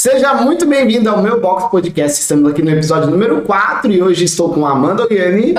Seja 0.00 0.32
muito 0.32 0.64
bem-vindo 0.64 1.10
ao 1.10 1.20
meu 1.20 1.40
Box 1.40 1.72
Podcast. 1.72 2.20
Estamos 2.20 2.48
aqui 2.48 2.62
no 2.62 2.70
episódio 2.70 3.10
número 3.10 3.42
4 3.42 3.90
e 3.90 4.00
hoje 4.00 4.26
estou 4.26 4.54
com 4.54 4.64
a 4.64 4.70
Amanda 4.70 5.02
Oliani 5.02 5.56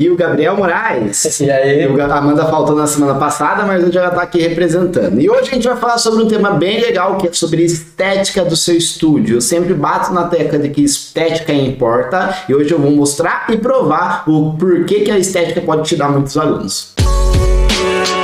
e 0.00 0.08
o 0.08 0.16
Gabriel 0.16 0.56
Moraes. 0.56 1.38
E 1.38 1.50
aí? 1.50 1.86
O 1.86 2.00
A 2.00 2.16
Amanda 2.16 2.46
faltou 2.46 2.74
na 2.74 2.86
semana 2.86 3.16
passada, 3.16 3.64
mas 3.64 3.82
hoje 3.82 3.92
já 3.92 4.08
está 4.08 4.22
aqui 4.22 4.38
representando. 4.38 5.20
E 5.20 5.28
hoje 5.28 5.50
a 5.50 5.54
gente 5.54 5.68
vai 5.68 5.76
falar 5.76 5.98
sobre 5.98 6.24
um 6.24 6.26
tema 6.26 6.52
bem 6.52 6.80
legal, 6.80 7.18
que 7.18 7.28
é 7.28 7.32
sobre 7.34 7.62
estética 7.62 8.42
do 8.42 8.56
seu 8.56 8.74
estúdio. 8.74 9.36
Eu 9.36 9.42
sempre 9.42 9.74
bato 9.74 10.14
na 10.14 10.28
tecla 10.28 10.58
de 10.58 10.70
que 10.70 10.82
estética 10.82 11.52
importa 11.52 12.38
e 12.48 12.54
hoje 12.54 12.72
eu 12.72 12.78
vou 12.78 12.90
mostrar 12.90 13.48
e 13.50 13.58
provar 13.58 14.24
o 14.26 14.54
porquê 14.58 15.00
que 15.00 15.10
a 15.10 15.18
estética 15.18 15.60
pode 15.60 15.86
te 15.86 15.94
dar 15.94 16.08
muitos 16.08 16.38
alunos. 16.38 16.94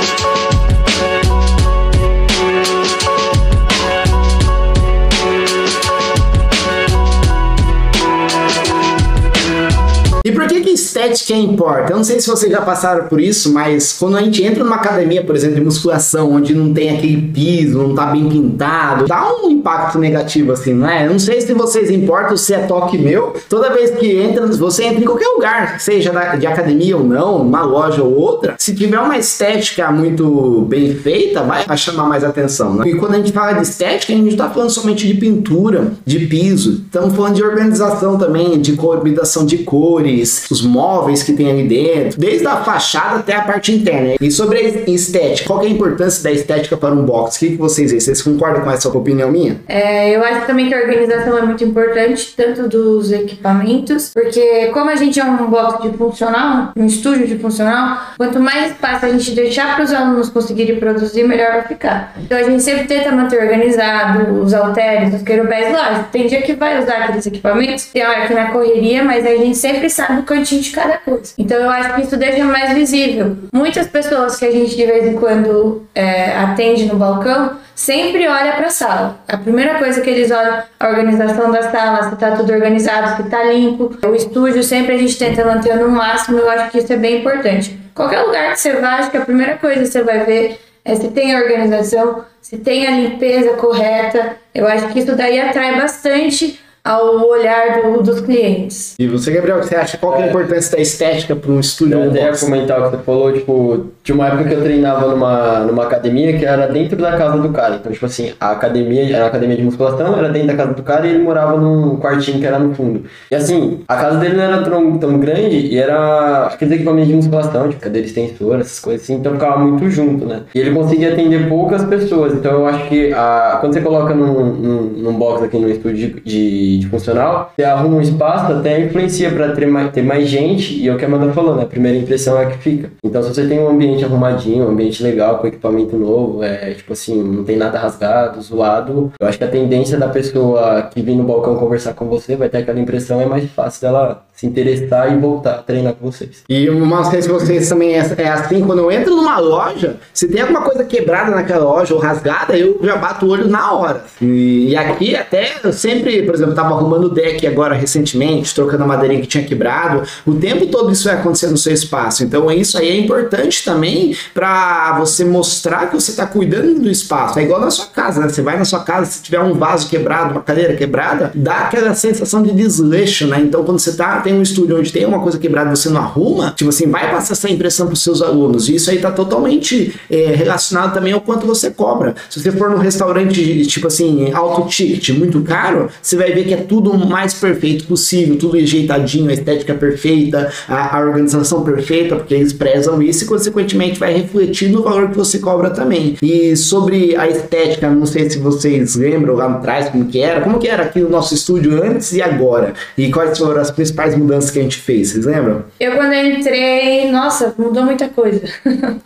estética 10.91 11.33
importa? 11.33 11.93
Eu 11.93 11.97
não 11.97 12.03
sei 12.03 12.19
se 12.19 12.27
vocês 12.27 12.51
já 12.51 12.61
passaram 12.61 13.07
por 13.07 13.19
isso, 13.19 13.53
mas 13.53 13.93
quando 13.93 14.17
a 14.17 14.21
gente 14.21 14.43
entra 14.43 14.63
numa 14.63 14.75
academia, 14.75 15.23
por 15.23 15.35
exemplo, 15.35 15.55
de 15.55 15.61
musculação, 15.61 16.33
onde 16.33 16.53
não 16.53 16.73
tem 16.73 16.89
aquele 16.89 17.21
piso, 17.33 17.77
não 17.77 17.95
tá 17.95 18.07
bem 18.07 18.27
pintado, 18.27 19.05
dá 19.05 19.33
um 19.41 19.49
impacto 19.49 19.97
negativo 19.97 20.51
assim, 20.51 20.73
não 20.73 20.89
é? 20.89 21.05
Eu 21.05 21.11
não 21.11 21.19
sei 21.19 21.39
se 21.41 21.53
vocês 21.53 21.89
importam, 21.89 22.35
se 22.35 22.53
é 22.53 22.59
toque 22.59 22.97
meu. 22.97 23.33
Toda 23.47 23.71
vez 23.71 23.91
que 23.91 24.19
entra, 24.19 24.45
você 24.47 24.83
entra 24.83 25.01
em 25.01 25.05
qualquer 25.05 25.27
lugar, 25.27 25.79
seja 25.79 26.11
de 26.37 26.45
academia 26.45 26.97
ou 26.97 27.03
não, 27.03 27.37
uma 27.37 27.63
loja 27.63 28.03
ou 28.03 28.13
outra, 28.13 28.55
se 28.57 28.75
tiver 28.75 28.99
uma 28.99 29.17
estética 29.17 29.91
muito 29.91 30.65
bem 30.67 30.93
feita, 30.95 31.41
vai 31.43 31.77
chamar 31.77 32.05
mais 32.05 32.23
atenção, 32.23 32.75
né? 32.75 32.87
E 32.87 32.95
quando 32.95 33.13
a 33.13 33.17
gente 33.17 33.31
fala 33.31 33.53
de 33.53 33.63
estética, 33.63 34.13
a 34.13 34.15
gente 34.15 34.35
tá 34.35 34.49
falando 34.49 34.69
somente 34.69 35.07
de 35.07 35.13
pintura, 35.13 35.93
de 36.05 36.19
piso, 36.27 36.83
estamos 36.85 37.15
falando 37.15 37.35
de 37.35 37.43
organização 37.43 38.17
também, 38.17 38.59
de 38.59 38.73
combinação 38.73 39.45
de 39.45 39.59
cores, 39.59 40.45
os 40.51 40.61
móveis 40.61 40.80
que 41.23 41.33
tem 41.33 41.49
ali 41.49 41.67
dentro, 41.67 42.19
desde 42.19 42.47
a 42.47 42.57
fachada 42.57 43.17
até 43.17 43.35
a 43.35 43.41
parte 43.41 43.71
interna. 43.73 44.15
E 44.19 44.31
sobre 44.31 44.57
a 44.57 44.89
estética, 44.89 45.47
qual 45.47 45.63
é 45.63 45.67
a 45.67 45.69
importância 45.69 46.23
da 46.23 46.31
estética 46.31 46.77
para 46.77 46.93
um 46.93 47.03
box? 47.03 47.35
O 47.35 47.39
que, 47.39 47.49
que 47.51 47.57
vocês 47.57 47.91
veem? 47.91 47.99
Vocês 47.99 48.21
concordam 48.21 48.63
com 48.63 48.71
essa 48.71 48.89
opinião 48.89 49.31
minha? 49.31 49.59
É, 49.67 50.15
eu 50.15 50.23
acho 50.23 50.45
também 50.45 50.67
que 50.67 50.73
a 50.73 50.79
organização 50.79 51.37
é 51.37 51.41
muito 51.41 51.63
importante, 51.63 52.33
tanto 52.35 52.67
dos 52.67 53.11
equipamentos, 53.11 54.11
porque 54.13 54.67
como 54.67 54.89
a 54.89 54.95
gente 54.95 55.19
é 55.19 55.23
um 55.23 55.49
bloco 55.49 55.89
de 55.89 55.97
funcional, 55.97 56.71
um 56.75 56.85
estúdio 56.85 57.27
de 57.27 57.37
funcional, 57.37 57.97
quanto 58.17 58.39
mais 58.39 58.71
espaço 58.71 59.05
a 59.05 59.09
gente 59.09 59.31
deixar 59.31 59.75
para 59.75 59.83
os 59.83 59.91
alunos 59.91 60.29
conseguirem 60.29 60.79
produzir, 60.79 61.23
melhor 61.23 61.51
vai 61.51 61.63
ficar. 61.63 62.13
Então 62.17 62.37
a 62.37 62.43
gente 62.43 62.63
sempre 62.63 62.85
tenta 62.85 63.11
manter 63.11 63.41
organizado 63.41 64.41
os 64.41 64.53
halteres, 64.53 65.13
os 65.13 65.21
querubés, 65.21 65.71
lógico, 65.71 66.09
tem 66.11 66.27
dia 66.27 66.41
que 66.41 66.53
vai 66.53 66.81
usar 66.81 67.03
aqueles 67.03 67.25
equipamentos, 67.25 67.85
tem 67.85 68.05
hora 68.05 68.27
que 68.27 68.33
na 68.33 68.51
correria, 68.51 69.03
mas 69.03 69.25
a 69.25 69.35
gente 69.35 69.57
sempre 69.57 69.89
sabe 69.89 70.21
o 70.21 70.23
cantinho 70.23 70.61
de 70.61 70.70
cada 70.71 70.97
coisa. 70.97 71.33
Então 71.37 71.57
eu 71.57 71.69
acho 71.69 71.95
que 71.95 72.01
isso 72.01 72.17
deixa 72.17 72.43
mais 72.43 72.73
visível. 72.73 73.37
Muitas 73.51 73.87
pessoas 73.87 74.37
que 74.37 74.45
a 74.45 74.51
gente 74.51 74.75
de 74.75 74.85
vez 74.85 75.05
em 75.05 75.17
quando 75.17 75.83
é, 75.93 76.35
atende 76.37 76.85
no 76.85 76.95
balcão, 76.95 77.57
sempre 77.75 78.27
olha 78.27 78.53
para 78.53 78.67
a 78.67 78.71
sala. 78.71 79.19
A 79.27 79.37
primeira 79.37 79.75
coisa 79.75 80.01
que 80.01 80.09
eles 80.09 80.31
olham 80.31 80.63
a 80.79 80.87
organização 80.87 81.51
da 81.51 81.63
sala, 81.71 82.09
se 82.09 82.15
tá 82.15 82.31
tudo 82.31 82.51
organizado, 82.53 83.23
se 83.23 83.29
tá 83.29 83.43
limpo. 83.43 83.97
O 84.05 84.15
estúdio 84.15 84.63
sempre 84.63 84.95
a 84.95 84.97
gente 84.97 85.17
tenta 85.17 85.45
manter 85.45 85.75
no 85.75 85.89
máximo, 85.89 86.37
eu 86.37 86.49
acho 86.49 86.71
que 86.71 86.79
isso 86.79 86.93
é 86.93 86.97
bem 86.97 87.19
importante. 87.19 87.79
Qualquer 87.93 88.21
lugar 88.21 88.51
que 88.51 88.59
você 88.59 88.73
vá, 88.73 88.95
acho 88.95 89.11
que 89.11 89.17
a 89.17 89.25
primeira 89.25 89.57
coisa 89.57 89.81
que 89.81 89.87
você 89.87 90.03
vai 90.03 90.25
ver 90.25 90.59
é 90.83 90.95
se 90.95 91.09
tem 91.09 91.35
a 91.35 91.39
organização, 91.39 92.23
se 92.41 92.57
tem 92.57 92.87
a 92.87 92.91
limpeza 92.91 93.53
correta. 93.53 94.37
Eu 94.53 94.67
acho 94.67 94.87
que 94.89 94.99
isso 94.99 95.15
daí 95.15 95.39
atrai 95.39 95.75
bastante 95.75 96.59
ao 96.83 97.27
olhar 97.29 97.81
do- 97.81 98.01
dos 98.01 98.21
clientes. 98.21 98.95
E 98.97 99.07
você, 99.07 99.31
Gabriel, 99.31 99.57
o 99.57 99.59
que 99.59 99.67
você 99.67 99.75
acha? 99.75 99.97
Qual 99.97 100.13
que 100.13 100.21
é 100.21 100.25
a 100.25 100.27
importância 100.29 100.75
da 100.75 100.81
estética 100.81 101.35
para 101.35 101.51
um 101.51 101.59
estúdio 101.59 101.99
Eu 101.99 102.09
até 102.09 102.23
ia 102.25 102.35
comentar 102.37 102.79
o 102.79 102.83
que 102.85 102.97
você 102.97 103.03
falou, 103.03 103.31
tipo, 103.33 103.85
tinha 104.03 104.15
uma 104.15 104.27
época 104.27 104.45
que 104.45 104.53
eu 104.55 104.61
treinava 104.63 105.07
numa, 105.07 105.59
numa 105.59 105.83
academia 105.83 106.35
que 106.37 106.43
era 106.45 106.67
dentro 106.67 106.97
da 106.97 107.15
casa 107.17 107.37
do 107.37 107.49
cara. 107.49 107.75
Então, 107.75 107.91
tipo 107.91 108.05
assim, 108.05 108.33
a 108.39 108.51
academia 108.51 109.03
era 109.15 109.23
uma 109.25 109.27
academia 109.27 109.57
de 109.57 109.63
musculação, 109.63 110.17
era 110.17 110.29
dentro 110.29 110.47
da 110.47 110.55
casa 110.55 110.73
do 110.73 110.81
cara 110.83 111.05
e 111.05 111.11
ele 111.11 111.23
morava 111.23 111.57
num 111.59 111.97
quartinho 111.97 112.39
que 112.39 112.45
era 112.45 112.57
no 112.57 112.73
fundo. 112.73 113.03
E 113.29 113.35
assim, 113.35 113.81
a 113.87 113.95
casa 113.97 114.17
dele 114.17 114.35
não 114.37 114.43
era 114.43 114.63
tão, 114.63 114.97
tão 114.97 115.19
grande 115.19 115.55
e 115.57 115.77
era 115.77 116.47
aqueles 116.47 116.73
equipamentos 116.73 117.09
de 117.09 117.15
musculação, 117.15 117.69
tipo 117.69 117.81
cadeira 117.81 118.07
extensora, 118.07 118.61
essas 118.61 118.79
coisas 118.79 119.03
assim, 119.03 119.15
então 119.15 119.33
ficava 119.33 119.59
muito 119.59 119.89
junto, 119.89 120.25
né? 120.25 120.41
E 120.55 120.59
ele 120.59 120.71
conseguia 120.71 121.13
atender 121.13 121.47
poucas 121.47 121.83
pessoas. 121.85 122.33
Então 122.33 122.51
eu 122.53 122.65
acho 122.65 122.87
que 122.87 123.13
a, 123.13 123.57
quando 123.61 123.73
você 123.73 123.81
coloca 123.81 124.13
num, 124.15 124.45
num, 124.55 124.81
num 124.81 125.13
box 125.13 125.43
aqui 125.43 125.57
no 125.59 125.69
estúdio 125.69 126.21
de, 126.25 126.70
de, 126.77 126.87
funcional, 126.87 127.51
você 127.55 127.63
arruma 127.63 127.97
um 127.97 128.01
espaço, 128.01 128.51
até 128.53 128.79
influencia 128.79 129.31
para 129.31 129.53
ter 129.53 129.65
mais, 129.65 129.91
ter 129.91 130.01
mais 130.01 130.27
gente, 130.27 130.79
e 130.79 130.87
é 130.87 130.93
o 130.93 130.97
que 130.97 131.05
a 131.05 131.07
Amanda 131.07 131.31
falou, 131.33 131.55
né? 131.55 131.63
A 131.63 131.67
primeira 131.67 131.97
impressão 131.97 132.39
é 132.39 132.45
a 132.45 132.49
que 132.49 132.57
fica. 132.57 132.91
Então, 133.03 133.21
se 133.21 133.29
você 133.29 133.47
tem 133.47 133.59
um 133.59 133.69
ambiente 133.69 134.03
arrumadinho, 134.03 134.65
um 134.65 134.69
ambiente 134.69 135.01
legal, 135.03 135.39
com 135.39 135.47
equipamento 135.47 135.95
novo, 135.95 136.43
é 136.43 136.73
tipo 136.73 136.93
assim, 136.93 137.21
não 137.21 137.43
tem 137.43 137.57
nada 137.57 137.77
rasgado, 137.77 138.41
zoado, 138.41 139.11
eu 139.19 139.27
acho 139.27 139.37
que 139.37 139.43
a 139.43 139.47
tendência 139.47 139.97
da 139.97 140.07
pessoa 140.07 140.83
que 140.83 141.01
vem 141.01 141.17
no 141.17 141.23
balcão 141.23 141.55
conversar 141.55 141.93
com 141.93 142.05
você 142.05 142.35
vai 142.35 142.49
ter 142.49 142.59
aquela 142.59 142.79
impressão, 142.79 143.21
é 143.21 143.25
mais 143.25 143.49
fácil 143.51 143.81
dela 143.81 144.25
se 144.41 144.47
interessar 144.47 145.13
e 145.13 145.19
voltar 145.19 145.61
treinar 145.67 145.93
com 145.93 146.11
vocês. 146.11 146.43
E 146.49 146.67
uma 146.67 147.07
vez 147.11 147.27
que 147.27 147.31
vocês 147.31 147.69
também 147.69 147.93
é, 147.93 148.15
é 148.17 148.27
assim, 148.27 148.61
quando 148.61 148.79
eu 148.79 148.91
entro 148.91 149.15
numa 149.15 149.37
loja, 149.37 149.97
se 150.11 150.27
tem 150.27 150.41
alguma 150.41 150.61
coisa 150.61 150.83
quebrada 150.83 151.29
naquela 151.29 151.63
loja 151.63 151.93
ou 151.93 151.99
rasgada, 151.99 152.57
eu 152.57 152.79
já 152.81 152.95
bato 152.95 153.27
o 153.27 153.29
olho 153.29 153.47
na 153.47 153.71
hora. 153.71 154.03
E, 154.19 154.75
aqui 154.75 155.15
até 155.15 155.57
eu 155.63 155.71
sempre, 155.71 156.23
por 156.23 156.33
exemplo, 156.33 156.55
tava 156.55 156.69
arrumando 156.69 157.03
o 157.03 157.09
deck 157.09 157.45
agora 157.45 157.75
recentemente, 157.75 158.55
trocando 158.55 158.83
a 158.83 158.87
madeirinha 158.87 159.21
que 159.21 159.27
tinha 159.27 159.43
quebrado. 159.43 160.01
O 160.25 160.33
tempo 160.33 160.65
todo 160.67 160.91
isso 160.91 161.03
vai 161.03 161.19
acontecer 161.19 161.47
no 161.47 161.57
seu 161.57 161.73
espaço. 161.73 162.23
Então 162.23 162.49
isso 162.49 162.79
aí 162.79 162.89
é 162.89 162.97
importante 162.97 163.63
também 163.63 164.15
para 164.33 164.97
você 164.97 165.23
mostrar 165.23 165.87
que 165.87 165.93
você 165.93 166.13
tá 166.13 166.25
cuidando 166.25 166.79
do 166.79 166.89
espaço. 166.89 167.37
É 167.37 167.43
igual 167.43 167.61
na 167.61 167.69
sua 167.69 167.85
casa, 167.85 168.19
né? 168.19 168.27
Você 168.27 168.41
vai 168.41 168.57
na 168.57 168.65
sua 168.65 168.79
casa, 168.79 169.05
se 169.05 169.21
tiver 169.21 169.39
um 169.39 169.53
vaso 169.53 169.87
quebrado, 169.87 170.31
uma 170.31 170.41
cadeira 170.41 170.75
quebrada, 170.75 171.31
dá 171.35 171.59
aquela 171.59 171.93
sensação 171.93 172.41
de 172.41 172.51
desleixo, 172.51 173.27
né? 173.27 173.39
Então 173.39 173.63
quando 173.63 173.77
você 173.77 173.95
tá, 173.95 174.21
tem 174.31 174.39
um 174.39 174.41
estúdio 174.41 174.79
onde 174.79 174.91
tem 174.91 175.05
uma 175.05 175.19
coisa 175.19 175.37
quebrada 175.37 175.71
e 175.71 175.75
você 175.75 175.89
não 175.89 176.01
arruma, 176.01 176.53
tipo 176.55 176.69
assim, 176.69 176.89
vai 176.89 177.11
passar 177.11 177.33
essa 177.33 177.49
impressão 177.49 177.87
pros 177.87 178.01
seus 178.01 178.21
alunos. 178.21 178.69
E 178.69 178.75
isso 178.75 178.89
aí 178.89 178.99
tá 178.99 179.11
totalmente 179.11 179.93
é, 180.09 180.33
relacionado 180.33 180.93
também 180.93 181.11
ao 181.11 181.21
quanto 181.21 181.45
você 181.45 181.69
cobra. 181.69 182.15
Se 182.29 182.41
você 182.41 182.51
for 182.51 182.69
num 182.69 182.77
restaurante, 182.77 183.65
tipo 183.65 183.87
assim, 183.87 184.31
alto 184.31 184.67
ticket, 184.69 185.09
muito 185.09 185.41
caro, 185.41 185.89
você 186.01 186.15
vai 186.15 186.31
ver 186.31 186.45
que 186.45 186.53
é 186.53 186.57
tudo 186.57 186.91
o 186.91 187.09
mais 187.09 187.33
perfeito 187.33 187.85
possível, 187.85 188.37
tudo 188.37 188.57
ajeitadinho, 188.57 189.29
a 189.29 189.33
estética 189.33 189.73
perfeita, 189.73 190.51
a, 190.67 190.97
a 190.97 191.01
organização 191.01 191.63
perfeita, 191.63 192.15
porque 192.15 192.33
eles 192.33 192.53
prezam 192.53 193.01
isso 193.01 193.25
e, 193.25 193.27
consequentemente, 193.27 193.99
vai 193.99 194.13
refletir 194.13 194.69
no 194.69 194.83
valor 194.83 195.09
que 195.09 195.17
você 195.17 195.39
cobra 195.39 195.69
também. 195.69 196.15
E 196.21 196.55
sobre 196.55 197.15
a 197.15 197.27
estética, 197.27 197.89
não 197.89 198.05
sei 198.05 198.29
se 198.29 198.37
vocês 198.37 198.95
lembram 198.95 199.35
lá 199.35 199.47
atrás 199.51 199.89
como 199.89 200.05
que 200.05 200.19
era, 200.19 200.41
como 200.41 200.59
que 200.59 200.67
era 200.67 200.83
aqui 200.83 200.99
no 200.99 201.09
nosso 201.09 201.33
estúdio 201.33 201.83
antes 201.83 202.13
e 202.13 202.21
agora, 202.21 202.73
e 202.97 203.11
quais 203.11 203.37
foram 203.37 203.59
as 203.59 203.71
principais 203.71 204.15
mudanças 204.21 204.51
que 204.51 204.59
a 204.59 204.63
gente 204.63 204.77
fez, 204.77 205.09
vocês 205.09 205.25
lembram? 205.25 205.65
Eu 205.79 205.95
quando 205.95 206.13
eu 206.13 206.25
entrei, 206.25 207.11
nossa, 207.11 207.53
mudou 207.57 207.83
muita 207.83 208.07
coisa. 208.07 208.41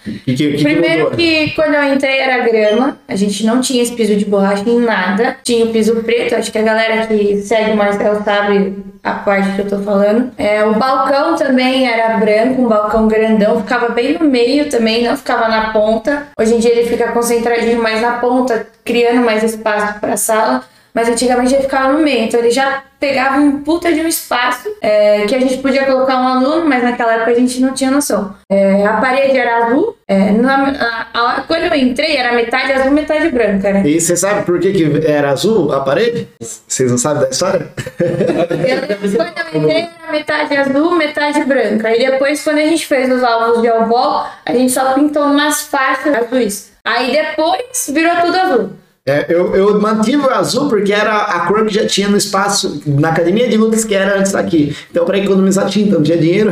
Que, 0.03 0.35
que, 0.35 0.51
que 0.57 0.63
Primeiro 0.63 1.03
mudou? 1.05 1.17
que 1.17 1.51
quando 1.51 1.73
eu 1.73 1.93
entrei 1.93 2.19
era 2.19 2.43
grama, 2.43 2.97
a 3.07 3.15
gente 3.15 3.45
não 3.45 3.61
tinha 3.61 3.81
esse 3.81 3.93
piso 3.93 4.15
de 4.15 4.25
borracha 4.25 4.63
em 4.69 4.79
nada, 4.79 5.37
tinha 5.43 5.65
o 5.65 5.69
piso 5.69 5.95
preto, 6.03 6.35
acho 6.35 6.51
que 6.51 6.57
a 6.57 6.63
galera 6.63 7.07
que 7.07 7.37
segue 7.37 7.71
o 7.71 7.77
Marcelo 7.77 8.23
sabe 8.23 8.75
a 9.03 9.11
parte 9.13 9.51
que 9.55 9.61
eu 9.61 9.67
tô 9.69 9.79
falando. 9.79 10.31
É, 10.37 10.63
o 10.65 10.73
balcão 10.73 11.35
também 11.35 11.87
era 11.87 12.17
branco, 12.17 12.61
um 12.61 12.67
balcão 12.67 13.07
grandão, 13.07 13.61
ficava 13.61 13.89
bem 13.89 14.17
no 14.17 14.25
meio 14.25 14.69
também, 14.69 15.03
não 15.03 15.15
ficava 15.15 15.47
na 15.47 15.71
ponta. 15.71 16.27
Hoje 16.39 16.55
em 16.55 16.59
dia 16.59 16.71
ele 16.71 16.89
fica 16.89 17.11
concentradinho 17.11 17.81
mais 17.81 18.01
na 18.01 18.13
ponta, 18.13 18.65
criando 18.83 19.23
mais 19.23 19.43
espaço 19.43 19.99
para 19.99 20.13
a 20.13 20.17
sala. 20.17 20.63
Mas 20.95 21.09
antigamente 21.09 21.53
ele 21.53 21.63
ficava 21.63 21.91
no 21.91 21.99
meio, 21.99 22.23
então 22.23 22.39
ele 22.39 22.49
já 22.51 22.81
pegava 22.99 23.35
um 23.37 23.61
puta 23.61 23.91
de 23.93 23.99
um 23.99 24.07
espaço 24.07 24.69
é, 24.81 25.25
que 25.27 25.35
a 25.35 25.39
gente 25.39 25.57
podia 25.57 25.85
colocar 25.85 26.15
um 26.21 26.27
aluno, 26.27 26.65
mas 26.65 26.81
naquela 26.81 27.15
época 27.15 27.31
a 27.31 27.35
gente 27.35 27.59
não 27.59 27.73
tinha 27.73 27.91
noção. 27.91 28.33
É, 28.49 28.85
a 28.85 28.93
parede 28.93 29.37
era 29.37 29.65
azul, 29.65 29.95
é, 30.07 30.31
na- 30.31 30.69
a- 31.13 31.19
a- 31.37 31.41
quando 31.41 31.63
eu 31.63 31.75
entrei 31.75 32.15
era 32.15 32.31
metade 32.33 32.71
azul, 32.71 32.91
metade 32.91 33.29
branca, 33.29 33.73
né? 33.73 33.83
E 33.85 33.99
você 33.99 34.15
sabe 34.15 34.43
por 34.45 34.57
que, 34.59 34.71
que 34.71 35.05
era 35.05 35.31
azul 35.31 35.73
a 35.73 35.81
parede? 35.81 36.29
Vocês 36.39 36.89
não 36.89 36.97
sabem 36.97 37.23
da 37.23 37.29
história? 37.29 37.67
Eu, 37.99 39.17
quando 39.17 39.37
eu 39.53 39.61
entrei 39.61 39.89
era 40.01 40.11
metade 40.11 40.55
azul, 40.57 40.91
metade 40.95 41.43
branca. 41.43 41.95
E 41.95 42.09
depois, 42.09 42.41
quando 42.43 42.57
a 42.59 42.65
gente 42.65 42.85
fez 42.87 43.11
os 43.11 43.23
alvos 43.23 43.61
de 43.61 43.67
albol, 43.67 44.25
a 44.45 44.53
gente 44.53 44.71
só 44.71 44.93
pintou 44.93 45.23
umas 45.25 45.63
faixas 45.63 46.13
azuis. 46.15 46.71
Aí 46.85 47.11
depois 47.11 47.89
virou 47.93 48.15
tudo 48.21 48.37
azul. 48.37 48.69
É, 49.07 49.27
eu, 49.29 49.55
eu 49.55 49.79
mantive 49.79 50.25
o 50.25 50.31
azul 50.31 50.67
porque 50.67 50.91
era 50.91 51.15
a 51.15 51.45
cor 51.45 51.63
que 51.63 51.71
já 51.71 51.85
tinha 51.85 52.09
no 52.09 52.17
espaço, 52.17 52.81
na 52.87 53.09
academia 53.09 53.47
de 53.47 53.55
lutas 53.55 53.85
que 53.85 53.93
era 53.93 54.17
antes 54.17 54.31
daqui. 54.31 54.75
Então, 54.89 55.05
para 55.05 55.19
economizar 55.19 55.69
tinta, 55.69 55.93
não 55.93 56.01
tinha 56.01 56.17
dinheiro. 56.17 56.51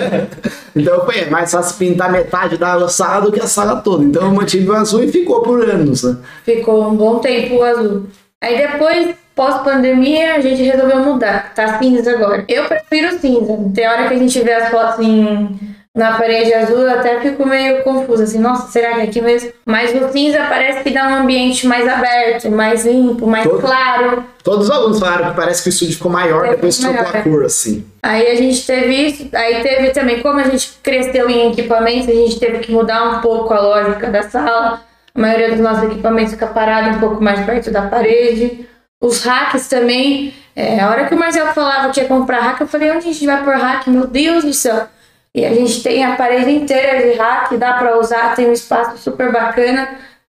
então, 0.74 1.04
foi 1.04 1.26
mais 1.26 1.50
fácil 1.50 1.76
pintar 1.76 2.10
metade 2.10 2.56
da 2.56 2.88
sala 2.88 3.26
do 3.26 3.30
que 3.30 3.40
a 3.40 3.46
sala 3.46 3.82
toda. 3.82 4.04
Então, 4.04 4.22
eu 4.22 4.30
mantive 4.30 4.70
o 4.70 4.74
azul 4.74 5.04
e 5.04 5.12
ficou 5.12 5.42
por 5.42 5.68
anos. 5.68 6.02
Né? 6.02 6.16
Ficou 6.44 6.88
um 6.88 6.96
bom 6.96 7.18
tempo 7.18 7.56
o 7.56 7.62
azul. 7.62 8.06
Aí 8.40 8.56
depois 8.56 9.14
pós-pandemia, 9.34 10.36
a 10.36 10.40
gente 10.40 10.62
resolveu 10.62 11.00
mudar. 11.00 11.52
Tá 11.54 11.78
cinza 11.78 12.10
agora. 12.10 12.42
Eu 12.48 12.64
prefiro 12.64 13.18
cinza. 13.18 13.58
Tem 13.74 13.86
hora 13.86 14.08
que 14.08 14.14
a 14.14 14.18
gente 14.18 14.40
vê 14.40 14.52
as 14.54 14.70
fotos 14.70 15.04
em, 15.04 15.58
na 15.94 16.16
parede 16.16 16.54
azul, 16.54 16.78
eu 16.78 16.90
até 16.98 17.20
fico 17.20 17.44
meio 17.46 17.82
confusa, 17.82 18.24
assim, 18.24 18.38
nossa, 18.38 18.70
será 18.72 18.94
que 18.94 19.00
é 19.00 19.02
aqui 19.04 19.20
mesmo? 19.20 19.52
Mas 19.66 19.90
o 19.94 20.10
cinza 20.10 20.38
parece 20.48 20.82
que 20.82 20.90
dá 20.90 21.06
um 21.06 21.14
ambiente 21.16 21.66
mais 21.66 21.86
aberto, 21.86 22.50
mais 22.50 22.86
limpo, 22.86 23.26
mais 23.26 23.44
Todo- 23.46 23.60
claro. 23.60 24.24
Todos 24.42 24.68
os 24.68 24.74
alunos 24.74 24.98
falaram 24.98 25.30
que 25.30 25.36
parece 25.36 25.62
que 25.62 25.68
o 25.68 25.70
estúdio 25.70 25.94
ficou 25.94 26.10
maior 26.10 26.46
É, 26.46 26.50
depois 26.52 26.76
ficou 26.78 26.94
trocou 26.94 27.08
a 27.10 27.12
maior. 27.12 27.24
cor, 27.24 27.44
assim. 27.44 27.84
Aí 28.02 28.26
a 28.26 28.34
gente 28.34 28.66
teve 28.66 28.94
isso, 29.06 29.28
aí 29.34 29.62
teve 29.62 29.90
também, 29.90 30.20
como 30.22 30.38
a 30.40 30.44
gente 30.44 30.72
cresceu 30.82 31.28
em 31.28 31.52
equipamentos, 31.52 32.08
a 32.08 32.12
gente 32.12 32.40
teve 32.40 32.58
que 32.60 32.72
mudar 32.72 33.04
um 33.10 33.20
pouco 33.20 33.52
a 33.52 33.60
lógica 33.60 34.08
da 34.08 34.22
sala. 34.22 34.80
A 35.14 35.20
maioria 35.20 35.50
dos 35.50 35.60
nossos 35.60 35.84
equipamentos 35.84 36.32
fica 36.32 36.46
parado 36.46 36.96
um 36.96 37.00
pouco 37.00 37.22
mais 37.22 37.44
perto 37.44 37.70
da 37.70 37.82
parede. 37.82 38.66
Os 38.98 39.22
racks 39.24 39.68
também. 39.68 40.32
é, 40.56 40.80
a 40.80 40.88
hora 40.88 41.06
que 41.06 41.14
o 41.14 41.18
Marcelo 41.18 41.52
falava 41.52 41.90
que 41.90 42.00
ia 42.00 42.08
comprar 42.08 42.40
rack, 42.40 42.60
eu 42.62 42.66
falei, 42.66 42.90
onde 42.90 43.00
a 43.08 43.12
gente 43.12 43.26
vai 43.26 43.44
pôr 43.44 43.54
rack? 43.56 43.90
Meu 43.90 44.06
Deus 44.06 44.42
do 44.44 44.54
céu! 44.54 44.86
E 45.34 45.44
a 45.46 45.54
gente 45.54 45.82
tem 45.82 46.04
a 46.04 46.14
parede 46.14 46.50
inteira 46.50 47.10
de 47.10 47.16
rack, 47.18 47.56
dá 47.56 47.72
pra 47.74 47.98
usar, 47.98 48.34
tem 48.34 48.48
um 48.48 48.52
espaço 48.52 48.98
super 48.98 49.32
bacana. 49.32 49.88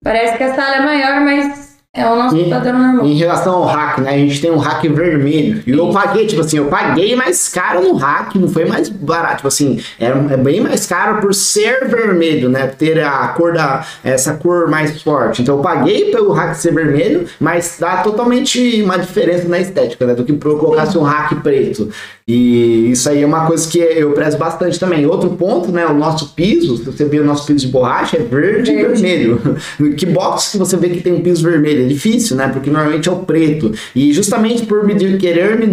Parece 0.04 0.38
que 0.38 0.44
a 0.44 0.56
sala 0.56 0.76
é 0.78 0.82
maior, 0.82 1.22
mas 1.22 1.78
é 1.94 2.04
o 2.08 2.16
nosso 2.16 2.36
E- 2.36 2.50
padrão 2.50 2.80
normal. 2.80 3.06
Em 3.06 3.14
relação 3.16 3.54
ao 3.58 3.66
hack, 3.66 4.00
né? 4.00 4.10
A 4.16 4.18
gente 4.18 4.42
tem 4.42 4.50
um 4.52 4.58
hack 4.58 4.82
vermelho. 4.90 5.62
E 5.68 5.72
eu 5.72 5.90
paguei, 5.92 6.26
tipo 6.26 6.42
assim, 6.42 6.58
eu 6.58 6.66
paguei 6.66 7.16
mais 7.16 7.48
caro 7.50 7.82
no 7.84 7.94
hack, 7.96 8.34
não 8.36 8.48
foi 8.48 8.66
mais 8.66 8.90
barato. 8.90 9.38
Tipo 9.38 9.48
assim, 9.50 9.80
era, 10.00 10.18
é 10.34 10.38
bem 10.38 10.62
mais 10.62 10.88
caro 10.88 11.22
por 11.22 11.32
ser 11.34 11.88
vermelho, 11.88 12.50
né? 12.50 12.66
Ter 12.66 13.00
a 13.04 13.28
cor 13.30 13.54
da. 13.54 13.86
essa 14.04 14.34
cor 14.34 14.68
mais 14.68 15.02
forte. 15.04 15.44
Então 15.44 15.58
eu 15.58 15.62
paguei 15.62 16.10
pelo 16.12 16.32
hack 16.34 16.56
ser 16.56 16.74
vermelho, 16.74 17.28
mas 17.40 17.78
dá 17.80 17.98
totalmente 17.98 18.82
uma 18.82 18.98
diferença 18.98 19.48
na 19.48 19.60
estética, 19.60 20.08
né? 20.08 20.16
Do 20.16 20.24
que 20.26 20.34
colocasse 20.34 20.98
um 20.98 21.04
hack 21.04 21.36
preto. 21.44 21.92
E 22.28 22.92
isso 22.92 23.10
aí 23.10 23.24
é 23.24 23.26
uma 23.26 23.46
coisa 23.48 23.68
que 23.70 23.80
eu 23.80 24.12
prezo 24.12 24.38
bastante 24.38 24.80
também. 24.80 25.06
Outro 25.06 25.30
ponto, 25.32 25.72
né? 25.72 25.86
O 25.86 25.94
nosso 25.94 26.34
piso, 26.34 26.78
se 26.78 26.84
você 26.84 27.06
vê 27.06 27.20
o 27.20 27.24
nosso 27.24 27.46
piso 27.46 27.66
de 27.66 27.72
borracha, 27.72 28.18
é 28.18 28.20
verde, 28.20 28.72
e 28.72 28.76
vermelho. 28.76 29.42
Que 29.98 30.06
box 30.06 30.52
que 30.52 30.58
você 30.58 30.76
vê 30.76 30.90
que 30.90 31.02
tem 31.02 31.14
um 31.14 31.22
piso 31.22 31.44
vermelho? 31.44 31.86
É 31.86 31.88
difícil, 31.88 32.36
né? 32.36 32.50
Porque 32.50 32.70
normalmente 32.70 33.08
é 33.08 33.12
o 33.12 33.20
preto. 33.20 33.72
E 33.96 34.12
justamente 34.12 34.66
por 34.66 34.86
me 34.86 34.96
querer 35.18 35.58
me 35.58 35.68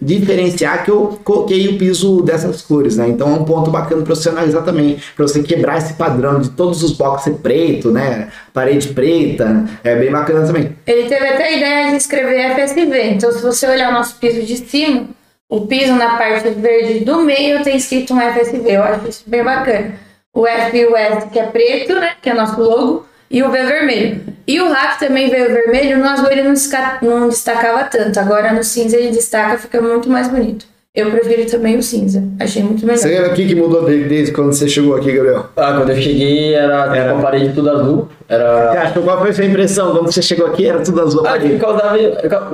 diferenciar 0.00 0.84
que 0.84 0.90
eu 0.90 1.18
coloquei 1.24 1.68
o 1.68 1.78
piso 1.78 2.22
dessas 2.22 2.62
cores, 2.62 2.96
né? 2.96 3.08
Então 3.08 3.28
é 3.28 3.32
um 3.32 3.44
ponto 3.44 3.70
bacana 3.70 4.02
para 4.02 4.14
você 4.14 4.28
analisar 4.28 4.62
também, 4.62 4.98
para 5.16 5.26
você 5.26 5.42
quebrar 5.42 5.78
esse 5.78 5.94
padrão 5.94 6.40
de 6.40 6.50
todos 6.50 6.82
os 6.82 6.92
boxes 6.92 7.28
ser 7.28 7.34
preto, 7.40 7.90
né? 7.90 8.28
Parede 8.52 8.88
preta, 8.88 9.64
é 9.84 9.96
bem 9.96 10.10
bacana 10.10 10.46
também. 10.46 10.72
Ele 10.86 11.08
teve 11.08 11.26
até 11.26 11.44
a 11.48 11.56
ideia 11.56 11.90
de 11.90 11.96
escrever 11.96 12.54
FSV. 12.54 13.02
Então, 13.10 13.32
se 13.32 13.42
você 13.42 13.66
olhar 13.66 13.90
o 13.90 13.94
nosso 13.94 14.16
piso 14.16 14.42
de 14.42 14.56
cima, 14.56 15.08
o 15.48 15.66
piso 15.66 15.94
na 15.94 16.16
parte 16.16 16.50
verde 16.50 17.04
do 17.04 17.20
meio 17.20 17.62
tem 17.62 17.76
escrito 17.76 18.12
um 18.14 18.20
FSV. 18.20 18.62
Eu 18.66 18.82
acho 18.82 19.08
isso 19.08 19.24
bem 19.26 19.42
bacana. 19.42 19.94
O 20.34 20.46
F 20.46 20.76
e 20.76 20.86
o 20.86 20.94
S, 20.94 21.28
que 21.28 21.38
é 21.38 21.44
preto, 21.44 21.94
né? 21.94 22.12
Que 22.20 22.30
é 22.30 22.34
nosso 22.34 22.60
logo. 22.60 23.06
E 23.30 23.42
o 23.42 23.50
V 23.50 23.62
vermelho. 23.62 24.20
E 24.46 24.60
o 24.60 24.70
rack 24.70 24.98
também 24.98 25.28
veio 25.28 25.52
vermelho. 25.52 25.98
No 25.98 26.08
azul 26.08 26.30
ele 26.30 26.42
não, 26.42 27.28
destacava 27.28 27.84
tanto. 27.84 28.18
Agora 28.18 28.52
no 28.52 28.64
cinza 28.64 28.96
ele 28.96 29.10
destaca, 29.10 29.58
fica 29.58 29.80
muito 29.80 30.08
mais 30.08 30.28
bonito. 30.28 30.66
Eu 30.94 31.10
prefiro 31.10 31.48
também 31.48 31.76
o 31.76 31.82
cinza. 31.82 32.24
Achei 32.40 32.62
muito 32.62 32.84
melhor. 32.84 32.98
Você 32.98 33.20
o 33.20 33.34
que, 33.34 33.46
que 33.46 33.54
mudou 33.54 33.84
desde, 33.84 34.08
desde 34.08 34.32
quando 34.32 34.52
você 34.52 34.66
chegou 34.68 34.96
aqui, 34.96 35.12
Gabriel? 35.12 35.46
Ah, 35.56 35.74
quando 35.76 35.90
eu 35.90 35.96
cheguei 35.96 36.54
era, 36.54 36.96
Era. 36.96 37.08
tipo, 37.08 37.18
a 37.18 37.22
parede 37.22 37.54
tudo 37.54 37.70
azul. 37.70 38.08
Você 38.26 38.34
Era. 38.34 38.82
achou 38.82 39.02
qual 39.02 39.20
foi 39.20 39.30
a 39.30 39.32
sua 39.32 39.44
impressão? 39.44 39.92
Quando 39.92 40.06
você 40.12 40.22
chegou 40.22 40.46
aqui, 40.46 40.66
era 40.66 40.80
tudo 40.80 41.00
azul. 41.00 41.26
Ah, 41.26 41.38
tipo, 41.38 41.58
causava. 41.58 41.96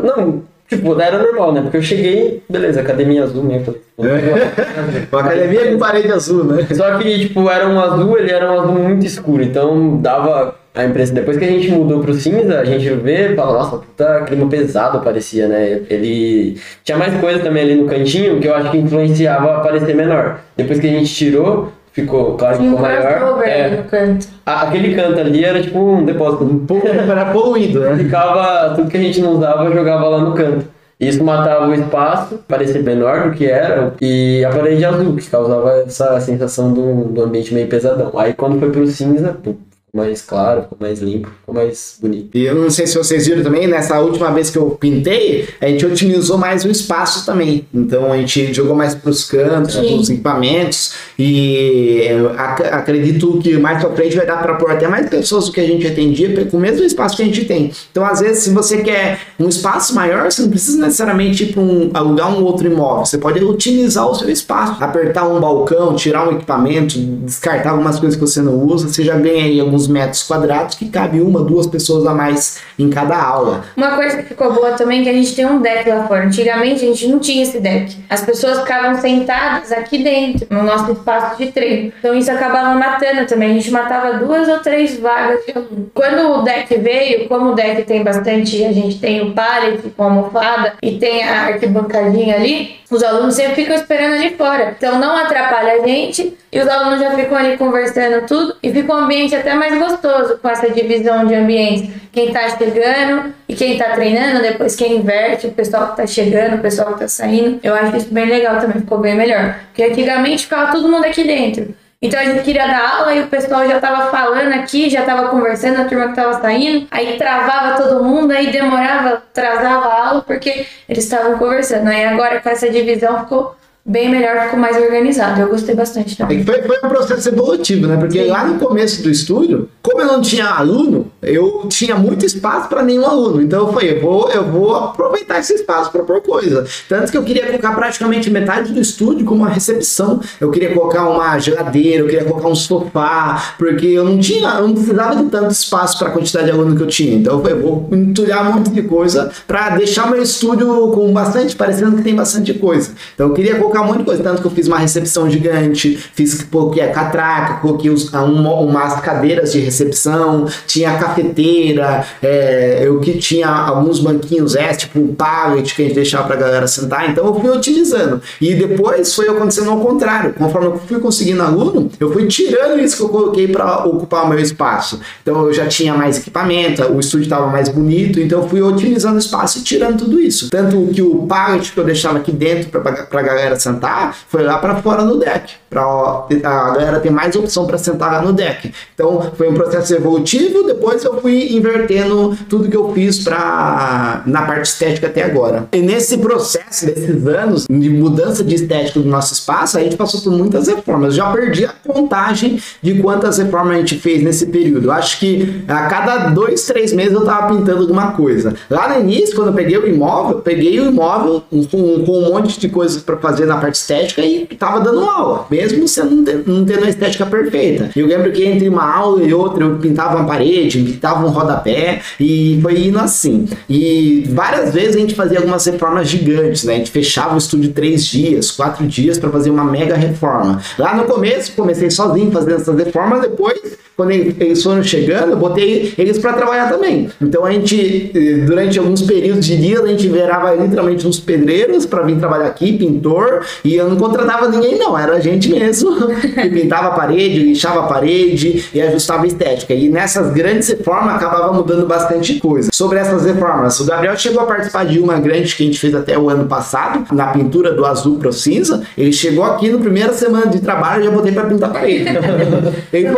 Não, 0.02 0.42
tipo, 0.68 1.00
era 1.00 1.18
normal, 1.18 1.52
né? 1.52 1.62
Porque 1.62 1.76
eu 1.76 1.82
cheguei, 1.82 2.42
beleza, 2.48 2.80
academia 2.80 3.24
azul 3.24 3.44
mesmo. 3.44 3.74
Uma 5.12 5.20
academia 5.20 5.70
com 5.70 5.78
parede 5.78 6.12
azul, 6.12 6.44
né? 6.44 6.66
Só 6.72 6.98
que, 6.98 7.20
tipo, 7.20 7.48
era 7.48 7.68
um 7.68 7.80
azul, 7.80 8.18
ele 8.18 8.30
era 8.30 8.50
um 8.50 8.60
azul 8.60 8.74
muito 8.74 9.06
escuro, 9.06 9.42
então 9.42 10.00
dava 10.00 10.56
a 10.74 10.84
impressão. 10.84 11.14
Depois 11.14 11.36
que 11.36 11.44
a 11.44 11.48
gente 11.48 11.70
mudou 11.70 12.00
pro 12.00 12.12
cinza, 12.14 12.58
a 12.58 12.64
gente 12.64 12.88
vê 12.90 13.32
e 13.32 13.36
fala, 13.36 13.58
nossa, 13.58 13.76
puta 13.76 14.24
clima 14.26 14.48
pesado 14.48 15.00
parecia, 15.00 15.46
né? 15.46 15.82
Ele. 15.88 16.58
Tinha 16.82 16.98
mais 16.98 17.14
coisa 17.20 17.38
também 17.38 17.62
ali 17.62 17.74
no 17.76 17.86
cantinho 17.86 18.40
que 18.40 18.48
eu 18.48 18.54
acho 18.54 18.70
que 18.70 18.78
influenciava 18.78 19.56
a 19.56 19.60
parecer 19.60 19.94
menor. 19.94 20.40
Depois 20.56 20.80
que 20.80 20.86
a 20.88 20.90
gente 20.90 21.14
tirou, 21.14 21.72
ficou, 21.94 22.34
claro 22.36 22.60
um 22.60 22.64
ficou 22.64 22.80
maior. 22.80 23.42
É, 23.44 23.70
no 23.70 23.84
canto. 23.84 24.28
aquele 24.44 24.94
canto 24.94 25.20
ali 25.20 25.44
era 25.44 25.62
tipo 25.62 25.78
um 25.78 26.04
depósito. 26.04 26.44
Um 26.44 26.66
pouco 26.66 26.86
era 26.86 27.26
poluído, 27.26 27.80
né? 27.80 27.96
Ficava, 27.96 28.74
tudo 28.74 28.90
que 28.90 28.96
a 28.96 29.00
gente 29.00 29.20
não 29.22 29.32
usava, 29.32 29.72
jogava 29.72 30.08
lá 30.08 30.18
no 30.18 30.34
canto. 30.34 30.66
Isso 30.98 31.24
matava 31.24 31.68
o 31.68 31.74
espaço, 31.74 32.40
parecia 32.46 32.80
menor 32.80 33.28
do 33.28 33.34
que 33.34 33.46
era, 33.46 33.92
e 34.00 34.44
a 34.44 34.50
parede 34.50 34.84
azul, 34.84 35.16
que 35.16 35.28
causava 35.28 35.82
essa 35.86 36.20
sensação 36.20 36.72
do, 36.72 37.04
do 37.06 37.22
ambiente 37.22 37.52
meio 37.52 37.66
pesadão. 37.66 38.12
Aí 38.16 38.32
quando 38.32 38.60
foi 38.60 38.70
pro 38.70 38.86
cinza, 38.86 39.36
pô, 39.42 39.54
ficou 39.54 39.73
mais 39.94 40.20
claro, 40.22 40.62
ficou 40.62 40.78
mais 40.80 40.98
limpo, 41.00 41.28
ficou 41.40 41.54
mais 41.54 41.96
bonito. 42.00 42.36
E 42.36 42.44
eu 42.44 42.54
não 42.54 42.68
sei 42.68 42.86
se 42.86 42.98
vocês 42.98 43.26
viram 43.26 43.42
também, 43.42 43.66
nessa 43.66 44.00
última 44.00 44.30
vez 44.32 44.50
que 44.50 44.58
eu 44.58 44.70
pintei, 44.70 45.48
a 45.60 45.68
gente 45.68 45.86
otimizou 45.86 46.36
mais 46.36 46.64
o 46.64 46.68
espaço 46.70 47.24
também. 47.24 47.64
Então 47.72 48.12
a 48.12 48.16
gente 48.16 48.52
jogou 48.52 48.74
mais 48.74 48.94
para 48.94 49.10
os 49.10 49.24
cantos, 49.24 49.76
os 49.76 50.10
equipamentos. 50.10 50.94
E 51.18 52.08
ac- 52.36 52.66
acredito 52.72 53.38
que 53.38 53.56
mais 53.56 53.80
pra 53.82 53.90
frente 53.94 54.16
vai 54.16 54.26
dar 54.26 54.42
para 54.42 54.54
pôr 54.54 54.70
até 54.70 54.88
mais 54.88 55.08
pessoas 55.08 55.46
do 55.46 55.52
que 55.52 55.60
a 55.60 55.66
gente 55.66 55.86
atendia 55.86 56.44
com 56.46 56.56
o 56.56 56.60
mesmo 56.60 56.84
espaço 56.84 57.16
que 57.16 57.22
a 57.22 57.26
gente 57.26 57.44
tem. 57.44 57.70
Então, 57.90 58.04
às 58.04 58.20
vezes, 58.20 58.42
se 58.44 58.50
você 58.50 58.78
quer 58.78 59.20
um 59.38 59.48
espaço 59.48 59.94
maior, 59.94 60.30
você 60.30 60.42
não 60.42 60.50
precisa 60.50 60.78
necessariamente 60.80 61.44
ir 61.44 61.52
para 61.52 61.62
um, 61.62 61.90
alugar 61.94 62.36
um 62.36 62.42
outro 62.42 62.66
imóvel. 62.66 63.04
Você 63.06 63.18
pode 63.18 63.42
otimizar 63.44 64.08
o 64.10 64.14
seu 64.14 64.28
espaço, 64.28 64.82
apertar 64.82 65.28
um 65.28 65.38
balcão, 65.40 65.94
tirar 65.94 66.28
um 66.28 66.32
equipamento, 66.32 66.98
descartar 66.98 67.70
algumas 67.70 67.98
coisas 68.00 68.18
que 68.18 68.26
você 68.26 68.42
não 68.42 68.58
usa. 68.66 68.88
Você 68.88 69.04
já 69.04 69.16
ganha 69.16 69.44
aí 69.44 69.60
alguns 69.60 69.83
metros 69.88 70.22
quadrados 70.22 70.74
que 70.74 70.88
cabe 70.88 71.20
uma, 71.20 71.42
duas 71.42 71.66
pessoas 71.66 72.06
a 72.06 72.14
mais 72.14 72.58
em 72.78 72.90
cada 72.90 73.20
aula. 73.20 73.64
Uma 73.76 73.96
coisa 73.96 74.16
que 74.18 74.24
ficou 74.24 74.52
boa 74.52 74.72
também 74.72 75.00
é 75.00 75.04
que 75.04 75.08
a 75.10 75.12
gente 75.12 75.34
tem 75.34 75.46
um 75.46 75.60
deck 75.60 75.88
lá 75.88 76.06
fora. 76.06 76.24
Antigamente 76.24 76.84
a 76.84 76.88
gente 76.88 77.08
não 77.08 77.18
tinha 77.18 77.42
esse 77.42 77.60
deck. 77.60 77.96
As 78.08 78.22
pessoas 78.22 78.60
ficavam 78.60 79.00
sentadas 79.00 79.72
aqui 79.72 80.02
dentro, 80.02 80.46
no 80.50 80.62
nosso 80.62 80.92
espaço 80.92 81.36
de 81.36 81.52
treino. 81.52 81.92
Então 81.98 82.14
isso 82.14 82.30
acabava 82.30 82.78
matando 82.78 83.26
também. 83.26 83.50
A 83.50 83.54
gente 83.54 83.70
matava 83.70 84.18
duas 84.18 84.48
ou 84.48 84.58
três 84.60 84.98
vagas 84.98 85.44
de 85.44 85.52
aluno. 85.52 85.90
Quando 85.94 86.38
o 86.38 86.42
deck 86.42 86.76
veio, 86.78 87.28
como 87.28 87.50
o 87.50 87.54
deck 87.54 87.82
tem 87.82 88.02
bastante, 88.02 88.64
a 88.64 88.72
gente 88.72 88.98
tem 88.98 89.22
o 89.22 89.32
pallet 89.32 89.82
com 89.96 90.02
a 90.02 90.06
almofada 90.06 90.74
e 90.82 90.98
tem 90.98 91.22
a 91.24 91.46
arquibancadinha 91.46 92.36
ali, 92.36 92.76
os 92.90 93.02
alunos 93.02 93.34
sempre 93.34 93.56
ficam 93.56 93.74
esperando 93.74 94.14
ali 94.14 94.30
fora. 94.36 94.74
Então 94.76 94.98
não 94.98 95.16
atrapalha 95.16 95.82
a 95.82 95.86
gente 95.86 96.36
e 96.54 96.60
os 96.60 96.68
alunos 96.68 97.00
já 97.00 97.10
ficam 97.10 97.36
ali 97.36 97.56
conversando 97.56 98.24
tudo 98.28 98.54
e 98.62 98.72
fica 98.72 98.94
um 98.94 98.96
ambiente 98.96 99.34
até 99.34 99.54
mais 99.54 99.76
gostoso 99.76 100.38
com 100.40 100.48
essa 100.48 100.70
divisão 100.70 101.26
de 101.26 101.34
ambientes. 101.34 101.90
Quem 102.12 102.32
tá 102.32 102.48
chegando 102.56 103.34
e 103.48 103.56
quem 103.56 103.76
tá 103.76 103.86
treinando, 103.86 104.40
depois 104.40 104.76
quem 104.76 104.98
inverte, 104.98 105.48
o 105.48 105.52
pessoal 105.52 105.88
que 105.88 105.96
tá 105.96 106.06
chegando, 106.06 106.54
o 106.54 106.60
pessoal 106.60 106.92
que 106.92 107.00
tá 107.00 107.08
saindo. 107.08 107.58
Eu 107.60 107.74
acho 107.74 107.96
isso 107.96 108.14
bem 108.14 108.26
legal 108.26 108.60
também, 108.60 108.80
ficou 108.80 108.98
bem 108.98 109.16
melhor. 109.16 109.56
Porque 109.66 109.82
antigamente 109.82 110.44
ficava 110.44 110.70
todo 110.70 110.88
mundo 110.88 111.04
aqui 111.04 111.24
dentro. 111.24 111.74
Então 112.00 112.20
a 112.20 112.24
gente 112.24 112.44
queria 112.44 112.68
dar 112.68 112.98
aula 112.98 113.14
e 113.16 113.22
o 113.22 113.26
pessoal 113.26 113.66
já 113.66 113.80
tava 113.80 114.12
falando 114.12 114.52
aqui, 114.52 114.88
já 114.88 115.02
tava 115.02 115.30
conversando, 115.30 115.80
a 115.80 115.86
turma 115.86 116.10
que 116.10 116.14
tava 116.14 116.40
saindo, 116.40 116.86
aí 116.88 117.16
travava 117.16 117.82
todo 117.82 118.04
mundo, 118.04 118.30
aí 118.30 118.52
demorava, 118.52 119.14
atrasava 119.14 119.86
a 119.86 120.08
aula 120.08 120.22
porque 120.22 120.66
eles 120.88 121.02
estavam 121.02 121.36
conversando. 121.36 121.88
Aí 121.88 122.04
agora 122.04 122.40
com 122.40 122.48
essa 122.48 122.70
divisão 122.70 123.20
ficou 123.24 123.56
bem 123.86 124.10
melhor, 124.10 124.44
ficou 124.44 124.58
mais 124.58 124.76
organizado. 124.76 125.40
Eu 125.40 125.48
gostei 125.48 125.74
bastante 125.74 126.14
É 126.14 126.16
também. 126.16 126.38
que 126.38 126.44
Foi, 126.44 126.62
foi 126.62 126.78
um 126.82 126.88
processo 126.88 127.28
evolutivo, 127.28 127.86
né? 127.86 127.96
Porque 127.96 128.22
Sim. 128.22 128.30
lá 128.30 128.46
no 128.46 128.58
começo 128.58 129.02
do 129.02 129.10
estúdio, 129.10 129.68
como 129.82 130.00
eu 130.00 130.06
não 130.06 130.22
tinha 130.22 130.46
aluno, 130.46 131.10
eu 131.22 131.66
tinha 131.68 131.94
muito 131.94 132.24
espaço 132.24 132.68
para 132.68 132.82
nenhum 132.82 133.04
aluno. 133.04 133.42
Então 133.42 133.66
eu 133.66 133.72
falei, 133.72 133.96
eu 133.96 134.00
vou, 134.00 134.30
eu 134.30 134.44
vou 134.44 134.74
aproveitar 134.74 135.38
esse 135.38 135.54
espaço 135.54 135.92
para 135.92 136.02
pôr 136.02 136.22
coisa. 136.22 136.64
Tanto 136.88 137.12
que 137.12 137.18
eu 137.18 137.22
queria 137.22 137.46
colocar 137.46 137.74
praticamente 137.74 138.30
metade 138.30 138.72
do 138.72 138.80
estúdio 138.80 139.26
como 139.26 139.42
uma 139.42 139.50
recepção. 139.50 140.20
Eu 140.40 140.50
queria 140.50 140.72
colocar 140.72 141.08
uma 141.08 141.38
geladeira, 141.38 141.98
eu 142.02 142.06
queria 142.06 142.24
colocar 142.24 142.48
um 142.48 142.54
sofá, 142.54 143.54
porque 143.58 143.86
eu 143.86 144.04
não 144.04 144.18
tinha, 144.18 144.48
eu 144.54 144.68
não 144.68 144.74
precisava 144.74 145.22
de 145.22 145.28
tanto 145.28 145.50
espaço 145.50 145.98
para 145.98 146.08
a 146.08 146.10
quantidade 146.10 146.46
de 146.46 146.52
aluno 146.52 146.74
que 146.74 146.82
eu 146.82 146.86
tinha. 146.86 147.16
Então 147.16 147.34
eu 147.36 147.42
falei, 147.42 147.60
vou 147.60 147.88
entulhar 147.92 148.50
um 148.50 148.54
monte 148.54 148.70
de 148.70 148.82
coisa 148.82 149.30
para 149.46 149.76
deixar 149.76 150.10
meu 150.10 150.22
estúdio 150.22 150.88
com 150.92 151.12
bastante, 151.12 151.54
parecendo 151.54 151.96
que 151.96 152.02
tem 152.02 152.14
bastante 152.14 152.54
coisa. 152.54 152.92
Então 153.14 153.28
eu 153.28 153.34
queria 153.34 153.56
colocar 153.56 153.73
colocar 153.74 153.82
um 153.82 153.86
monte 153.86 153.98
de 153.98 154.04
coisa. 154.04 154.22
Tanto 154.22 154.40
que 154.40 154.46
eu 154.46 154.50
fiz 154.50 154.68
uma 154.68 154.78
recepção 154.78 155.28
gigante, 155.28 155.96
fiz 156.14 156.42
coloquei 156.44 156.82
a 156.82 156.90
catraca, 156.92 157.60
coloquei 157.60 157.90
os, 157.90 158.12
um, 158.14 158.48
umas 158.48 159.00
cadeiras 159.00 159.52
de 159.52 159.60
recepção, 159.60 160.46
tinha 160.66 160.92
a 160.92 160.98
cafeteira, 160.98 162.06
é, 162.22 162.82
eu 162.84 163.00
que 163.00 163.18
tinha 163.18 163.48
alguns 163.48 163.98
banquinhos 163.98 164.54
extra, 164.54 164.86
tipo 164.86 165.00
um 165.00 165.14
pallet 165.14 165.74
que 165.74 165.82
a 165.82 165.84
gente 165.86 165.94
deixava 165.94 166.26
pra 166.26 166.36
galera 166.36 166.66
sentar. 166.66 167.10
Então 167.10 167.26
eu 167.26 167.34
fui 167.34 167.50
utilizando. 167.50 168.22
E 168.40 168.54
depois 168.54 169.12
foi 169.14 169.28
acontecendo 169.28 169.70
ao 169.70 169.80
contrário. 169.80 170.32
Conforme 170.34 170.68
eu 170.68 170.78
fui 170.78 171.00
conseguindo 171.00 171.42
aluno, 171.42 171.90
eu 171.98 172.12
fui 172.12 172.26
tirando 172.26 172.80
isso 172.80 172.96
que 172.96 173.02
eu 173.02 173.08
coloquei 173.08 173.48
para 173.48 173.84
ocupar 173.84 174.24
o 174.24 174.28
meu 174.28 174.38
espaço. 174.38 175.00
Então 175.22 175.46
eu 175.46 175.52
já 175.52 175.66
tinha 175.66 175.94
mais 175.94 176.18
equipamento, 176.18 176.82
o 176.84 177.00
estúdio 177.00 177.24
estava 177.24 177.46
mais 177.46 177.68
bonito, 177.68 178.20
então 178.20 178.42
eu 178.42 178.48
fui 178.48 178.62
otimizando 178.62 179.16
o 179.16 179.18
espaço 179.18 179.58
e 179.58 179.62
tirando 179.62 179.98
tudo 179.98 180.20
isso. 180.20 180.50
Tanto 180.50 180.88
que 180.92 181.02
o 181.02 181.26
pallet 181.26 181.72
que 181.72 181.78
eu 181.78 181.84
deixava 181.84 182.18
aqui 182.18 182.32
dentro 182.32 182.68
para 182.80 183.20
a 183.20 183.22
galera 183.22 183.56
sentar 183.64 184.14
foi 184.14 184.42
lá 184.42 184.58
para 184.58 184.76
fora 184.76 185.02
no 185.02 185.18
deck, 185.18 185.54
para 185.74 186.26
a 186.44 186.70
galera 186.70 187.00
ter 187.00 187.10
mais 187.10 187.34
opção 187.34 187.66
para 187.66 187.76
sentar 187.76 188.22
no 188.22 188.32
deck. 188.32 188.72
Então 188.94 189.32
foi 189.36 189.48
um 189.48 189.54
processo 189.54 189.94
evolutivo, 189.94 190.62
depois 190.62 191.04
eu 191.04 191.20
fui 191.20 191.52
invertendo 191.52 192.36
tudo 192.48 192.68
que 192.68 192.76
eu 192.76 192.92
fiz 192.92 193.18
para 193.18 194.22
na 194.24 194.42
parte 194.42 194.66
estética 194.66 195.08
até 195.08 195.24
agora. 195.24 195.68
E 195.72 195.80
nesse 195.82 196.18
processo 196.18 196.86
desses 196.86 197.26
anos 197.26 197.66
de 197.68 197.90
mudança 197.90 198.44
de 198.44 198.54
estética 198.54 199.00
do 199.00 199.08
nosso 199.08 199.34
espaço, 199.34 199.76
a 199.76 199.82
gente 199.82 199.96
passou 199.96 200.20
por 200.20 200.32
muitas 200.32 200.68
reformas. 200.68 201.14
Já 201.14 201.32
perdi 201.32 201.64
a 201.64 201.74
contagem 201.86 202.60
de 202.80 203.00
quantas 203.00 203.38
reformas 203.38 203.76
a 203.76 203.78
gente 203.80 203.98
fez 203.98 204.22
nesse 204.22 204.46
período. 204.46 204.86
Eu 204.86 204.92
acho 204.92 205.18
que 205.18 205.64
a 205.66 205.86
cada 205.86 206.28
dois, 206.28 206.64
três 206.66 206.92
meses 206.92 207.12
eu 207.12 207.24
tava 207.24 207.54
pintando 207.54 207.82
alguma 207.82 208.12
coisa. 208.12 208.54
Lá 208.70 208.88
no 208.88 209.00
início, 209.00 209.34
quando 209.34 209.48
eu 209.48 209.54
peguei 209.54 209.76
o 209.76 209.86
imóvel, 209.86 210.38
peguei 210.40 210.78
o 210.80 210.86
imóvel 210.86 211.42
com, 211.50 211.64
com 212.04 212.12
um 212.12 212.30
monte 212.30 212.60
de 212.60 212.68
coisas 212.68 213.02
para 213.02 213.16
fazer 213.16 213.46
na 213.46 213.56
parte 213.56 213.76
estética 213.76 214.22
e 214.22 214.46
tava 214.46 214.80
dando 214.80 215.04
aula, 215.04 215.46
mesmo 215.50 215.63
sendo 215.86 216.44
não 216.46 216.64
tendo 216.64 216.84
a 216.84 216.88
estética 216.88 217.26
perfeita. 217.26 217.90
Eu 217.94 218.06
lembro 218.06 218.32
que 218.32 218.44
entre 218.44 218.68
uma 218.68 218.84
aula 218.84 219.22
e 219.22 219.32
outra 219.32 219.64
eu 219.64 219.76
pintava 219.78 220.16
uma 220.16 220.26
parede, 220.26 220.82
pintava 220.82 221.26
um 221.26 221.30
rodapé 221.30 222.00
e 222.18 222.58
foi 222.62 222.86
indo 222.86 222.98
assim. 222.98 223.46
E 223.68 224.24
várias 224.30 224.72
vezes 224.72 224.96
a 224.96 224.98
gente 224.98 225.14
fazia 225.14 225.38
algumas 225.38 225.64
reformas 225.64 226.08
gigantes, 226.08 226.64
né? 226.64 226.74
A 226.74 226.78
gente 226.78 226.90
fechava 226.90 227.34
o 227.34 227.38
estúdio 227.38 227.72
três 227.72 228.04
dias, 228.04 228.50
quatro 228.50 228.86
dias 228.86 229.18
para 229.18 229.30
fazer 229.30 229.50
uma 229.50 229.64
mega 229.64 229.96
reforma. 229.96 230.60
Lá 230.78 230.96
no 230.96 231.04
começo, 231.04 231.52
comecei 231.52 231.90
sozinho 231.90 232.30
fazendo 232.30 232.56
essas 232.56 232.76
reformas, 232.76 233.22
depois 233.22 233.83
quando 233.96 234.10
eles 234.10 234.62
foram 234.62 234.82
chegando, 234.82 235.32
eu 235.32 235.36
botei 235.36 235.94
eles 235.96 236.18
para 236.18 236.32
trabalhar 236.32 236.68
também. 236.68 237.08
Então 237.20 237.44
a 237.44 237.52
gente, 237.52 238.10
eh, 238.14 238.44
durante 238.44 238.78
alguns 238.78 239.02
períodos 239.02 239.46
de 239.46 239.56
dias, 239.56 239.82
a 239.82 239.86
gente 239.86 240.08
virava 240.08 240.54
literalmente 240.54 241.06
uns 241.06 241.20
pedreiros 241.20 241.86
para 241.86 242.02
vir 242.02 242.18
trabalhar 242.18 242.46
aqui, 242.46 242.76
pintor, 242.76 243.44
e 243.64 243.76
eu 243.76 243.88
não 243.88 243.96
contratava 243.96 244.48
ninguém, 244.48 244.78
não, 244.78 244.98
era 244.98 245.14
a 245.14 245.20
gente 245.20 245.48
mesmo 245.48 245.94
que 246.20 246.48
pintava 246.48 246.88
a 246.88 246.90
parede, 246.90 247.38
lixava 247.40 247.80
a 247.80 247.86
parede 247.86 248.64
e 248.74 248.80
ajustava 248.80 249.24
a 249.24 249.26
estética. 249.26 249.72
E 249.72 249.88
nessas 249.88 250.32
grandes 250.32 250.68
reformas 250.68 251.14
acabava 251.14 251.52
mudando 251.52 251.86
bastante 251.86 252.40
coisa. 252.40 252.70
Sobre 252.72 252.98
essas 252.98 253.24
reformas, 253.24 253.78
o 253.78 253.84
Gabriel 253.84 254.16
chegou 254.16 254.42
a 254.42 254.46
participar 254.46 254.86
de 254.86 254.98
uma 254.98 255.18
grande 255.20 255.54
que 255.54 255.62
a 255.62 255.66
gente 255.66 255.78
fez 255.78 255.94
até 255.94 256.18
o 256.18 256.28
ano 256.28 256.46
passado, 256.46 257.04
na 257.14 257.28
pintura 257.28 257.72
do 257.72 257.86
azul 257.86 258.18
pro 258.18 258.32
cinza. 258.32 258.82
Ele 258.98 259.12
chegou 259.12 259.44
aqui 259.44 259.70
no 259.70 259.78
primeira 259.78 260.12
semana 260.12 260.46
de 260.46 260.60
trabalho 260.60 261.02
e 261.02 261.04
já 261.06 261.10
botei 261.10 261.32
para 261.32 261.44
pintar 261.44 261.70
a 261.70 261.72
parede. 261.72 262.04
ele, 262.92 263.08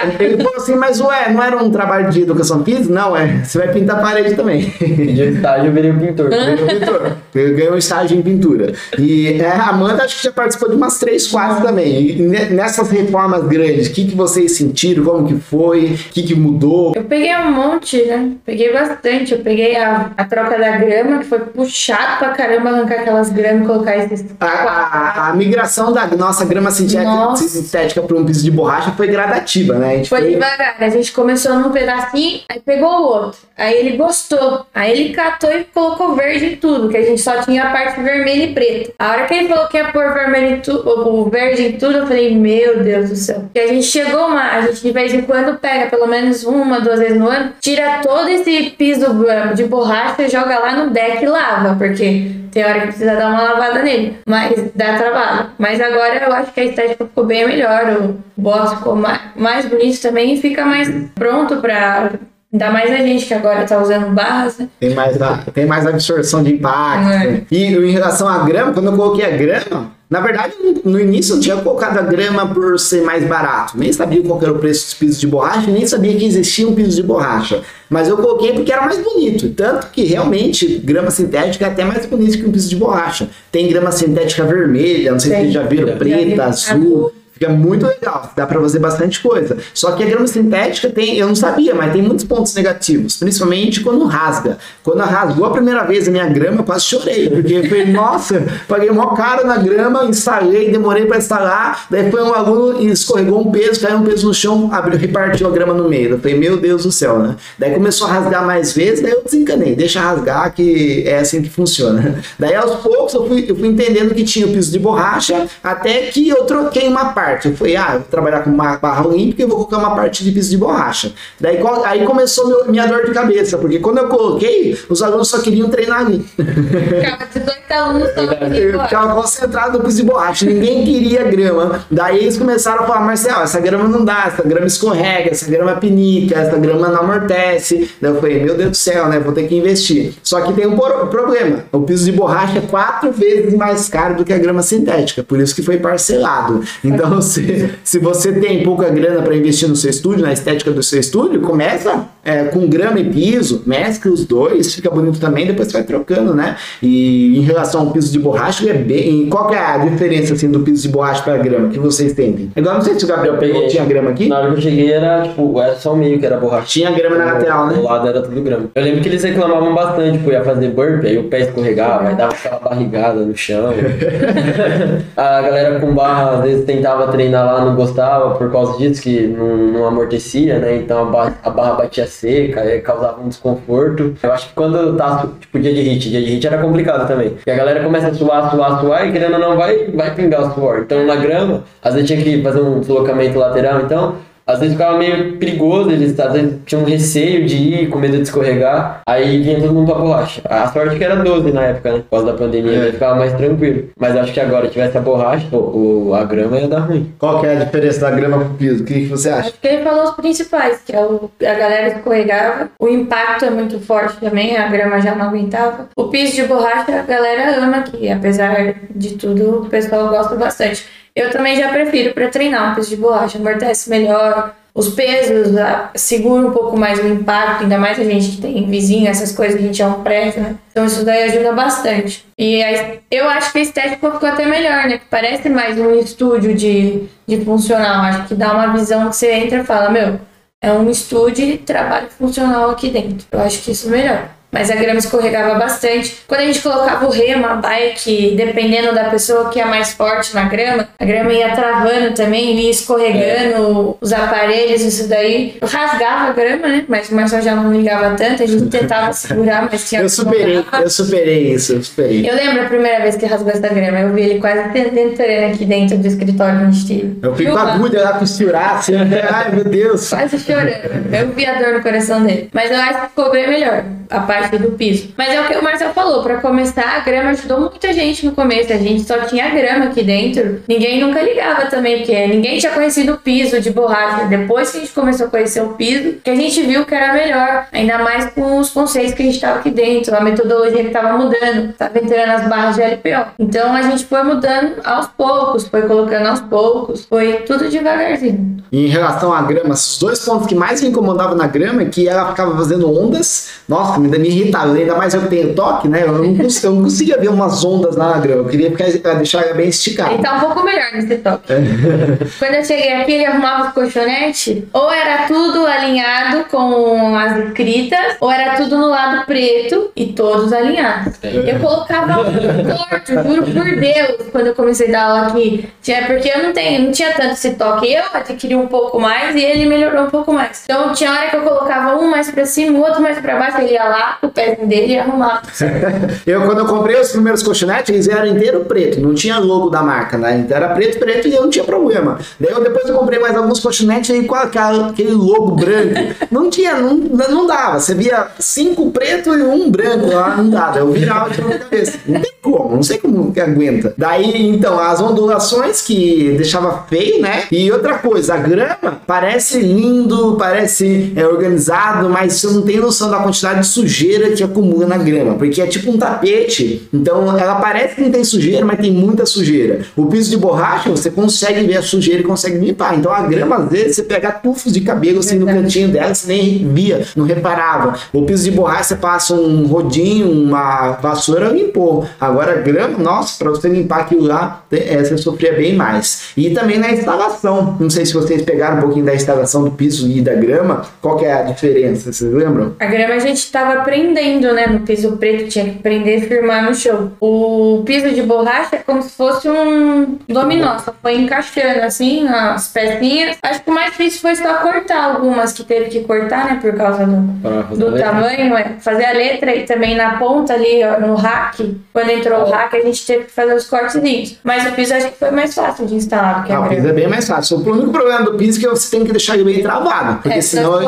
falou, 0.00 0.16
ele 0.20 0.36
falou 0.36 0.56
assim, 0.56 0.74
mas 0.74 1.00
ué, 1.00 1.32
não 1.32 1.42
era 1.42 1.56
um 1.62 1.70
trabalho 1.70 2.10
de 2.10 2.22
educação 2.22 2.64
física? 2.64 2.92
Não, 2.92 3.16
é. 3.16 3.44
Você 3.44 3.58
vai 3.58 3.68
pintar 3.72 3.98
a 3.98 4.02
parede 4.02 4.34
também. 4.34 4.72
De 4.78 5.34
estágio 5.34 5.66
eu 5.66 5.72
virei 5.72 5.90
o 5.90 5.98
pintor. 5.98 6.30
Virei 6.30 6.54
o 6.54 6.66
pintor. 6.66 7.16
Eu 7.34 7.54
ganhei 7.54 7.70
um 7.70 7.76
estágio 7.76 8.18
em 8.18 8.22
pintura. 8.22 8.72
E 8.98 9.40
é, 9.40 9.48
a 9.48 9.68
Amanda 9.68 10.04
acho 10.04 10.18
que 10.18 10.24
já 10.24 10.32
participou 10.32 10.68
de 10.70 10.76
umas 10.76 10.98
três, 10.98 11.26
quatro 11.26 11.64
também. 11.64 12.10
E 12.10 12.22
nessas 12.50 12.90
reformas 12.90 13.44
grandes, 13.46 13.88
o 13.88 13.92
que, 13.92 14.06
que 14.06 14.16
vocês 14.16 14.56
sentiram? 14.56 15.04
Como 15.04 15.26
que 15.26 15.34
foi? 15.34 15.86
O 15.86 15.96
que, 16.12 16.22
que 16.22 16.34
mudou? 16.34 16.92
Eu 16.94 17.04
peguei 17.04 17.34
um 17.36 17.52
monte, 17.52 18.04
né? 18.04 18.32
Peguei 18.44 18.72
bastante. 18.72 19.32
Eu 19.32 19.40
peguei 19.40 19.76
a, 19.76 20.10
a 20.16 20.24
troca 20.24 20.58
da 20.58 20.76
grama, 20.78 21.18
que 21.18 21.26
foi 21.26 21.40
puxado 21.40 22.18
pra 22.18 22.30
caramba 22.30 22.70
arrancar 22.70 23.00
aquelas 23.00 23.30
gramas 23.30 23.62
e 23.62 23.66
colocar 23.66 23.96
esses. 23.96 24.24
A, 24.40 24.46
a, 24.46 25.28
a, 25.28 25.34
migração 25.34 25.92
da 25.92 26.06
nossa 26.06 26.44
grama 26.44 26.70
sintética, 26.70 27.36
sintética 27.36 28.02
para 28.02 28.16
um 28.16 28.24
piso 28.24 28.42
de 28.42 28.50
borracha 28.50 28.92
foi 28.92 29.06
gradativa, 29.08 29.74
né? 29.74 29.87
A 29.88 29.96
gente 29.96 30.08
foi, 30.08 30.20
foi 30.20 30.30
devagar. 30.30 30.76
A 30.78 30.88
gente 30.88 31.12
começou 31.12 31.54
num 31.54 31.70
pedacinho, 31.70 32.40
aí 32.48 32.60
pegou 32.60 32.88
o 32.88 33.02
outro. 33.04 33.40
Aí 33.56 33.74
ele 33.74 33.96
gostou. 33.96 34.66
Aí 34.74 34.92
ele 34.92 35.14
catou 35.14 35.50
e 35.50 35.64
colocou 35.64 36.14
verde 36.14 36.46
em 36.46 36.56
tudo, 36.56 36.88
que 36.88 36.96
a 36.96 37.02
gente 37.02 37.20
só 37.20 37.40
tinha 37.42 37.64
a 37.64 37.72
parte 37.72 38.00
vermelha 38.00 38.44
e 38.44 38.54
preta. 38.54 38.92
A 38.98 39.10
hora 39.10 39.26
que 39.26 39.34
ele 39.34 39.48
falou 39.48 39.68
que 39.68 39.76
ia 39.76 39.90
pôr 39.90 40.12
vermelho 40.12 40.56
em 40.56 40.60
tudo, 40.60 40.88
o 40.88 41.28
verde 41.28 41.62
em 41.62 41.72
tudo, 41.72 41.98
eu 41.98 42.06
falei, 42.06 42.34
meu 42.34 42.82
Deus 42.82 43.10
do 43.10 43.16
céu. 43.16 43.44
E 43.54 43.58
a 43.58 43.66
gente 43.66 43.86
chegou 43.86 44.28
uma, 44.28 44.42
a 44.42 44.60
gente 44.62 44.82
de 44.82 44.92
vez 44.92 45.12
em 45.12 45.22
quando 45.22 45.58
pega 45.58 45.90
pelo 45.90 46.06
menos 46.06 46.44
uma, 46.44 46.80
duas 46.80 46.98
vezes 46.98 47.18
no 47.18 47.28
ano, 47.28 47.52
tira 47.60 48.00
todo 48.02 48.28
esse 48.28 48.70
piso 48.70 49.06
de 49.54 49.64
borracha 49.64 50.22
e 50.22 50.28
joga 50.28 50.58
lá 50.58 50.72
no 50.72 50.90
deck 50.90 51.22
e 51.22 51.26
lava, 51.26 51.74
porque 51.76 52.30
tem 52.58 52.64
hora 52.64 52.80
que 52.80 52.86
precisa 52.88 53.14
dar 53.14 53.28
uma 53.28 53.42
lavada 53.42 53.84
nele, 53.84 54.18
mas 54.26 54.72
dá 54.74 54.98
trabalho. 54.98 55.50
Mas 55.58 55.80
agora 55.80 56.24
eu 56.24 56.32
acho 56.32 56.52
que 56.52 56.58
a 56.58 56.64
estética 56.64 57.04
ficou 57.04 57.24
bem 57.24 57.46
melhor, 57.46 57.84
o 58.00 58.20
box 58.36 58.74
ficou 58.74 58.96
mais 59.36 59.64
bonito 59.66 60.02
também 60.02 60.34
e 60.34 60.40
fica 60.40 60.66
mais 60.66 60.88
pronto 61.14 61.58
para 61.58 62.14
Ainda 62.50 62.70
mais 62.70 62.90
a 62.90 62.96
gente 62.96 63.26
que 63.26 63.34
agora 63.34 63.66
tá 63.66 63.80
usando 63.80 64.14
base. 64.14 64.68
Tem 64.80 64.94
mais, 64.94 65.20
a, 65.20 65.36
tem 65.52 65.66
mais 65.66 65.86
absorção 65.86 66.42
de 66.42 66.54
impacto. 66.54 67.08
É. 67.10 67.42
E 67.50 67.66
em 67.66 67.90
relação 67.90 68.26
à 68.26 68.38
grama, 68.44 68.72
quando 68.72 68.86
eu 68.86 68.96
coloquei 68.96 69.26
a 69.26 69.36
grama, 69.36 69.92
na 70.08 70.20
verdade, 70.20 70.54
no 70.82 70.98
início 70.98 71.36
eu 71.36 71.40
tinha 71.40 71.56
colocado 71.58 71.98
a 71.98 72.02
grama 72.02 72.46
por 72.46 72.78
ser 72.78 73.02
mais 73.02 73.22
barato. 73.24 73.76
Nem 73.76 73.92
sabia 73.92 74.22
qual 74.22 74.40
era 74.40 74.52
o 74.52 74.58
preço 74.58 74.86
dos 74.86 74.94
pisos 74.94 75.20
de 75.20 75.26
borracha, 75.26 75.70
nem 75.70 75.86
sabia 75.86 76.16
que 76.16 76.24
existia 76.24 76.66
um 76.66 76.74
piso 76.74 76.96
de 76.96 77.02
borracha. 77.02 77.62
Mas 77.90 78.08
eu 78.08 78.16
coloquei 78.16 78.54
porque 78.54 78.72
era 78.72 78.86
mais 78.86 78.98
bonito. 78.98 79.50
Tanto 79.50 79.88
que 79.88 80.04
realmente 80.04 80.78
grama 80.78 81.10
sintética 81.10 81.66
é 81.66 81.68
até 81.68 81.84
mais 81.84 82.06
bonito 82.06 82.38
que 82.38 82.46
um 82.46 82.52
piso 82.52 82.70
de 82.70 82.76
borracha. 82.76 83.28
Tem 83.52 83.68
grama 83.68 83.92
sintética 83.92 84.44
vermelha, 84.44 85.12
não 85.12 85.20
sei 85.20 85.30
se 85.32 85.36
vocês 85.36 85.52
já 85.52 85.62
viram, 85.64 85.98
preta, 85.98 86.44
azul. 86.44 87.12
Fica 87.38 87.52
muito 87.52 87.86
legal, 87.86 88.32
dá 88.34 88.44
para 88.44 88.60
fazer 88.60 88.80
bastante 88.80 89.20
coisa. 89.20 89.56
Só 89.72 89.92
que 89.92 90.02
a 90.02 90.06
grama 90.06 90.26
sintética 90.26 90.90
tem, 90.90 91.16
eu 91.16 91.28
não 91.28 91.36
sabia, 91.36 91.72
mas 91.72 91.92
tem 91.92 92.02
muitos 92.02 92.24
pontos 92.24 92.52
negativos, 92.52 93.14
principalmente 93.14 93.80
quando 93.80 94.04
rasga. 94.06 94.58
Quando 94.82 94.98
rasgou 95.02 95.46
a 95.46 95.50
primeira 95.52 95.84
vez 95.84 96.08
a 96.08 96.10
minha 96.10 96.26
grama, 96.26 96.58
eu 96.58 96.64
quase 96.64 96.86
chorei, 96.86 97.30
porque 97.30 97.54
eu 97.54 97.68
falei, 97.68 97.86
nossa, 97.92 98.44
paguei 98.66 98.90
mó 98.90 99.14
caro 99.14 99.46
na 99.46 99.56
grama, 99.56 100.04
instalei, 100.06 100.68
demorei 100.72 101.06
para 101.06 101.18
instalar, 101.18 101.86
daí 101.88 102.10
foi 102.10 102.24
um 102.24 102.34
aluno 102.34 102.82
e 102.82 102.88
escorregou 102.88 103.46
um 103.46 103.52
peso, 103.52 103.80
caiu 103.80 103.98
um 103.98 104.04
peso 104.04 104.26
no 104.26 104.34
chão, 104.34 104.68
abriu, 104.72 104.98
repartiu 104.98 105.46
a 105.46 105.50
grama 105.52 105.72
no 105.72 105.88
meio. 105.88 106.10
Eu 106.10 106.18
falei, 106.18 106.36
meu 106.36 106.56
Deus 106.56 106.82
do 106.82 106.90
céu, 106.90 107.20
né? 107.20 107.36
Daí 107.56 107.72
começou 107.72 108.08
a 108.08 108.14
rasgar 108.14 108.44
mais 108.44 108.72
vezes, 108.72 109.00
daí 109.00 109.12
eu 109.12 109.22
desencanei, 109.22 109.76
deixa 109.76 110.00
rasgar 110.00 110.52
que 110.52 111.04
é 111.06 111.20
assim 111.20 111.40
que 111.40 111.48
funciona. 111.48 112.20
Daí 112.36 112.56
aos 112.56 112.80
poucos 112.80 113.14
eu 113.14 113.28
fui, 113.28 113.44
eu 113.48 113.54
fui 113.54 113.68
entendendo 113.68 114.12
que 114.12 114.24
tinha 114.24 114.44
o 114.44 114.52
piso 114.52 114.72
de 114.72 114.78
borracha, 114.80 115.46
até 115.62 116.06
que 116.08 116.28
eu 116.28 116.44
troquei 116.44 116.88
uma 116.88 117.12
parte 117.12 117.27
parte. 117.28 117.48
Eu 117.48 117.56
falei, 117.56 117.76
ah, 117.76 117.90
eu 117.94 117.98
vou 118.00 118.08
trabalhar 118.08 118.40
com 118.40 118.50
uma 118.50 118.76
barra 118.76 119.06
olímpica 119.06 119.42
e 119.42 119.46
vou 119.46 119.56
colocar 119.56 119.78
uma 119.78 119.94
parte 119.94 120.24
de 120.24 120.32
piso 120.32 120.50
de 120.50 120.56
borracha. 120.56 121.12
Daí 121.40 121.58
aí 121.84 122.04
começou 122.04 122.48
meu, 122.48 122.70
minha 122.70 122.86
dor 122.86 123.04
de 123.04 123.12
cabeça, 123.12 123.58
porque 123.58 123.78
quando 123.78 123.98
eu 123.98 124.08
coloquei, 124.08 124.78
os 124.88 125.02
alunos 125.02 125.28
só 125.28 125.38
queriam 125.38 125.68
treinar 125.68 126.00
ali. 126.00 126.24
Ficava 126.38 127.26
18 127.32 127.72
alunos 127.72 128.08
só 128.14 128.20
Eu 128.20 128.82
ficava 128.82 129.14
concentrado 129.14 129.78
no 129.78 129.84
piso 129.84 129.98
de 129.98 130.02
borracha, 130.04 130.46
ninguém 130.46 130.84
queria 130.84 131.24
grama. 131.24 131.84
Daí 131.90 132.18
eles 132.18 132.36
começaram 132.36 132.84
a 132.84 132.86
falar, 132.86 133.00
Marcelo, 133.00 133.42
essa 133.42 133.60
grama 133.60 133.88
não 133.88 134.04
dá, 134.04 134.24
essa 134.26 134.42
grama 134.42 134.66
escorrega, 134.66 135.30
essa 135.30 135.50
grama 135.50 135.74
pinica, 135.76 136.38
essa 136.38 136.56
grama 136.56 136.88
não 136.88 137.00
amortece. 137.00 137.90
Daí 138.00 138.10
eu 138.10 138.20
falei, 138.20 138.42
meu 138.42 138.56
Deus 138.56 138.70
do 138.70 138.76
céu, 138.76 139.08
né? 139.08 139.18
Vou 139.18 139.32
ter 139.32 139.46
que 139.46 139.56
investir. 139.56 140.14
Só 140.22 140.40
que 140.40 140.52
tem 140.52 140.66
um 140.66 140.76
problema: 140.76 141.64
o 141.72 141.80
piso 141.80 142.04
de 142.04 142.12
borracha 142.12 142.58
é 142.58 142.62
quatro 142.62 143.12
vezes 143.12 143.54
mais 143.54 143.88
caro 143.88 144.16
do 144.16 144.24
que 144.24 144.32
a 144.32 144.38
grama 144.38 144.62
sintética, 144.62 145.22
por 145.22 145.38
isso 145.40 145.54
que 145.54 145.62
foi 145.62 145.78
parcelado. 145.78 146.62
Então, 146.82 147.17
você, 147.22 147.70
se 147.82 147.98
você 147.98 148.32
tem 148.32 148.62
pouca 148.62 148.88
grana 148.88 149.22
para 149.22 149.36
investir 149.36 149.68
no 149.68 149.76
seu 149.76 149.90
estúdio, 149.90 150.22
na 150.22 150.32
estética 150.32 150.70
do 150.70 150.82
seu 150.82 151.00
estúdio, 151.00 151.40
começa 151.40 152.08
é, 152.28 152.44
com 152.44 152.66
grama 152.68 153.00
e 153.00 153.04
piso, 153.04 153.62
mescla 153.64 154.12
os 154.12 154.26
dois, 154.26 154.74
fica 154.74 154.90
bonito 154.90 155.18
também, 155.18 155.46
depois 155.46 155.68
você 155.68 155.78
vai 155.78 155.82
trocando, 155.82 156.34
né? 156.34 156.56
E 156.82 157.38
em 157.38 157.40
relação 157.40 157.80
ao 157.80 157.86
piso 157.90 158.12
de 158.12 158.18
borracha, 158.18 158.68
é 158.68 158.74
bem. 158.74 159.28
Qual 159.30 159.46
que 159.48 159.54
é 159.54 159.58
a 159.58 159.78
diferença 159.78 160.34
assim, 160.34 160.50
do 160.50 160.60
piso 160.60 160.82
de 160.82 160.88
borracha 160.90 161.22
para 161.22 161.38
grama 161.38 161.70
que 161.70 161.78
vocês 161.78 162.12
têm? 162.12 162.50
Igual 162.54 162.74
não 162.74 162.82
sei 162.82 162.98
se 162.98 163.04
o 163.06 163.08
Gabriel 163.08 163.38
pegou, 163.38 163.66
tinha 163.66 163.84
grama 163.86 164.10
aqui. 164.10 164.28
Na 164.28 164.40
hora 164.40 164.50
que 164.50 164.58
eu 164.58 164.60
cheguei 164.60 164.92
era 164.92 165.22
tipo, 165.22 165.58
era 165.58 165.74
só 165.76 165.94
o 165.94 165.96
meio 165.96 166.18
que 166.18 166.26
era 166.26 166.36
borracha. 166.36 166.66
Tinha 166.66 166.90
grama 166.90 167.16
na 167.16 167.24
lateral, 167.24 167.66
né? 167.66 167.74
Do 167.74 167.82
lado 167.82 168.06
era 168.06 168.20
tudo 168.20 168.42
grama. 168.42 168.66
Eu 168.74 168.82
lembro 168.82 169.00
que 169.00 169.08
eles 169.08 169.22
reclamavam 169.22 169.74
bastante, 169.74 170.18
tipo, 170.18 170.30
ia 170.30 170.44
fazer 170.44 170.68
burp, 170.68 171.04
aí 171.04 171.16
o 171.16 171.24
pé 171.24 171.40
escorregava, 171.40 172.08
aí 172.08 172.14
dava 172.14 172.34
aquela 172.34 172.58
barrigada 172.58 173.20
no 173.20 173.34
chão. 173.34 173.72
a 175.16 175.40
galera 175.40 175.80
com 175.80 175.94
barra 175.94 176.32
às 176.32 176.42
vezes 176.42 176.66
tentava 176.66 177.08
treinar 177.08 177.46
lá, 177.46 177.64
não 177.64 177.74
gostava 177.74 178.34
por 178.34 178.52
causa 178.52 178.76
disso, 178.76 179.00
que 179.00 179.26
não, 179.26 179.56
não 179.56 179.86
amortecia, 179.86 180.58
né? 180.58 180.76
Então 180.76 181.00
a 181.00 181.04
barra, 181.06 181.38
a 181.42 181.50
barra 181.50 181.72
batia 181.72 182.06
seca, 182.18 182.80
causava 182.80 183.20
um 183.20 183.28
desconforto. 183.28 184.14
Eu 184.22 184.32
acho 184.32 184.48
que 184.48 184.54
quando 184.54 184.96
tá, 184.96 185.26
tipo, 185.40 185.58
dia 185.58 185.72
de 185.72 185.80
hit, 185.82 186.10
dia 186.10 186.20
de 186.20 186.30
hit 186.32 186.46
era 186.46 186.58
complicado 186.58 187.06
também. 187.06 187.30
Porque 187.30 187.50
a 187.50 187.56
galera 187.56 187.82
começa 187.82 188.08
a 188.08 188.14
suar, 188.14 188.50
suar, 188.50 188.80
suar 188.80 189.08
e 189.08 189.12
querendo 189.12 189.34
ou 189.34 189.38
não 189.38 189.56
vai, 189.56 189.86
vai 189.86 190.14
pingar 190.14 190.42
o 190.42 190.54
suor. 190.54 190.80
Então 190.80 191.04
na 191.06 191.16
grama, 191.16 191.64
às 191.82 191.94
vezes 191.94 192.08
tinha 192.08 192.22
que 192.22 192.42
fazer 192.42 192.60
um 192.60 192.80
deslocamento 192.80 193.38
lateral, 193.38 193.80
então 193.80 194.16
às 194.48 194.58
vezes 194.60 194.74
ficava 194.74 194.96
meio 194.98 195.36
perigoso, 195.36 195.90
eles 195.90 196.18
às 196.18 196.32
vezes 196.32 196.54
tinham 196.64 196.84
receio 196.84 197.44
de 197.46 197.56
ir, 197.56 197.88
com 197.90 197.98
medo 197.98 198.16
de 198.16 198.22
escorregar, 198.22 199.00
aí 199.06 199.42
vinha 199.42 199.60
todo 199.60 199.74
mundo 199.74 199.92
pra 199.92 200.00
borracha. 200.00 200.40
A 200.48 200.66
sorte 200.68 200.94
é 200.94 200.98
que 200.98 201.04
era 201.04 201.16
12 201.16 201.52
na 201.52 201.62
época, 201.64 201.92
né? 201.92 201.98
Por 201.98 202.10
causa 202.18 202.32
da 202.32 202.38
pandemia, 202.38 202.72
É. 202.78 202.82
aí 202.86 202.92
ficava 202.92 203.14
mais 203.16 203.32
tranquilo. 203.34 203.90
Mas 204.00 204.16
acho 204.16 204.32
que 204.32 204.40
agora 204.40 204.68
tivesse 204.68 204.96
a 204.96 205.00
borracha, 205.00 205.46
o, 205.54 206.08
o- 206.08 206.14
a 206.14 206.24
grama 206.24 206.58
ia 206.58 206.66
dar 206.68 206.80
ruim. 206.80 207.12
Qual 207.18 207.40
que 207.40 207.46
é 207.46 207.52
a 207.52 207.64
diferença 207.64 208.00
da 208.00 208.10
grama 208.10 208.38
pro 208.44 208.54
piso? 208.54 208.82
O 208.82 208.86
que, 208.86 208.94
que 208.94 209.06
você 209.06 209.28
acha? 209.28 209.48
Acho 209.50 209.60
que 209.60 209.68
ele 209.68 209.82
falou 209.82 210.04
os 210.04 210.10
principais, 210.12 210.80
que 210.84 210.96
é 210.96 211.00
o, 211.00 211.30
a 211.42 211.54
galera 211.54 211.88
escorregava, 211.88 212.70
o 212.80 212.88
impacto 212.88 213.44
é 213.44 213.50
muito 213.50 213.78
forte 213.80 214.16
também, 214.18 214.56
a 214.56 214.68
grama 214.68 215.00
já 215.00 215.14
não 215.14 215.26
aguentava. 215.26 215.88
O 215.96 216.04
piso 216.04 216.34
de 216.36 216.44
borracha 216.44 216.98
a 217.00 217.02
galera 217.02 217.58
ama 217.62 217.78
aqui, 217.78 218.10
apesar 218.10 218.74
de 218.94 219.14
tudo, 219.16 219.62
o 219.62 219.66
pessoal 219.66 220.08
gosta 220.08 220.34
bastante. 220.36 220.84
Eu 221.18 221.32
também 221.32 221.56
já 221.56 221.68
prefiro 221.68 222.14
para 222.14 222.28
treinar 222.28 222.70
um 222.70 222.74
piso 222.76 222.90
de 222.90 222.96
borracha, 222.96 223.38
amortece 223.38 223.90
melhor, 223.90 224.54
os 224.72 224.90
pesos 224.90 225.56
ah, 225.56 225.90
segura 225.96 226.46
um 226.46 226.52
pouco 226.52 226.78
mais 226.78 227.00
o 227.00 227.08
impacto, 227.08 227.64
ainda 227.64 227.76
mais 227.76 227.98
a 227.98 228.04
gente 228.04 228.36
que 228.36 228.40
tem 228.40 228.64
vizinho, 228.70 229.08
essas 229.08 229.32
coisas, 229.32 229.58
a 229.58 229.62
gente 229.62 229.82
é 229.82 229.86
um 229.86 230.04
prédio, 230.04 230.40
né? 230.40 230.54
Então 230.70 230.84
isso 230.84 231.04
daí 231.04 231.24
ajuda 231.24 231.52
bastante. 231.52 232.24
E 232.38 232.62
aí, 232.62 233.00
eu 233.10 233.28
acho 233.28 233.50
que 233.50 233.58
a 233.58 233.62
estética 233.62 234.12
ficou 234.12 234.28
até 234.28 234.46
melhor, 234.46 234.84
né? 234.84 235.00
Parece 235.10 235.48
mais 235.48 235.76
um 235.76 235.98
estúdio 235.98 236.54
de, 236.54 237.08
de 237.26 237.44
funcional. 237.44 238.04
Acho 238.04 238.28
que 238.28 238.36
dá 238.36 238.52
uma 238.52 238.72
visão 238.72 239.08
que 239.08 239.16
você 239.16 239.32
entra 239.32 239.58
e 239.58 239.64
fala, 239.64 239.90
meu, 239.90 240.20
é 240.62 240.70
um 240.70 240.88
estúdio 240.88 241.46
de 241.46 241.58
trabalho 241.58 242.06
funcional 242.10 242.70
aqui 242.70 242.90
dentro. 242.90 243.26
Eu 243.32 243.40
acho 243.40 243.60
que 243.60 243.72
isso 243.72 243.88
é 243.88 243.90
melhor. 243.90 244.37
Mas 244.50 244.70
a 244.70 244.76
grama 244.76 244.98
escorregava 244.98 245.58
bastante. 245.58 246.22
Quando 246.26 246.40
a 246.40 246.44
gente 246.44 246.60
colocava 246.60 247.06
o 247.06 247.10
remo, 247.10 247.46
a 247.46 247.54
bike, 247.56 248.34
dependendo 248.36 248.94
da 248.94 249.04
pessoa 249.04 249.50
que 249.50 249.60
é 249.60 249.64
mais 249.64 249.92
forte 249.92 250.34
na 250.34 250.44
grama, 250.44 250.88
a 250.98 251.04
grama 251.04 251.32
ia 251.32 251.54
travando 251.54 252.14
também, 252.14 252.58
ia 252.58 252.70
escorregando 252.70 253.96
os 254.00 254.12
aparelhos, 254.12 254.82
isso 254.82 255.06
daí. 255.08 255.58
Rasgava 255.62 256.30
a 256.30 256.32
grama, 256.32 256.68
né? 256.68 256.84
Mas 256.88 257.10
o 257.10 257.14
Marcelo 257.14 257.42
já 257.42 257.54
não 257.54 257.72
ligava 257.72 258.16
tanto, 258.16 258.42
a 258.42 258.46
gente 258.46 258.66
tentava 258.66 259.12
segurar, 259.12 259.68
mas 259.70 259.88
tinha 259.88 260.00
Eu 260.00 260.08
superei, 260.08 260.64
eu 260.82 260.90
superei 260.90 261.52
isso, 261.52 261.74
eu 261.74 261.82
superei. 261.82 262.28
eu 262.28 262.34
lembro 262.34 262.62
a 262.62 262.66
primeira 262.66 263.00
vez 263.02 263.16
que 263.16 263.26
rasgou 263.26 263.52
essa 263.52 263.68
grama, 263.68 264.00
eu 264.00 264.12
vi 264.14 264.22
ele 264.22 264.40
quase 264.40 264.68
tentando 264.70 265.52
aqui 265.52 265.64
dentro 265.64 265.98
do 265.98 266.06
escritório 266.06 266.66
onde 266.66 266.78
estive. 266.78 267.18
Eu 267.22 267.34
fico 267.34 267.52
com 267.52 267.58
a 267.58 267.74
agulha 267.74 268.02
lá 268.02 268.12
costurar, 268.18 268.76
assim, 268.78 268.94
ai 269.30 269.50
meu 269.52 269.64
Deus. 269.64 270.08
Quase 270.08 270.38
chorando. 270.38 271.14
Eu 271.14 271.28
vi 271.28 271.44
a 271.44 271.54
dor 271.54 271.74
no 271.74 271.82
coração 271.82 272.24
dele. 272.24 272.48
Mas 272.52 272.70
eu 272.70 272.78
acho 272.78 273.00
que 273.00 273.06
ficou 273.08 273.30
bem 273.30 273.48
melhor, 273.48 273.84
a 274.10 274.20
parte 274.20 274.37
do 274.58 274.72
piso. 274.72 275.08
Mas 275.16 275.28
é 275.34 275.40
o 275.40 275.44
que 275.46 275.56
o 275.56 275.62
Marcel 275.62 275.92
falou, 275.92 276.22
pra 276.22 276.36
começar, 276.40 276.96
a 276.96 277.00
grama 277.00 277.30
ajudou 277.30 277.60
muita 277.60 277.92
gente 277.92 278.24
no 278.26 278.32
começo. 278.32 278.72
A 278.72 278.76
gente 278.76 279.02
só 279.02 279.18
tinha 279.20 279.48
grama 279.50 279.86
aqui 279.86 280.02
dentro. 280.02 280.62
Ninguém 280.68 281.00
nunca 281.00 281.20
ligava 281.20 281.66
também, 281.66 281.98
porque 281.98 282.26
ninguém 282.26 282.58
tinha 282.58 282.72
conhecido 282.72 283.14
o 283.14 283.18
piso 283.18 283.60
de 283.60 283.70
borracha. 283.70 284.26
Depois 284.26 284.70
que 284.70 284.78
a 284.78 284.80
gente 284.80 284.92
começou 284.92 285.26
a 285.26 285.30
conhecer 285.30 285.62
o 285.62 285.70
piso, 285.70 286.14
que 286.22 286.30
a 286.30 286.34
gente 286.34 286.62
viu 286.62 286.84
que 286.84 286.94
era 286.94 287.12
melhor. 287.12 287.66
Ainda 287.72 287.98
mais 287.98 288.26
com 288.32 288.58
os 288.58 288.70
conceitos 288.70 289.14
que 289.14 289.22
a 289.22 289.26
gente 289.26 289.40
tava 289.40 289.58
aqui 289.58 289.70
dentro, 289.70 290.14
a 290.14 290.20
metodologia 290.20 290.84
que 290.84 290.90
tava 290.90 291.16
mudando. 291.16 291.72
Tava 291.74 291.98
entrando 291.98 292.30
as 292.30 292.48
barras 292.48 292.76
de 292.76 292.82
LPO. 292.82 293.32
Então 293.38 293.74
a 293.74 293.82
gente 293.82 294.04
foi 294.04 294.22
mudando 294.22 294.76
aos 294.84 295.06
poucos, 295.08 295.66
foi 295.68 295.82
colocando 295.82 296.26
aos 296.26 296.40
poucos, 296.40 297.04
foi 297.04 297.34
tudo 297.46 297.68
devagarzinho. 297.68 298.58
Em 298.70 298.86
relação 298.86 299.32
à 299.32 299.42
grama, 299.42 299.74
os 299.74 299.98
dois 299.98 300.18
pontos 300.24 300.46
que 300.46 300.54
mais 300.54 300.82
me 300.82 300.88
incomodavam 300.88 301.34
na 301.34 301.46
grama 301.46 301.82
é 301.82 301.84
que 301.86 302.08
ela 302.08 302.28
ficava 302.28 302.56
fazendo 302.56 302.90
ondas. 302.90 303.48
Nossa, 303.68 303.98
me, 303.98 304.08
me 304.28 304.40
irritava. 304.40 304.72
Ainda 304.74 304.94
mais 304.96 305.14
eu 305.14 305.26
tenho 305.28 305.54
toque, 305.54 305.88
né? 305.88 306.02
Eu 306.04 306.12
não, 306.12 306.36
cons- 306.36 306.62
eu 306.64 306.72
não 306.72 306.82
conseguia 306.84 307.18
ver 307.18 307.28
umas 307.28 307.64
ondas 307.64 307.96
lá 307.96 308.10
na 308.14 308.18
grama. 308.18 308.42
Eu 308.42 308.48
queria 308.48 308.70
ficar, 308.70 309.14
deixar 309.14 309.42
ela 309.42 309.54
bem 309.54 309.68
esticada. 309.68 310.12
Ele 310.14 310.22
tá 310.22 310.34
um 310.36 310.40
pouco 310.40 310.64
melhor 310.64 310.86
nesse 310.92 311.16
toque. 311.18 311.44
Quando 312.38 312.54
eu 312.54 312.64
cheguei 312.64 312.92
aqui, 312.94 313.12
ele 313.12 313.26
arrumava 313.26 313.68
os 313.68 313.72
colchonetes, 313.74 314.62
ou 314.72 314.90
era 314.92 315.26
tudo 315.26 315.66
alinhado 315.66 316.44
com 316.50 317.16
as 317.16 317.36
escritas, 317.46 318.16
ou 318.20 318.30
era 318.30 318.56
tudo 318.56 318.76
no 318.78 318.88
lado 318.88 319.24
preto 319.26 319.90
e 319.96 320.06
todos 320.12 320.52
alinhados. 320.52 321.14
Eu 321.22 321.58
colocava 321.60 322.20
um 322.22 322.24
torto, 322.24 323.12
juro 323.28 323.42
por 323.44 323.80
Deus, 323.80 324.28
quando 324.32 324.46
eu 324.48 324.54
comecei 324.54 324.88
a 324.88 324.92
dar 324.92 325.02
aula 325.04 325.26
aqui. 325.28 325.68
Tinha, 325.82 326.04
porque 326.06 326.28
eu 326.28 326.42
não, 326.42 326.52
tenho, 326.52 326.84
não 326.84 326.92
tinha 326.92 327.12
tanto 327.12 327.32
esse 327.32 327.50
toque. 327.54 327.92
Eu 327.92 328.02
adquiri 328.12 328.54
um 328.54 328.66
pouco 328.66 329.00
mais 329.00 329.34
e 329.34 329.42
ele 329.44 329.66
melhorou 329.66 330.04
um 330.04 330.10
pouco 330.10 330.32
mais. 330.32 330.62
Então 330.64 330.92
tinha 330.92 331.10
hora 331.10 331.28
que 331.30 331.36
eu 331.36 331.42
colocava 331.42 331.96
um 331.98 332.10
mais 332.10 332.30
pra 332.30 332.44
cima, 332.44 332.78
o 332.78 332.82
outro 332.82 333.00
mais 333.02 333.18
pra 333.18 333.38
baixo, 333.38 333.58
ele 333.58 333.72
ia 333.72 333.84
lá, 333.84 334.17
o 334.22 334.28
pé 334.28 334.56
dele 334.56 334.94
e 334.94 334.98
arrumava. 334.98 335.42
Eu, 336.26 336.42
quando 336.42 336.58
eu 336.58 336.66
comprei 336.66 337.00
os 337.00 337.10
primeiros 337.10 337.42
colchonetes, 337.42 337.90
eles 337.90 338.08
eram 338.08 338.26
inteiro 338.26 338.60
preto, 338.64 339.00
não 339.00 339.14
tinha 339.14 339.38
logo 339.38 339.70
da 339.70 339.82
marca, 339.82 340.18
né? 340.18 340.38
Então 340.38 340.56
era 340.56 340.68
preto, 340.74 340.98
preto 340.98 341.28
e 341.28 341.34
eu 341.34 341.42
não 341.42 341.50
tinha 341.50 341.64
problema. 341.64 342.18
Daí 342.38 342.52
eu, 342.52 342.62
depois 342.62 342.88
eu 342.88 342.96
comprei 342.96 343.18
mais 343.18 343.36
alguns 343.36 343.60
colchonetes 343.60 344.10
aí 344.10 344.24
com 344.24 344.34
aquele 344.34 345.12
logo 345.12 345.52
branco. 345.52 346.14
Não 346.30 346.50
tinha, 346.50 346.76
não, 346.76 346.94
não 346.94 347.46
dava. 347.46 347.80
Você 347.80 347.94
via 347.94 348.28
cinco 348.38 348.90
preto 348.90 349.34
e 349.34 349.42
um 349.42 349.70
branco 349.70 350.06
lá, 350.12 350.36
não 350.36 350.50
dava. 350.50 350.78
Eu 350.78 350.90
virava 350.90 351.30
de 351.30 351.40
cabeça. 351.40 351.98
Não 352.06 352.20
tem 352.20 352.32
como, 352.42 352.76
não 352.76 352.82
sei 352.82 352.98
como 352.98 353.32
que 353.32 353.40
aguenta. 353.40 353.94
Daí, 353.96 354.48
então, 354.48 354.78
as 354.78 355.00
ondulações 355.00 355.80
que 355.82 356.34
deixava 356.36 356.84
feio, 356.88 357.22
né? 357.22 357.44
E 357.50 357.70
outra 357.70 357.98
coisa, 357.98 358.34
a 358.34 358.38
grama 358.38 359.00
parece 359.06 359.60
lindo, 359.60 360.36
parece 360.38 361.12
é, 361.16 361.26
organizado, 361.26 362.08
mas 362.08 362.34
você 362.34 362.48
não 362.48 362.62
tem 362.62 362.78
noção 362.78 363.10
da 363.10 363.18
quantidade 363.18 363.60
de 363.60 363.66
sujeira 363.66 364.07
que 364.36 364.42
acumula 364.42 364.86
na 364.86 364.98
grama, 364.98 365.34
porque 365.34 365.60
é 365.60 365.66
tipo 365.66 365.90
um 365.90 365.98
tapete. 365.98 366.88
Então, 366.92 367.38
ela 367.38 367.56
parece 367.56 367.96
que 367.96 368.02
não 368.02 368.10
tem 368.10 368.24
sujeira, 368.24 368.64
mas 368.64 368.78
tem 368.78 368.90
muita 368.92 369.26
sujeira. 369.26 369.80
O 369.96 370.06
piso 370.06 370.30
de 370.30 370.36
borracha, 370.36 370.90
você 370.90 371.10
consegue 371.10 371.66
ver 371.66 371.76
a 371.76 371.82
sujeira 371.82 372.20
e 372.20 372.24
consegue 372.24 372.58
limpar. 372.58 372.96
Então, 372.96 373.12
a 373.12 373.22
grama, 373.22 373.56
às 373.56 373.70
vezes, 373.70 373.96
você 373.96 374.02
pega 374.02 374.30
tufos 374.30 374.72
de 374.72 374.80
cabelo 374.80 375.18
assim 375.20 375.38
no 375.38 375.46
Verdade. 375.46 375.66
cantinho 375.66 375.88
dela, 375.88 376.14
você 376.14 376.28
nem 376.28 376.68
via, 376.72 377.02
não 377.16 377.24
reparava. 377.24 377.94
O 378.12 378.22
piso 378.22 378.44
de 378.44 378.50
borracha, 378.50 378.84
você 378.84 378.96
passa 378.96 379.34
um 379.34 379.66
rodinho, 379.66 380.30
uma 380.30 380.92
vassoura, 380.92 381.48
limpou. 381.48 382.06
Agora, 382.20 382.52
a 382.52 382.56
grama, 382.56 382.98
nossa, 382.98 383.38
para 383.38 383.50
você 383.50 383.68
limpar 383.68 384.00
aquilo 384.00 384.22
lá, 384.22 384.64
é, 384.70 385.02
você 385.02 385.16
sofria 385.18 385.52
bem 385.52 385.74
mais. 385.74 386.28
E 386.36 386.50
também 386.50 386.78
na 386.78 386.90
instalação. 386.92 387.76
Não 387.78 387.90
sei 387.90 388.06
se 388.06 388.14
vocês 388.14 388.42
pegaram 388.42 388.78
um 388.78 388.80
pouquinho 388.80 389.04
da 389.04 389.14
instalação 389.14 389.64
do 389.64 389.70
piso 389.70 390.08
e 390.08 390.20
da 390.20 390.34
grama. 390.34 390.82
Qual 391.00 391.16
que 391.16 391.24
é 391.24 391.32
a 391.32 391.42
diferença? 391.42 392.12
Vocês 392.12 392.32
lembram? 392.32 392.74
A 392.78 392.86
grama 392.86 393.14
a 393.14 393.18
gente 393.18 393.50
tava 393.50 393.82
prendendo, 393.98 394.52
né? 394.52 394.66
No 394.66 394.80
piso 394.80 395.16
preto 395.16 395.48
tinha 395.48 395.64
que 395.64 395.78
prender 395.78 396.18
e 396.22 396.26
firmar 396.26 396.64
no 396.64 396.74
chão. 396.74 397.12
O 397.20 397.82
piso 397.84 398.10
de 398.10 398.22
borracha 398.22 398.76
é 398.76 398.78
como 398.78 399.02
se 399.02 399.10
fosse 399.10 399.48
um 399.48 400.18
dominó, 400.28 400.78
só 400.78 400.94
foi 401.02 401.16
encaixando 401.16 401.82
assim 401.82 402.26
as 402.28 402.68
pecinhas. 402.68 403.36
Acho 403.42 403.62
que 403.62 403.70
o 403.70 403.74
mais 403.74 403.90
difícil 403.90 404.20
foi 404.20 404.36
só 404.36 404.54
cortar 404.54 405.14
algumas 405.14 405.52
que 405.52 405.64
teve 405.64 405.86
que 405.86 406.00
cortar, 406.00 406.46
né? 406.46 406.58
Por 406.60 406.74
causa 406.76 407.04
do, 407.06 407.76
do 407.76 407.98
tamanho, 407.98 408.56
é. 408.56 408.76
Fazer 408.80 409.04
a 409.04 409.12
letra 409.12 409.54
e 409.54 409.64
também 409.64 409.96
na 409.96 410.18
ponta 410.18 410.54
ali, 410.54 410.82
ó, 410.84 411.00
no 411.00 411.14
rack. 411.14 411.80
Quando 411.92 412.10
entrou 412.10 412.42
o 412.42 412.50
rack, 412.50 412.76
a 412.76 412.80
gente 412.80 413.04
teve 413.06 413.24
que 413.24 413.32
fazer 413.32 413.54
os 413.54 413.66
cortezinhos. 413.66 414.38
Mas 414.44 414.66
o 414.66 414.72
piso 414.72 414.94
acho 414.94 415.10
que 415.10 415.18
foi 415.18 415.30
mais 415.30 415.54
fácil 415.54 415.86
de 415.86 415.94
instalar, 415.94 416.36
porque 416.38 416.52
Ah, 416.52 416.60
o 416.60 416.68
piso 416.68 416.86
é 416.88 416.92
bem 416.92 417.08
mais 417.08 417.26
fácil. 417.26 417.58
O 417.58 417.70
único 417.72 417.90
problema 417.90 418.22
do 418.22 418.34
piso 418.34 418.58
é 418.58 418.62
que 418.62 418.68
você 418.68 418.90
tem 418.96 419.04
que 419.04 419.12
deixar 419.12 419.34
ele 419.34 419.44
bem 419.44 419.62
travado. 419.62 420.20
Porque 420.22 420.38
É, 420.38 420.40
senão. 420.40 420.78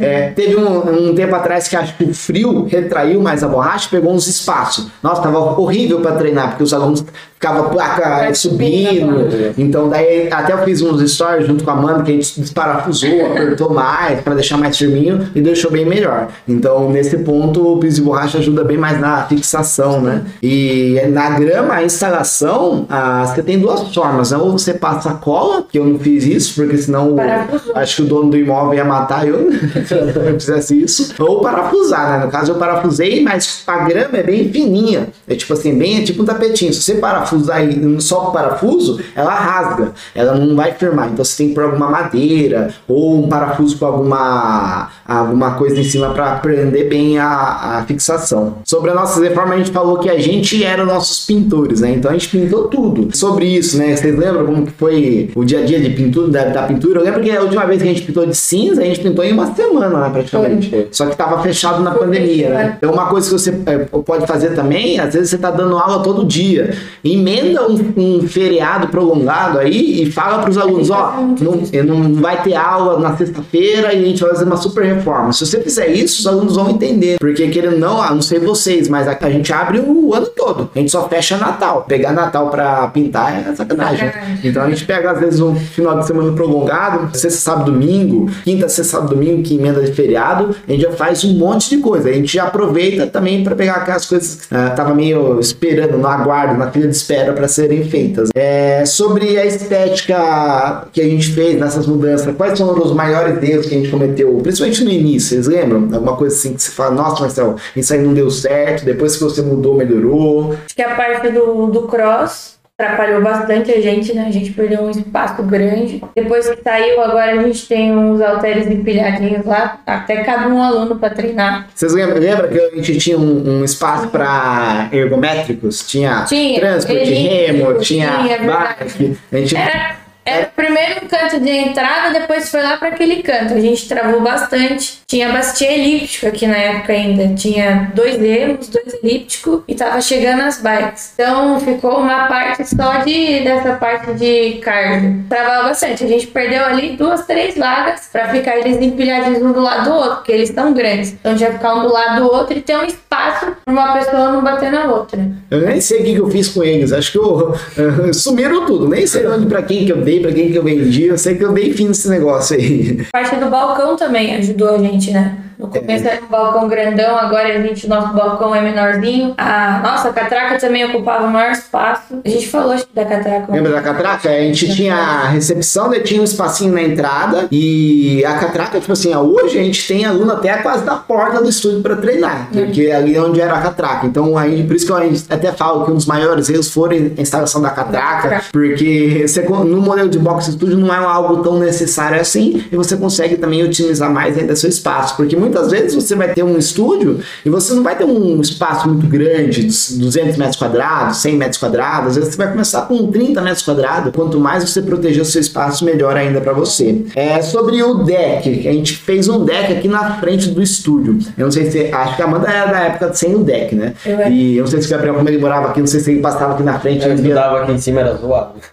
É, 0.00 0.30
teve 0.30 0.56
um, 0.56 1.10
um 1.10 1.14
tempo 1.14 1.34
atrás 1.34 1.68
que 1.68 1.76
acho 1.76 1.96
que 1.96 2.04
o 2.04 2.14
frio 2.14 2.51
retraiu 2.60 3.20
mais 3.20 3.42
a 3.42 3.48
borracha, 3.48 3.88
pegou 3.90 4.12
uns 4.12 4.26
espaços. 4.26 4.88
Nossa, 5.02 5.22
tava 5.22 5.38
horrível 5.60 6.00
para 6.00 6.16
treinar, 6.16 6.50
porque 6.50 6.62
os 6.62 6.72
alunos 6.72 7.04
ficavam 7.42 7.70
placa 7.70 8.32
subindo. 8.34 9.52
Então, 9.58 9.88
daí 9.88 10.28
até 10.32 10.52
eu 10.52 10.58
fiz 10.58 10.80
uns 10.80 11.12
stories 11.12 11.44
junto 11.44 11.64
com 11.64 11.70
a 11.70 11.72
Amanda, 11.74 12.04
que 12.04 12.12
a 12.12 12.14
gente 12.14 12.40
desparafusou, 12.40 13.26
apertou 13.26 13.74
mais 13.74 14.20
para 14.20 14.34
deixar 14.34 14.56
mais 14.56 14.78
firminho 14.78 15.28
e 15.34 15.40
deixou 15.40 15.68
bem 15.68 15.84
melhor. 15.84 16.28
Então, 16.46 16.88
nesse 16.90 17.18
ponto, 17.18 17.72
o 17.72 17.78
piso 17.78 17.96
de 17.96 18.02
borracha 18.02 18.38
ajuda 18.38 18.62
bem 18.62 18.78
mais 18.78 19.00
na 19.00 19.24
fixação, 19.24 20.00
né? 20.00 20.22
E 20.40 21.00
na 21.10 21.30
grama, 21.30 21.74
a 21.74 21.82
instalação, 21.84 22.86
ah, 22.88 23.24
você 23.26 23.42
tem 23.42 23.58
duas 23.58 23.92
formas. 23.92 24.30
né? 24.30 24.38
Ou 24.38 24.52
você 24.52 24.74
passa 24.74 25.12
cola, 25.14 25.64
que 25.68 25.78
eu 25.78 25.84
não 25.84 25.98
fiz 25.98 26.24
isso, 26.24 26.54
porque 26.54 26.78
senão 26.78 27.16
Parafusou. 27.16 27.76
acho 27.76 27.96
que 27.96 28.02
o 28.02 28.04
dono 28.06 28.30
do 28.30 28.36
imóvel 28.36 28.74
ia 28.74 28.84
matar 28.84 29.26
eu 29.26 29.50
se 29.84 29.94
eu 29.94 30.38
fizesse 30.38 30.80
isso. 30.80 31.12
Ou 31.18 31.40
parafusar, 31.40 32.18
né? 32.18 32.24
No 32.24 32.30
caso, 32.30 32.52
eu 32.52 32.56
parafusei, 32.56 33.22
mas 33.24 33.64
a 33.66 33.78
grama 33.78 34.18
é 34.18 34.22
bem 34.22 34.48
fininha. 34.52 35.08
É 35.26 35.34
tipo 35.34 35.52
assim, 35.52 35.76
bem 35.76 35.98
é 35.98 36.02
tipo 36.02 36.22
um 36.22 36.24
tapetinho. 36.24 36.72
Se 36.72 36.80
você 36.82 36.94
parafusa, 37.32 37.42
parafusos 37.42 37.50
aí, 37.50 38.00
só 38.00 38.28
o 38.28 38.32
parafuso, 38.32 39.00
ela 39.14 39.34
rasga, 39.34 39.92
ela 40.14 40.34
não 40.34 40.54
vai 40.54 40.72
firmar. 40.72 41.10
Então 41.12 41.24
você 41.24 41.38
tem 41.38 41.48
que 41.48 41.54
pôr 41.54 41.64
alguma 41.64 41.88
madeira 41.88 42.72
ou 42.86 43.24
um 43.24 43.28
parafuso 43.28 43.78
com 43.78 43.86
alguma, 43.86 44.90
alguma 45.06 45.54
coisa 45.54 45.80
em 45.80 45.84
cima 45.84 46.10
para 46.10 46.36
prender 46.36 46.88
bem 46.88 47.18
a, 47.18 47.78
a 47.78 47.84
fixação. 47.86 48.58
Sobre 48.64 48.90
a 48.90 48.94
nossa 48.94 49.20
reforma, 49.20 49.54
a 49.54 49.58
gente 49.58 49.70
falou 49.70 49.98
que 49.98 50.10
a 50.10 50.18
gente 50.18 50.62
era 50.62 50.84
nossos 50.84 51.24
pintores, 51.26 51.80
né? 51.80 51.92
Então 51.92 52.10
a 52.10 52.14
gente 52.14 52.28
pintou 52.28 52.68
tudo. 52.68 53.16
Sobre 53.16 53.46
isso, 53.46 53.78
né? 53.78 53.96
Vocês 53.96 54.16
lembram 54.16 54.46
como 54.46 54.66
que 54.66 54.72
foi 54.72 55.30
o 55.34 55.44
dia 55.44 55.60
a 55.60 55.64
dia 55.64 55.80
de 55.80 55.90
pintura, 55.90 56.28
da, 56.30 56.44
da 56.46 56.62
pintura? 56.64 57.00
Eu 57.00 57.04
lembro 57.04 57.20
que 57.20 57.30
a 57.30 57.40
última 57.40 57.64
vez 57.64 57.80
que 57.82 57.88
a 57.88 57.92
gente 57.92 58.02
pintou 58.02 58.26
de 58.26 58.36
cinza, 58.36 58.82
a 58.82 58.84
gente 58.84 59.00
pintou 59.00 59.24
em 59.24 59.32
uma 59.32 59.54
semana, 59.54 60.00
né, 60.00 60.10
praticamente. 60.10 60.70
Foi. 60.70 60.88
Só 60.90 61.06
que 61.06 61.16
tava 61.16 61.42
fechado 61.42 61.82
na 61.82 61.92
pandemia, 61.92 62.50
né? 62.50 62.76
Então 62.78 62.92
uma 62.92 63.06
coisa 63.06 63.28
que 63.28 63.32
você 63.32 63.54
é, 63.66 63.78
pode 63.78 64.26
fazer 64.26 64.54
também, 64.54 64.98
às 64.98 65.14
vezes 65.14 65.30
você 65.30 65.38
tá 65.38 65.50
dando 65.50 65.76
aula 65.76 66.02
todo 66.02 66.24
dia. 66.24 66.74
Emenda 67.22 67.68
um, 67.68 67.92
um 67.96 68.28
feriado 68.28 68.88
prolongado 68.88 69.58
aí 69.58 70.02
e 70.02 70.10
fala 70.10 70.40
para 70.40 70.50
os 70.50 70.58
alunos, 70.58 70.90
ó, 70.90 71.14
não, 71.40 71.94
não 71.98 72.14
vai 72.20 72.42
ter 72.42 72.56
aula 72.56 72.98
na 72.98 73.16
sexta-feira 73.16 73.92
e 73.94 74.02
a 74.02 74.08
gente 74.08 74.20
vai 74.20 74.30
fazer 74.30 74.44
uma 74.44 74.56
super 74.56 74.84
reforma. 74.84 75.32
Se 75.32 75.46
você 75.46 75.60
fizer 75.60 75.86
isso, 75.86 76.20
os 76.20 76.26
alunos 76.26 76.56
vão 76.56 76.70
entender. 76.70 77.18
Porque 77.18 77.46
querendo 77.48 77.78
não, 77.78 78.02
ah, 78.02 78.10
não 78.10 78.22
sei 78.22 78.40
vocês, 78.40 78.88
mas 78.88 79.06
a, 79.06 79.16
a 79.20 79.30
gente 79.30 79.52
abre 79.52 79.78
o 79.78 80.12
ano 80.12 80.26
todo. 80.26 80.68
A 80.74 80.78
gente 80.78 80.90
só 80.90 81.08
fecha 81.08 81.36
Natal. 81.36 81.84
Pegar 81.86 82.12
Natal 82.12 82.50
para 82.50 82.88
pintar 82.88 83.48
é 83.48 83.54
sacanagem. 83.54 84.10
Então 84.42 84.62
a 84.62 84.68
gente 84.68 84.84
pega 84.84 85.12
às 85.12 85.20
vezes 85.20 85.40
um 85.40 85.54
final 85.54 85.98
de 86.00 86.06
semana 86.06 86.32
prolongado, 86.32 87.16
sexta, 87.16 87.40
sábado, 87.40 87.70
domingo, 87.70 88.28
quinta, 88.42 88.68
sexta, 88.68 88.96
sábado, 88.96 89.14
domingo, 89.14 89.42
que 89.42 89.54
emenda 89.54 89.80
de 89.80 89.92
feriado, 89.92 90.56
a 90.66 90.70
gente 90.70 90.82
já 90.82 90.90
faz 90.92 91.24
um 91.24 91.34
monte 91.34 91.70
de 91.70 91.78
coisa. 91.78 92.08
A 92.08 92.12
gente 92.12 92.32
já 92.32 92.44
aproveita 92.44 93.06
também 93.06 93.44
para 93.44 93.54
pegar 93.54 93.74
aquelas 93.74 94.06
coisas 94.06 94.46
que 94.46 94.54
uh, 94.54 94.74
tava 94.74 94.92
meio 94.94 95.38
esperando, 95.38 95.98
no 95.98 96.06
aguardo, 96.06 96.58
na 96.58 96.70
fila 96.70 96.88
de 96.88 96.96
espera 96.96 97.11
para 97.32 97.48
serem 97.48 97.84
feitas. 97.84 98.30
É, 98.34 98.84
sobre 98.86 99.38
a 99.38 99.44
estética 99.44 100.86
que 100.92 101.00
a 101.00 101.04
gente 101.04 101.32
fez 101.32 101.58
nessas 101.58 101.86
mudanças, 101.86 102.34
quais 102.36 102.58
foram 102.58 102.82
os 102.82 102.92
maiores 102.92 103.42
erros 103.42 103.66
que 103.66 103.74
a 103.74 103.78
gente 103.78 103.90
cometeu, 103.90 104.38
principalmente 104.42 104.84
no 104.84 104.90
início, 104.90 105.30
vocês 105.30 105.46
lembram? 105.46 105.88
Alguma 105.92 106.16
coisa 106.16 106.34
assim 106.34 106.54
que 106.54 106.62
você 106.62 106.70
fala, 106.70 106.94
nossa, 106.94 107.20
Marcelo, 107.20 107.56
isso 107.76 107.92
aí 107.92 108.00
não 108.00 108.14
deu 108.14 108.30
certo, 108.30 108.84
depois 108.84 109.16
que 109.16 109.24
você 109.24 109.42
mudou, 109.42 109.76
melhorou. 109.76 110.54
Acho 110.64 110.74
que 110.74 110.82
a 110.82 110.94
parte 110.94 111.28
do, 111.30 111.66
do 111.66 111.82
cross 111.82 112.52
atrapalhou 112.82 113.22
bastante 113.22 113.70
a 113.70 113.80
gente, 113.80 114.12
né? 114.12 114.26
A 114.26 114.30
gente 114.30 114.52
perdeu 114.52 114.82
um 114.82 114.90
espaço 114.90 115.42
grande. 115.42 116.02
Depois 116.14 116.48
que 116.48 116.62
saiu, 116.62 117.00
agora 117.00 117.32
a 117.32 117.42
gente 117.42 117.66
tem 117.66 117.96
uns 117.96 118.20
halteres 118.20 118.66
empilhadinhos 118.66 119.46
lá, 119.46 119.78
até 119.86 120.22
cabe 120.24 120.52
um 120.52 120.60
aluno 120.60 120.96
para 120.96 121.10
treinar. 121.10 121.68
Vocês 121.74 121.92
lembram, 121.92 122.18
lembra 122.18 122.48
que 122.48 122.58
a 122.58 122.76
gente 122.76 122.98
tinha 122.98 123.18
um, 123.18 123.60
um 123.60 123.64
espaço 123.64 124.08
para 124.08 124.88
ergométricos? 124.92 125.86
Tinha, 125.86 126.24
tinha 126.24 126.60
transporte, 126.60 127.12
remo, 127.12 127.74
tinha, 127.78 128.18
tinha 128.18 128.42
barca. 128.42 128.84
A 129.32 129.36
gente... 129.36 129.56
Era 129.56 130.01
era 130.24 130.46
o 130.46 130.50
primeiro 130.50 131.06
canto 131.08 131.40
de 131.40 131.50
entrada, 131.50 132.18
depois 132.18 132.48
foi 132.48 132.62
lá 132.62 132.76
para 132.76 132.88
aquele 132.88 133.22
canto. 133.22 133.54
A 133.54 133.60
gente 133.60 133.88
travou 133.88 134.20
bastante. 134.20 135.02
Tinha 135.06 135.32
bastia 135.32 135.72
elíptico 135.72 136.26
aqui 136.26 136.46
na 136.46 136.56
época 136.56 136.92
ainda. 136.92 137.34
Tinha 137.34 137.90
dois 137.94 138.16
remos, 138.16 138.68
dois 138.68 138.94
elípticos 139.02 139.62
e 139.66 139.74
tava 139.74 140.00
chegando 140.00 140.42
as 140.42 140.60
bikes. 140.60 141.12
Então 141.14 141.58
ficou 141.60 141.98
uma 141.98 142.26
parte 142.28 142.64
só 142.64 142.98
de 142.98 143.40
dessa 143.40 143.74
parte 143.74 144.14
de 144.14 144.60
cardio. 144.62 145.24
Travava 145.28 145.68
bastante. 145.68 146.04
A 146.04 146.06
gente 146.08 146.28
perdeu 146.28 146.64
ali 146.64 146.96
duas, 146.96 147.26
três 147.26 147.56
vagas 147.56 148.08
para 148.12 148.28
ficar 148.28 148.56
eles 148.58 148.80
empilhadinhos 148.80 149.42
um 149.42 149.52
do 149.52 149.60
lado 149.60 149.90
do 149.90 149.96
outro, 149.96 150.16
porque 150.16 150.32
eles 150.32 150.50
estão 150.50 150.72
grandes. 150.72 151.12
Então 151.12 151.36
já 151.36 151.52
ficar 151.52 151.74
um 151.74 151.82
do 151.82 151.92
lado 151.92 152.22
do 152.22 152.32
outro 152.32 152.56
e 152.56 152.62
ter 152.62 152.76
um 152.76 152.84
espaço 152.84 153.46
para 153.64 153.72
uma 153.72 153.92
pessoa 153.92 154.32
não 154.32 154.42
bater 154.42 154.70
na 154.70 154.84
outra. 154.84 155.20
Eu 155.50 155.60
nem 155.60 155.80
sei 155.80 156.00
o 156.00 156.04
que 156.04 156.14
eu 156.14 156.30
fiz 156.30 156.48
com 156.48 156.62
eles. 156.62 156.92
Acho 156.92 157.12
que 157.12 157.18
eu, 157.18 157.50
uh, 157.50 158.14
sumiram 158.14 158.64
tudo. 158.66 158.88
Nem 158.88 159.06
sei 159.06 159.26
onde 159.26 159.46
para 159.46 159.62
quem 159.62 159.84
que 159.84 159.92
eu 159.92 160.00
dei 160.00 160.11
dei, 160.12 160.20
pra 160.20 160.32
quem 160.32 160.50
que 160.50 160.58
eu 160.58 160.62
vendi, 160.62 161.04
eu 161.04 161.16
sei 161.16 161.36
que 161.36 161.44
eu 161.44 161.52
dei 161.52 161.72
fim 161.72 161.88
nesse 161.88 162.08
negócio 162.08 162.56
aí. 162.56 163.06
Parte 163.12 163.36
do 163.36 163.48
balcão 163.48 163.96
também 163.96 164.34
ajudou 164.36 164.74
a 164.74 164.78
gente, 164.78 165.10
né? 165.10 165.38
No 165.62 165.68
começo 165.68 166.08
era 166.08 166.22
um 166.22 166.26
balcão 166.26 166.68
grandão, 166.68 167.16
agora 167.16 167.56
a 167.56 167.62
gente, 167.62 167.88
nosso 167.88 168.12
balcão 168.12 168.54
é 168.54 168.60
menorzinho. 168.60 169.34
A 169.38 169.80
nossa 169.82 170.12
catraca 170.12 170.58
também 170.58 170.84
ocupava 170.84 171.26
o 171.26 171.30
maior 171.30 171.52
espaço. 171.52 172.20
A 172.24 172.28
gente 172.28 172.48
falou 172.48 172.74
da 172.92 173.04
catraca. 173.04 173.52
Lembra 173.52 173.72
da 173.72 173.80
catraca? 173.80 174.28
A 174.28 174.40
gente 174.40 174.74
tinha 174.74 174.96
a 174.96 175.28
recepção, 175.28 175.88
né? 175.88 176.00
tinha 176.00 176.20
um 176.20 176.24
espacinho 176.24 176.72
na 176.72 176.82
entrada 176.82 177.46
e 177.50 178.24
a 178.24 178.34
catraca, 178.34 178.80
tipo 178.80 178.92
assim, 178.92 179.14
hoje 179.14 179.58
a 179.58 179.62
gente 179.62 179.86
tem 179.86 180.04
aluno 180.04 180.32
até 180.32 180.56
quase 180.56 180.84
da 180.84 180.96
porta 180.96 181.40
do 181.40 181.48
estúdio 181.48 181.80
para 181.80 181.96
treinar, 181.96 182.48
uhum. 182.52 182.64
porque 182.64 182.90
ali 182.90 183.14
é 183.14 183.22
onde 183.22 183.40
era 183.40 183.54
a 183.54 183.60
catraca. 183.60 184.06
Então, 184.06 184.36
aí, 184.36 184.64
por 184.64 184.74
isso 184.74 184.84
que 184.84 184.92
eu 184.92 184.96
até 185.30 185.52
falo 185.52 185.84
que 185.84 185.92
um 185.92 185.94
dos 185.94 186.06
maiores 186.06 186.48
erros 186.48 186.70
foi 186.70 187.12
a 187.16 187.20
instalação 187.20 187.62
da 187.62 187.70
catraca, 187.70 188.42
porque 188.50 189.24
você, 189.26 189.42
no 189.42 189.80
modelo 189.80 190.08
de 190.08 190.18
box 190.18 190.48
estúdio 190.48 190.76
não 190.76 190.92
é 190.92 190.98
algo 190.98 191.42
tão 191.42 191.58
necessário 191.58 192.20
assim 192.20 192.64
e 192.70 192.76
você 192.76 192.96
consegue 192.96 193.36
também 193.36 193.62
otimizar 193.62 194.10
mais 194.10 194.36
ainda 194.36 194.56
seu 194.56 194.68
espaço, 194.68 195.16
porque 195.16 195.36
muito 195.36 195.51
muitas 195.52 195.70
vezes 195.70 195.94
você 195.94 196.14
vai 196.14 196.32
ter 196.32 196.42
um 196.42 196.56
estúdio 196.56 197.20
e 197.44 197.50
você 197.50 197.74
não 197.74 197.82
vai 197.82 197.96
ter 197.96 198.04
um 198.04 198.40
espaço 198.40 198.88
muito 198.88 199.06
grande, 199.06 199.62
200 199.62 200.36
metros 200.36 200.56
quadrados, 200.56 201.18
100 201.18 201.36
metros 201.36 201.58
quadrados. 201.58 202.08
Às 202.08 202.16
vezes 202.16 202.34
você 202.34 202.38
vai 202.38 202.50
começar 202.50 202.82
com 202.82 203.10
30 203.10 203.40
metros 203.42 203.62
quadrados. 203.62 204.12
Quanto 204.14 204.40
mais 204.40 204.68
você 204.68 204.80
proteger 204.80 205.22
o 205.22 205.24
seu 205.24 205.40
espaço, 205.40 205.84
melhor 205.84 206.16
ainda 206.16 206.40
para 206.40 206.52
você. 206.52 207.04
É 207.14 207.42
sobre 207.42 207.82
o 207.82 208.02
deck. 208.02 208.66
A 208.68 208.72
gente 208.72 208.96
fez 208.96 209.28
um 209.28 209.44
deck 209.44 209.72
aqui 209.72 209.88
na 209.88 210.16
frente 210.18 210.48
do 210.48 210.62
estúdio. 210.62 211.18
Eu 211.36 211.44
não 211.44 211.52
sei 211.52 211.70
se. 211.70 211.92
Acho 211.92 212.16
que 212.16 212.22
a 212.22 212.24
Amanda 212.24 212.48
era 212.48 212.72
da 212.72 212.80
época 212.80 213.12
sem 213.12 213.34
o 213.34 213.44
deck, 213.44 213.74
né? 213.74 213.94
Eu 214.06 214.20
é. 214.20 214.30
e 214.30 214.56
eu 214.56 214.64
não 214.64 214.70
sei 214.70 214.80
se 214.80 214.86
o 214.86 214.90
Gabriel, 214.90 215.14
como 215.14 215.28
ele 215.28 215.38
morava 215.38 215.68
aqui, 215.68 215.80
não 215.80 215.86
sei 215.86 216.00
se 216.00 216.10
ele 216.12 216.20
passava 216.20 216.54
aqui 216.54 216.62
na 216.62 216.78
frente. 216.78 217.06
Eu 217.06 217.14
estudava 217.14 217.62
aqui 217.62 217.72
em 217.72 217.78
cima, 217.78 218.00
era 218.00 218.14
zoado. 218.14 218.54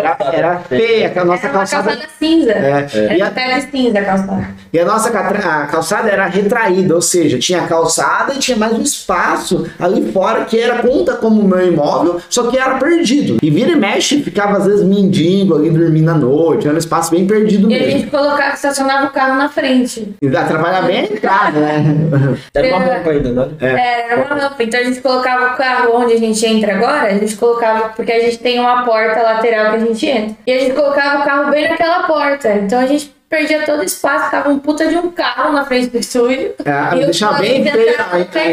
Era, 0.00 0.16
era 0.32 0.58
feia, 0.60 1.12
a 1.14 1.24
nossa 1.24 1.46
era 1.46 1.52
calçada. 1.52 1.90
calçada 1.90 2.08
cinza. 2.18 2.52
É. 2.52 2.86
É. 2.92 3.18
Era 3.18 3.56
a... 3.56 3.60
cinza 3.60 3.98
a 3.98 4.04
calçada. 4.04 4.48
E 4.72 4.78
a 4.78 4.84
nossa 4.84 5.10
a 5.10 5.66
calçada 5.70 6.08
era 6.10 6.26
retraída, 6.26 6.94
ou 6.94 7.02
seja, 7.02 7.38
tinha 7.38 7.66
calçada 7.66 8.34
e 8.34 8.38
tinha 8.38 8.56
mais 8.56 8.72
um 8.72 8.82
espaço 8.82 9.66
ali 9.78 10.10
fora 10.12 10.44
que 10.44 10.58
era 10.58 10.82
conta 10.82 11.14
como 11.14 11.42
meu 11.42 11.66
imóvel, 11.66 12.20
só 12.28 12.48
que 12.48 12.58
era 12.58 12.76
perdido. 12.78 13.38
E 13.42 13.50
vira 13.50 13.70
e 13.72 13.76
mexe, 13.76 14.22
ficava 14.22 14.58
às 14.58 14.66
vezes 14.66 14.84
mendigo 14.84 15.54
ali 15.54 15.70
dormindo 15.70 16.10
à 16.10 16.14
noite, 16.14 16.66
era 16.66 16.74
um 16.74 16.78
espaço 16.78 17.10
bem 17.10 17.26
perdido 17.26 17.64
e 17.70 17.74
mesmo. 17.74 17.86
E 17.86 17.88
a 17.88 17.98
gente 17.98 18.10
colocava, 18.10 18.54
estacionava 18.54 19.06
o 19.06 19.10
carro 19.10 19.36
na 19.36 19.48
frente. 19.48 20.14
E 20.20 20.28
atrapalhava 20.28 20.86
bem 20.86 21.00
a 21.00 21.04
entrada, 21.04 21.60
né? 21.60 21.84
Era 22.54 22.68
uma 22.68 22.78
rampa 22.78 23.10
ainda, 23.10 23.32
né? 23.32 23.48
É. 23.60 23.66
é, 23.66 24.12
era 24.12 24.22
uma 24.22 24.34
rampa. 24.34 24.62
Então 24.62 24.80
a 24.80 24.84
gente 24.84 25.00
colocava 25.00 25.54
o 25.54 25.56
carro 25.56 25.96
onde 25.96 26.14
a 26.14 26.18
gente 26.18 26.44
entra 26.44 26.74
agora, 26.74 27.08
a 27.08 27.14
gente 27.14 27.36
colocava, 27.36 27.90
porque 27.90 28.12
a 28.12 28.20
gente 28.20 28.38
tem 28.38 28.58
uma 28.58 28.84
porta 28.84 29.22
lateral 29.22 29.70
que 29.70 29.76
a 29.76 29.86
gente 29.86 30.06
entra. 30.06 30.36
E 30.46 30.52
a 30.52 30.58
gente 30.58 30.74
colocava 30.74 31.22
o 31.22 31.24
carro 31.24 31.50
bem 31.50 31.68
naquela 31.68 32.04
porta. 32.04 32.52
Então 32.54 32.78
a 32.78 32.86
gente 32.86 33.14
perdia 33.30 33.64
todo 33.64 33.78
o 33.78 33.84
espaço, 33.84 34.32
tava 34.32 34.50
um 34.50 34.58
puta 34.58 34.88
de 34.88 34.96
um 34.96 35.10
carro 35.12 35.52
na 35.52 35.64
frente 35.64 35.86
do 35.90 35.98
estúdio. 35.98 36.52
É, 36.64 36.96
e 36.96 37.04
deixava 37.04 37.38
bem 37.38 37.64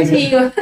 feio. 0.05 0.53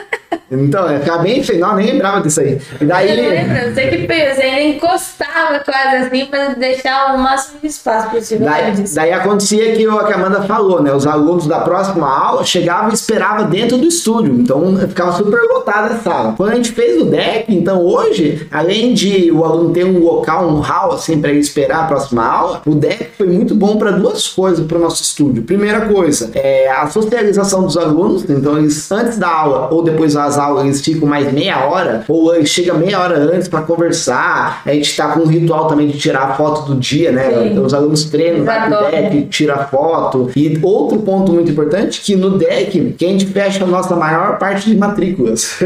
Então, 0.52 0.89
é, 0.89 1.00
ficava 1.00 1.24
bem 1.24 1.43
feio. 1.43 1.60
Não, 1.60 1.76
nem 1.76 1.88
lembrava 1.88 2.21
disso 2.21 2.41
aí. 2.41 2.60
E 2.80 2.86
daí... 2.86 3.10
Eu 3.10 3.30
lembro, 3.30 3.58
eu 3.58 3.74
sei 3.74 3.89
que 3.89 4.08
pensa, 4.08 4.43
ele 4.43 4.76
encostava 4.76 5.60
quase 5.60 5.95
assim 5.98 6.26
pra 6.26 6.50
deixar 6.50 7.15
o 7.15 7.19
máximo 7.19 7.60
de 7.62 7.67
espaço 7.67 8.10
possível. 8.10 8.45
Daí, 8.45 8.74
daí 8.93 9.13
acontecia 9.13 9.76
que 9.76 9.88
o 9.88 10.06
que 10.06 10.13
a 10.13 10.15
Amanda 10.15 10.41
falou, 10.43 10.82
né? 10.82 10.93
Os 10.93 11.06
alunos 11.06 11.48
da 11.48 11.60
próxima 11.60 12.08
aula 12.08 12.43
chegavam 12.43 12.91
e 12.91 12.93
esperavam 12.93 13.50
dentro 13.50 13.78
do 13.78 13.88
estúdio. 13.88 14.34
Então 14.34 14.78
ficava 14.78 15.12
super 15.13 15.41
lotada 15.41 15.93
a 15.93 15.98
sala. 15.98 16.34
Quando 16.38 16.52
a 16.52 16.56
gente 16.56 16.71
fez 16.71 17.02
o 17.02 17.06
deck, 17.06 17.54
então 17.54 17.82
hoje, 17.82 18.48
além 18.52 18.93
de 18.93 19.32
o 19.32 19.43
aluno 19.43 19.74
ter 19.74 19.86
um 19.86 20.00
local, 20.00 20.48
um 20.48 20.60
hall 20.60 20.93
assim 20.93 21.19
para 21.19 21.32
ele 21.32 21.39
esperar 21.39 21.84
a 21.84 21.88
próxima 21.88 22.26
aula, 22.26 22.62
o 22.65 22.76
deck 22.76 23.12
foi 23.17 23.28
muito 23.28 23.56
bom 23.56 23.78
para 23.78 23.91
duas 23.91 24.28
coisas 24.28 24.65
para 24.65 24.78
o 24.78 24.82
nosso 24.82 25.02
estúdio. 25.02 25.43
Primeira 25.43 25.82
coisa, 25.82 26.32
é 26.34 26.69
a 26.69 26.88
socialização 26.88 27.63
dos 27.63 27.78
alunos. 27.78 28.30
Então 28.30 28.58
eles 28.58 28.91
antes 28.91 29.17
da 29.17 29.30
aula 29.30 29.69
ou 29.71 29.84
depois 29.84 30.15
das 30.25 30.38
aulas 30.38 30.65
eles 30.65 30.81
ficam 30.81 31.07
mais 31.07 31.31
meia 31.31 31.65
hora 31.65 32.03
ou 32.07 32.35
eles 32.35 32.49
chegam 32.49 32.77
meia 32.77 32.99
hora 32.99 33.17
antes 33.17 33.47
para 33.47 33.61
conversar. 33.61 34.61
A 34.65 34.73
gente 34.73 34.89
está 34.89 35.09
com 35.09 35.21
um 35.21 35.27
ritual 35.27 35.67
também 35.67 35.88
de 35.88 35.97
tirar 35.97 36.23
a 36.23 36.33
foto 36.33 36.73
do 36.73 36.79
dia, 36.79 37.11
né? 37.11 37.49
Sim. 37.49 37.59
Os 37.59 37.73
alunos 37.73 38.05
treinam, 38.05 38.43
vai 38.43 38.67
pro 38.67 38.89
deck, 38.89 39.27
tira 39.27 39.57
foto. 39.65 40.29
E 40.35 40.59
outro 40.61 40.99
ponto 40.99 41.31
muito 41.31 41.51
importante 41.51 42.01
que 42.01 42.15
no 42.15 42.38
deck 42.38 42.95
que 42.97 43.05
a 43.05 43.09
gente 43.09 43.25
fecha 43.27 43.63
a 43.63 43.67
nossa 43.67 43.95
maior 43.95 44.38
parte 44.38 44.69
de 44.69 44.77
matrículas. 44.77 45.57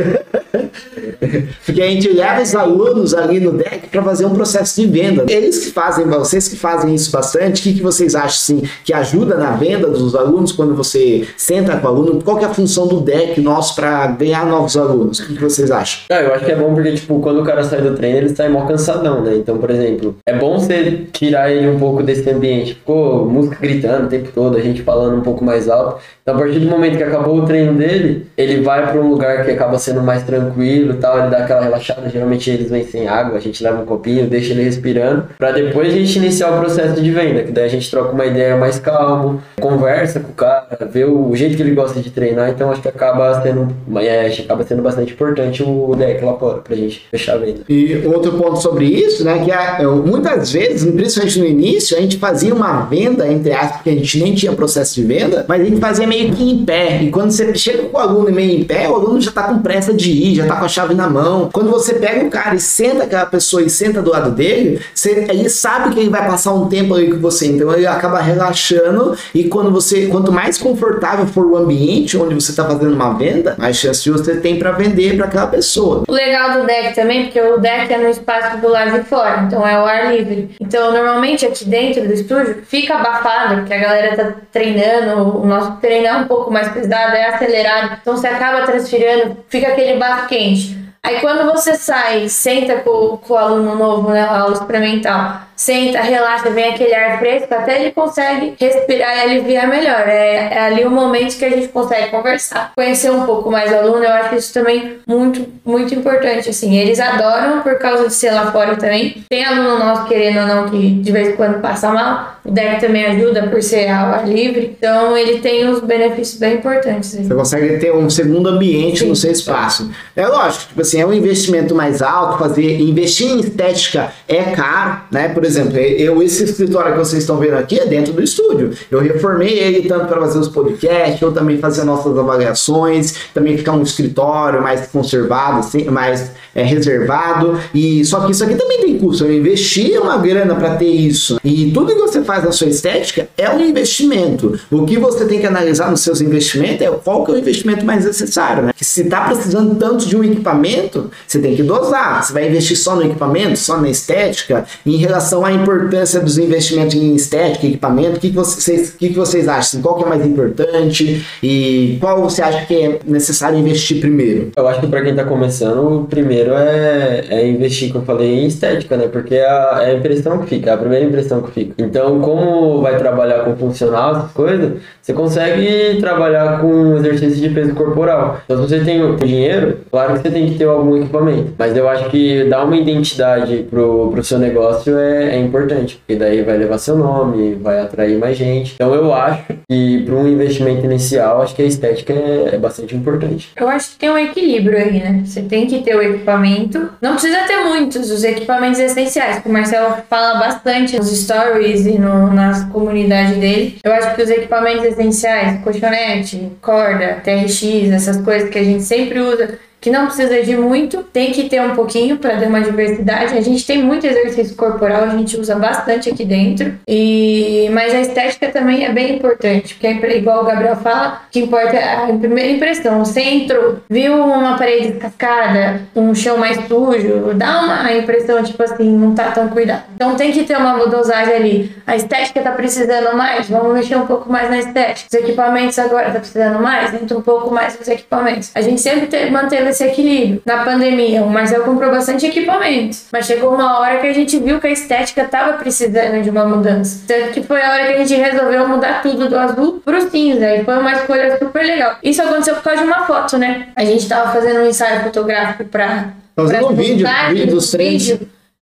Porque 1.65 1.81
a 1.81 1.87
gente 1.87 2.09
leva 2.09 2.41
os 2.41 2.55
alunos 2.55 3.13
ali 3.13 3.39
no 3.39 3.51
deck 3.51 3.87
para 3.89 4.01
fazer 4.03 4.25
um 4.25 4.33
processo 4.33 4.81
de 4.81 4.87
venda. 4.87 5.25
Eles 5.27 5.65
que 5.65 5.71
fazem, 5.71 6.05
vocês 6.07 6.47
que 6.47 6.55
fazem 6.55 6.93
isso 6.93 7.11
bastante, 7.11 7.61
o 7.61 7.63
que, 7.63 7.73
que 7.73 7.81
vocês 7.81 8.15
acham 8.15 8.27
assim, 8.27 8.63
que 8.83 8.93
ajuda 8.93 9.35
na 9.35 9.51
venda 9.51 9.87
dos 9.87 10.15
alunos 10.15 10.51
quando 10.51 10.75
você 10.75 11.27
senta 11.37 11.77
com 11.77 11.87
o 11.87 11.89
aluno? 11.89 12.21
Qual 12.23 12.37
que 12.37 12.45
é 12.45 12.47
a 12.47 12.53
função 12.53 12.87
do 12.87 12.99
deck 12.99 13.39
nosso 13.41 13.75
para 13.75 14.07
ganhar 14.07 14.45
novos 14.49 14.75
alunos? 14.75 15.19
O 15.19 15.27
que 15.27 15.41
vocês 15.41 15.71
acham? 15.71 16.01
Ah, 16.09 16.21
eu 16.21 16.33
acho 16.33 16.45
que 16.45 16.51
é 16.51 16.55
bom 16.55 16.73
porque, 16.73 16.91
tipo, 16.93 17.19
quando 17.19 17.41
o 17.41 17.43
cara 17.43 17.63
sai 17.63 17.81
do 17.81 17.95
treino, 17.95 18.17
ele 18.17 18.29
sai 18.29 18.49
mó 18.49 18.65
cansadão, 18.65 19.21
né? 19.21 19.35
Então, 19.35 19.57
por 19.57 19.69
exemplo, 19.69 20.15
é 20.25 20.33
bom 20.33 20.59
você 20.59 21.07
tirar 21.11 21.51
ele 21.51 21.67
um 21.69 21.79
pouco 21.79 22.03
desse 22.03 22.29
ambiente. 22.29 22.75
Ficou 22.75 23.25
música 23.25 23.57
gritando 23.61 24.07
o 24.07 24.09
tempo 24.09 24.29
todo, 24.33 24.57
a 24.57 24.61
gente 24.61 24.81
falando 24.81 25.17
um 25.17 25.21
pouco 25.21 25.43
mais 25.43 25.69
alto. 25.69 25.99
Então, 26.21 26.35
a 26.35 26.37
partir 26.37 26.59
do 26.59 26.67
momento 26.67 26.97
que 26.97 27.03
acabou 27.03 27.37
o 27.37 27.45
treino 27.45 27.73
dele, 27.73 28.27
ele 28.37 28.61
vai 28.61 28.91
para 28.91 28.99
um 28.99 29.09
lugar 29.09 29.43
que 29.45 29.51
acaba 29.51 29.79
sendo 29.79 30.01
mais 30.01 30.23
tranquilo 30.23 30.93
e 30.93 30.97
tal, 30.97 31.19
ele 31.19 31.29
dá 31.29 31.39
aquela 31.39 31.61
relaxada. 31.61 32.09
Geralmente 32.09 32.49
eles 32.49 32.69
vêm 32.69 32.83
sem 32.83 33.07
água, 33.07 33.37
a 33.37 33.41
gente 33.41 33.63
leva 33.63 33.81
um 33.81 33.85
copinho, 33.85 34.27
deixa 34.27 34.53
ele 34.53 34.63
respirando, 34.63 35.25
para 35.37 35.51
depois 35.51 35.93
a 35.93 35.97
gente 35.97 36.17
iniciar 36.17 36.51
o 36.51 36.59
processo 36.59 37.01
de 37.01 37.11
venda, 37.11 37.43
que 37.43 37.51
daí 37.51 37.65
a 37.65 37.69
gente 37.69 37.89
troca 37.89 38.11
uma 38.11 38.25
ideia 38.25 38.55
mais 38.55 38.79
calmo, 38.79 39.41
conversa 39.59 40.19
com 40.19 40.31
o 40.31 40.35
cara, 40.35 40.67
vê 40.91 41.05
o 41.05 41.35
jeito 41.35 41.55
que 41.55 41.61
ele 41.61 41.73
gosta 41.73 41.99
de 41.99 42.09
treinar, 42.09 42.49
então 42.49 42.71
acho 42.71 42.81
que 42.81 42.87
acaba 42.87 43.41
sendo, 43.41 43.67
é, 43.97 44.28
acaba 44.37 44.63
sendo 44.63 44.81
bastante 44.81 45.13
importante 45.13 45.63
o 45.63 45.95
deck 45.95 46.23
lá 46.23 46.33
fora, 46.33 46.59
pra 46.59 46.75
gente 46.75 47.05
fechar 47.11 47.35
a 47.35 47.37
venda. 47.37 47.61
E 47.67 48.01
outro 48.05 48.33
ponto 48.33 48.61
sobre 48.61 48.85
isso, 48.85 49.23
né, 49.23 49.41
que 49.43 49.51
é, 49.51 49.85
muitas 49.85 50.51
vezes, 50.51 50.89
principalmente 50.91 51.39
no 51.39 51.45
início, 51.45 51.97
a 51.97 52.01
gente 52.01 52.17
fazia 52.17 52.53
uma 52.53 52.81
venda, 52.81 53.27
entre 53.31 53.51
aspas, 53.53 53.77
porque 53.77 53.89
a 53.89 53.93
gente 53.93 54.19
nem 54.19 54.33
tinha 54.33 54.51
processo 54.53 54.95
de 54.95 55.03
venda, 55.03 55.45
mas 55.47 55.61
a 55.61 55.65
gente 55.65 55.79
fazia 55.79 56.07
meio 56.07 56.33
que 56.33 56.43
em 56.43 56.65
pé, 56.65 57.01
e 57.03 57.09
quando 57.09 57.31
você 57.31 57.53
chega 57.55 57.83
com 57.83 57.97
o 57.97 57.99
aluno 57.99 58.31
meio 58.31 58.59
em 58.59 58.63
pé, 58.63 58.89
o 58.89 58.95
aluno 58.95 59.19
já 59.21 59.31
tá 59.31 59.43
com 59.43 59.59
pressa 59.59 59.93
de 59.93 60.11
ir, 60.11 60.35
já 60.35 60.45
tá 60.45 60.55
com 60.55 60.65
a 60.65 60.67
chave 60.67 60.93
na 60.93 61.09
mão. 61.09 61.49
Quando 61.51 61.69
você 61.69 61.93
pega 61.95 62.25
o 62.25 62.29
cara 62.29 62.55
e 62.55 62.59
senta 62.59 63.03
aquela 63.03 63.25
pessoa 63.25 63.61
e 63.61 63.69
senta 63.69 64.01
do 64.01 64.11
lado 64.11 64.31
dele, 64.31 64.79
você, 64.93 65.25
ele 65.29 65.49
sabe 65.49 65.93
que 65.93 65.99
ele 65.99 66.09
vai 66.09 66.25
passar 66.27 66.53
um 66.53 66.67
tempo 66.67 66.93
ali 66.93 67.11
com 67.11 67.19
você, 67.19 67.47
então 67.47 67.71
ele 67.73 67.87
acaba 67.87 68.19
relaxando 68.19 69.15
e 69.33 69.45
quando 69.45 69.71
você, 69.71 70.07
quanto 70.07 70.31
mais 70.31 70.57
confortável 70.57 71.25
for 71.27 71.45
o 71.45 71.57
ambiente 71.57 72.17
onde 72.17 72.35
você 72.35 72.51
está 72.51 72.65
fazendo 72.65 72.93
uma 72.93 73.13
venda, 73.13 73.55
mais 73.57 73.77
chance 73.77 74.09
você 74.23 74.39
tem 74.39 74.57
para 74.59 74.71
vender 74.71 75.15
para 75.17 75.25
aquela 75.25 75.47
pessoa. 75.47 76.03
O 76.07 76.11
legal 76.11 76.59
do 76.59 76.65
deck 76.65 76.95
também, 76.95 77.25
porque 77.25 77.41
o 77.41 77.57
deck 77.57 77.93
é 77.93 77.97
no 77.97 78.09
espaço 78.09 78.57
do 78.57 78.69
lado 78.69 78.91
de 78.91 79.03
fora, 79.03 79.41
então 79.41 79.65
é 79.67 79.79
o 79.79 79.85
ar 79.85 80.13
livre. 80.13 80.55
Então 80.59 80.91
normalmente 80.91 81.45
aqui 81.45 81.65
dentro 81.65 82.07
do 82.07 82.13
estúdio 82.13 82.63
fica 82.65 82.95
abafado, 82.95 83.57
porque 83.57 83.73
a 83.73 83.79
galera 83.79 84.15
tá 84.15 84.33
treinando, 84.51 85.39
o 85.39 85.45
nosso 85.45 85.77
treino 85.77 86.07
é 86.07 86.13
um 86.13 86.25
pouco 86.25 86.51
mais 86.51 86.69
pesado, 86.69 87.15
é 87.15 87.27
acelerado, 87.27 87.97
então 88.01 88.15
você 88.15 88.27
acaba 88.27 88.65
transferindo, 88.65 89.37
fica 89.47 89.69
aquele 89.69 89.97
bafo 89.97 90.27
quente. 90.27 90.77
Aí 91.01 91.19
quando 91.21 91.49
você 91.49 91.75
sai, 91.75 92.27
senta 92.27 92.77
com, 92.77 93.17
com 93.17 93.33
o 93.33 93.37
aluno 93.37 93.75
novo, 93.75 94.09
né, 94.09 94.21
aula 94.21 94.53
experimental, 94.53 95.41
senta, 95.59 95.99
relaxa, 95.99 96.49
vem 96.51 96.69
aquele 96.69 96.95
ar 96.95 97.19
fresco, 97.19 97.53
até 97.53 97.81
ele 97.81 97.91
consegue 97.91 98.53
respirar 98.57 99.17
e 99.17 99.19
aliviar 99.19 99.67
melhor. 99.67 100.07
É, 100.07 100.53
é, 100.53 100.59
ali 100.61 100.85
o 100.85 100.89
momento 100.89 101.37
que 101.37 101.43
a 101.43 101.49
gente 101.49 101.67
consegue 101.67 102.07
conversar, 102.07 102.71
conhecer 102.73 103.11
um 103.11 103.25
pouco 103.25 103.51
mais 103.51 103.69
o 103.69 103.75
aluno. 103.75 104.01
Eu 104.01 104.09
acho 104.09 104.35
isso 104.35 104.53
também 104.53 104.99
muito, 105.05 105.45
muito 105.65 105.93
importante. 105.93 106.49
Assim, 106.49 106.77
eles 106.77 106.97
adoram 106.97 107.61
por 107.61 107.77
causa 107.77 108.07
de 108.07 108.13
ser 108.13 108.31
lá 108.31 108.49
fora 108.53 108.77
também. 108.77 109.21
Tem 109.29 109.43
aluno 109.43 109.79
nosso 109.79 110.05
querendo 110.05 110.39
ou 110.39 110.47
não 110.47 110.69
que 110.69 110.91
de 110.91 111.11
vez 111.11 111.29
em 111.29 111.35
quando 111.35 111.59
passa 111.59 111.89
mal. 111.89 112.39
O 112.45 112.51
deck 112.51 112.79
também 112.79 113.05
ajuda 113.05 113.47
por 113.47 113.61
ser 113.61 113.89
ao 113.89 114.13
ar 114.13 114.27
livre. 114.27 114.77
Então 114.77 115.17
ele 115.17 115.39
tem 115.39 115.67
uns 115.67 115.81
benefícios 115.81 116.39
bem 116.39 116.55
importantes. 116.55 117.13
Você 117.13 117.35
consegue 117.35 117.77
ter 117.79 117.93
um 117.93 118.09
segundo 118.09 118.47
ambiente 118.47 118.99
Sim. 118.99 119.09
no 119.09 119.15
seu 119.15 119.31
espaço. 119.31 119.91
É 120.15 120.25
lógico, 120.25 120.69
tipo 120.69 120.81
assim, 120.81 121.01
é 121.01 121.05
um 121.05 121.13
investimento 121.13 121.75
mais 121.75 122.01
alto, 122.01 122.39
fazer 122.39 122.79
investir 122.79 123.27
em 123.27 123.41
estética 123.41 124.13
é 124.25 124.43
caro, 124.43 125.01
né? 125.11 125.27
Por 125.27 125.43
exemplo, 125.49 125.77
eu, 125.77 126.21
esse 126.23 126.43
escritório 126.43 126.93
que 126.93 126.97
vocês 126.99 127.23
estão 127.23 127.37
vendo 127.37 127.55
aqui 127.55 127.79
é 127.79 127.85
dentro 127.85 128.13
do 128.13 128.23
estúdio. 128.23 128.71
Eu 128.89 128.99
reformei 128.99 129.59
ele 129.59 129.87
tanto 129.87 130.05
para 130.05 130.19
fazer 130.21 130.39
os 130.39 130.47
podcasts, 130.47 131.21
ou 131.21 131.31
também 131.31 131.57
fazer 131.57 131.83
nossas 131.83 132.17
avaliações, 132.17 133.15
também 133.33 133.57
ficar 133.57 133.73
um 133.73 133.81
escritório 133.81 134.61
mais 134.61 134.87
conservado, 134.87 135.59
assim, 135.59 135.85
mais 135.85 136.31
é, 136.55 136.63
reservado. 136.63 137.59
E 137.73 138.03
só 138.05 138.21
que 138.21 138.31
isso 138.31 138.43
aqui 138.43 138.55
também 138.55 138.81
tem 138.81 138.97
custo. 138.97 139.25
Eu 139.25 139.33
investi 139.33 139.97
uma 139.97 140.17
grana 140.17 140.55
para 140.55 140.75
ter 140.75 140.89
isso. 140.89 141.39
E 141.43 141.71
tudo 141.71 141.93
que 141.93 141.99
você 141.99 142.21
faz 142.23 142.43
na 142.43 142.51
sua 142.51 142.67
estética 142.67 143.27
é 143.37 143.49
um 143.49 143.59
investimento. 143.59 144.59
O 144.71 144.85
que 144.85 144.97
você 144.97 145.25
tem 145.25 145.39
que 145.39 145.47
analisar 145.47 145.89
nos 145.89 146.01
seus 146.01 146.21
investimentos 146.21 146.81
é 146.85 146.91
qual 146.91 147.23
que 147.23 147.31
é 147.31 147.35
o 147.35 147.37
investimento 147.37 147.85
mais 147.85 148.05
necessário, 148.05 148.63
né? 148.63 148.71
Se 148.79 149.01
está 149.01 149.21
precisando 149.21 149.75
tanto 149.75 150.05
de 150.05 150.15
um 150.15 150.23
equipamento, 150.23 151.09
você 151.27 151.39
tem 151.39 151.55
que 151.55 151.63
dosar. 151.63 152.23
Você 152.23 152.33
vai 152.33 152.47
investir 152.47 152.77
só 152.77 152.95
no 152.95 153.03
equipamento, 153.03 153.57
só 153.57 153.77
na 153.77 153.89
estética, 153.89 154.65
em 154.85 154.97
relação 154.97 155.38
à 155.45 155.51
importância 155.51 156.19
dos 156.19 156.37
investimentos 156.37 156.95
em 156.95 157.15
estética, 157.15 157.67
equipamento, 157.67 158.17
o 158.17 158.19
que, 158.19 158.29
que, 158.29 158.35
vocês, 158.35 158.91
que, 158.91 159.09
que 159.09 159.15
vocês 159.15 159.47
acham? 159.47 159.81
Qual 159.81 159.95
que 159.95 160.03
é 160.03 160.07
mais 160.07 160.25
importante 160.25 161.25
e 161.41 161.97
qual 161.99 162.21
você 162.21 162.41
acha 162.41 162.65
que 162.65 162.75
é 162.75 162.99
necessário 163.05 163.57
investir 163.57 163.99
primeiro? 163.99 164.51
Eu 164.55 164.67
acho 164.67 164.79
que 164.81 164.87
para 164.87 165.01
quem 165.01 165.11
está 165.11 165.23
começando, 165.23 166.01
o 166.01 166.05
primeiro 166.05 166.53
é, 166.53 167.25
é 167.29 167.47
investir, 167.47 167.91
como 167.91 168.03
eu 168.03 168.05
falei, 168.05 168.43
em 168.43 168.47
estética, 168.47 168.97
né? 168.97 169.07
Porque 169.07 169.35
é 169.35 169.45
a, 169.45 169.79
é 169.83 169.91
a 169.91 169.93
impressão 169.95 170.39
que 170.39 170.47
fica, 170.47 170.71
é 170.71 170.73
a 170.73 170.77
primeira 170.77 171.05
impressão 171.05 171.41
que 171.41 171.51
fica. 171.51 171.73
Então, 171.77 172.19
como 172.19 172.81
vai 172.81 172.97
trabalhar 172.97 173.43
com 173.43 173.55
funcional, 173.55 174.15
essas 174.15 174.31
coisas, 174.31 174.73
você 175.01 175.13
consegue 175.13 175.99
trabalhar 175.99 176.59
com 176.61 176.97
exercício 176.97 177.41
de 177.41 177.49
peso 177.49 177.73
corporal. 177.73 178.41
Então, 178.45 178.57
se 178.57 178.69
você 178.69 178.83
tem 178.83 179.15
dinheiro, 179.17 179.77
claro 179.91 180.13
que 180.13 180.19
você 180.19 180.29
tem 180.29 180.49
que 180.49 180.57
ter 180.57 180.65
algum 180.65 180.97
equipamento. 180.97 181.53
Mas 181.57 181.75
eu 181.75 181.87
acho 181.87 182.09
que 182.09 182.43
dar 182.45 182.63
uma 182.63 182.77
identidade 182.77 183.65
pro, 183.69 184.09
pro 184.11 184.23
seu 184.23 184.39
negócio 184.39 184.97
é, 184.97 185.28
é 185.29 185.37
importante, 185.37 185.97
porque 185.97 186.15
daí 186.15 186.41
vai 186.41 186.57
levar 186.57 186.77
seu 186.77 186.97
nome, 186.97 187.55
vai 187.55 187.79
atrair 187.79 188.17
mais 188.17 188.37
gente. 188.37 188.73
Então, 188.75 188.93
eu 188.93 189.13
acho 189.13 189.45
que 189.69 190.03
para 190.03 190.15
um 190.15 190.27
investimento 190.27 190.85
inicial, 190.85 191.41
acho 191.41 191.55
que 191.55 191.61
a 191.61 191.65
estética 191.65 192.13
é, 192.13 192.55
é 192.55 192.57
bastante 192.57 192.95
importante. 192.95 193.51
Eu 193.55 193.67
acho 193.69 193.91
que 193.91 193.97
tem 193.97 194.09
um 194.09 194.17
equilíbrio 194.17 194.77
aí, 194.77 194.99
né? 194.99 195.21
Você 195.25 195.41
tem 195.41 195.67
que 195.67 195.81
ter 195.81 195.95
o 195.95 196.01
equipamento. 196.01 196.89
Não 197.01 197.13
precisa 197.13 197.39
ter 197.47 197.63
muitos, 197.63 198.09
os 198.09 198.23
equipamentos 198.23 198.79
essenciais, 198.79 199.39
que 199.39 199.49
o 199.49 199.51
Marcelo 199.51 199.95
fala 200.09 200.39
bastante 200.39 200.97
nos 200.97 201.09
stories 201.09 201.85
e 201.85 201.97
no, 201.97 202.33
nas 202.33 202.63
comunidades 202.65 203.37
dele. 203.37 203.77
Eu 203.83 203.93
acho 203.93 204.15
que 204.15 204.21
os 204.21 204.29
equipamentos 204.29 204.85
essenciais, 204.85 205.61
colchonete, 205.63 206.51
corda, 206.61 207.21
TRX, 207.23 207.91
essas 207.91 208.17
coisas 208.17 208.49
que 208.49 208.57
a 208.57 208.63
gente 208.63 208.83
sempre 208.83 209.19
usa 209.19 209.59
que 209.81 209.89
não 209.89 210.05
precisa 210.05 210.41
de 210.43 210.55
muito, 210.57 211.03
tem 211.03 211.31
que 211.31 211.49
ter 211.49 211.61
um 211.61 211.75
pouquinho 211.75 212.17
para 212.17 212.37
ter 212.37 212.47
uma 212.47 212.61
diversidade. 212.61 213.37
A 213.37 213.41
gente 213.41 213.65
tem 213.65 213.81
muito 213.81 214.05
exercício 214.05 214.55
corporal, 214.55 215.03
a 215.03 215.09
gente 215.09 215.39
usa 215.39 215.55
bastante 215.55 216.09
aqui 216.09 216.25
dentro. 216.25 216.73
E 216.87 217.69
mas 217.71 217.93
a 217.93 218.01
estética 218.01 218.49
também 218.49 218.85
é 218.85 218.91
bem 218.91 219.15
importante, 219.15 219.73
porque 219.73 219.87
é 219.87 220.17
igual 220.17 220.43
o 220.43 220.45
Gabriel 220.45 220.75
fala, 220.75 221.21
que 221.31 221.39
importa 221.39 221.77
a 221.77 222.07
primeira 222.17 222.51
impressão. 222.51 223.03
Você 223.03 223.21
entrou, 223.21 223.77
viu 223.89 224.15
uma 224.15 224.57
parede 224.57 224.89
descascada, 224.89 225.81
um 225.95 226.13
chão 226.13 226.37
mais 226.37 226.57
sujo, 226.67 227.33
dá 227.35 227.61
uma 227.61 227.93
impressão 227.93 228.43
tipo 228.43 228.61
assim, 228.61 228.89
não 228.89 229.13
tá 229.13 229.31
tão 229.31 229.47
cuidado. 229.49 229.83
Então 229.95 230.15
tem 230.15 230.31
que 230.31 230.43
ter 230.43 230.57
uma 230.57 230.87
dosagem 230.87 231.33
ali. 231.33 231.75
A 231.85 231.95
estética 231.95 232.41
tá 232.41 232.51
precisando 232.51 233.15
mais, 233.15 233.49
vamos 233.49 233.73
mexer 233.73 233.95
um 233.95 234.05
pouco 234.05 234.31
mais 234.31 234.49
na 234.49 234.59
estética. 234.59 235.07
Os 235.11 235.13
equipamentos 235.13 235.79
agora 235.79 236.11
tá 236.11 236.19
precisando 236.19 236.59
mais, 236.61 236.93
entra 236.93 237.17
um 237.17 237.21
pouco 237.21 237.53
mais 237.53 237.77
nos 237.77 237.87
equipamentos. 237.87 238.51
A 238.53 238.61
gente 238.61 238.81
sempre 238.81 239.29
manteve 239.29 239.68
esse 239.69 239.83
equilíbrio. 239.83 240.41
Na 240.45 240.63
pandemia, 240.63 241.23
o 241.23 241.29
Marcel 241.29 241.63
comprou 241.63 241.91
bastante 241.91 242.25
equipamentos, 242.25 243.05
mas 243.11 243.25
chegou 243.25 243.53
uma 243.53 243.79
hora 243.79 243.99
que 243.99 244.07
a 244.07 244.13
gente 244.13 244.37
viu 244.39 244.59
que 244.59 244.67
a 244.67 244.71
estética 244.71 245.25
tava 245.25 245.53
precisando 245.53 246.21
de 246.21 246.29
uma 246.29 246.45
mudança. 246.45 247.03
Tanto 247.07 247.31
que 247.31 247.43
foi 247.43 247.61
a 247.61 247.71
hora 247.71 247.85
que 247.87 247.93
a 247.93 248.05
gente 248.05 248.15
resolveu 248.15 248.67
mudar 248.67 249.01
tudo 249.01 249.29
do 249.29 249.37
azul 249.37 249.81
pro 249.83 250.09
cinza, 250.09 250.55
e 250.55 250.63
foi 250.63 250.77
uma 250.77 250.93
escolha 250.93 251.37
super 251.37 251.65
legal. 251.65 251.97
Isso 252.03 252.21
aconteceu 252.21 252.55
por 252.55 252.63
causa 252.63 252.81
de 252.81 252.87
uma 252.87 253.05
foto, 253.05 253.37
né? 253.37 253.69
A 253.75 253.85
gente 253.85 254.07
tava 254.07 254.31
fazendo 254.31 254.61
um 254.61 254.67
ensaio 254.67 255.03
fotográfico 255.03 255.65
pra. 255.65 256.09
Fazendo 256.35 256.67
um 256.67 256.75
vídeo, 256.75 257.07
vídeo 257.29 257.47
dos 257.47 257.71
treinos. 257.71 258.19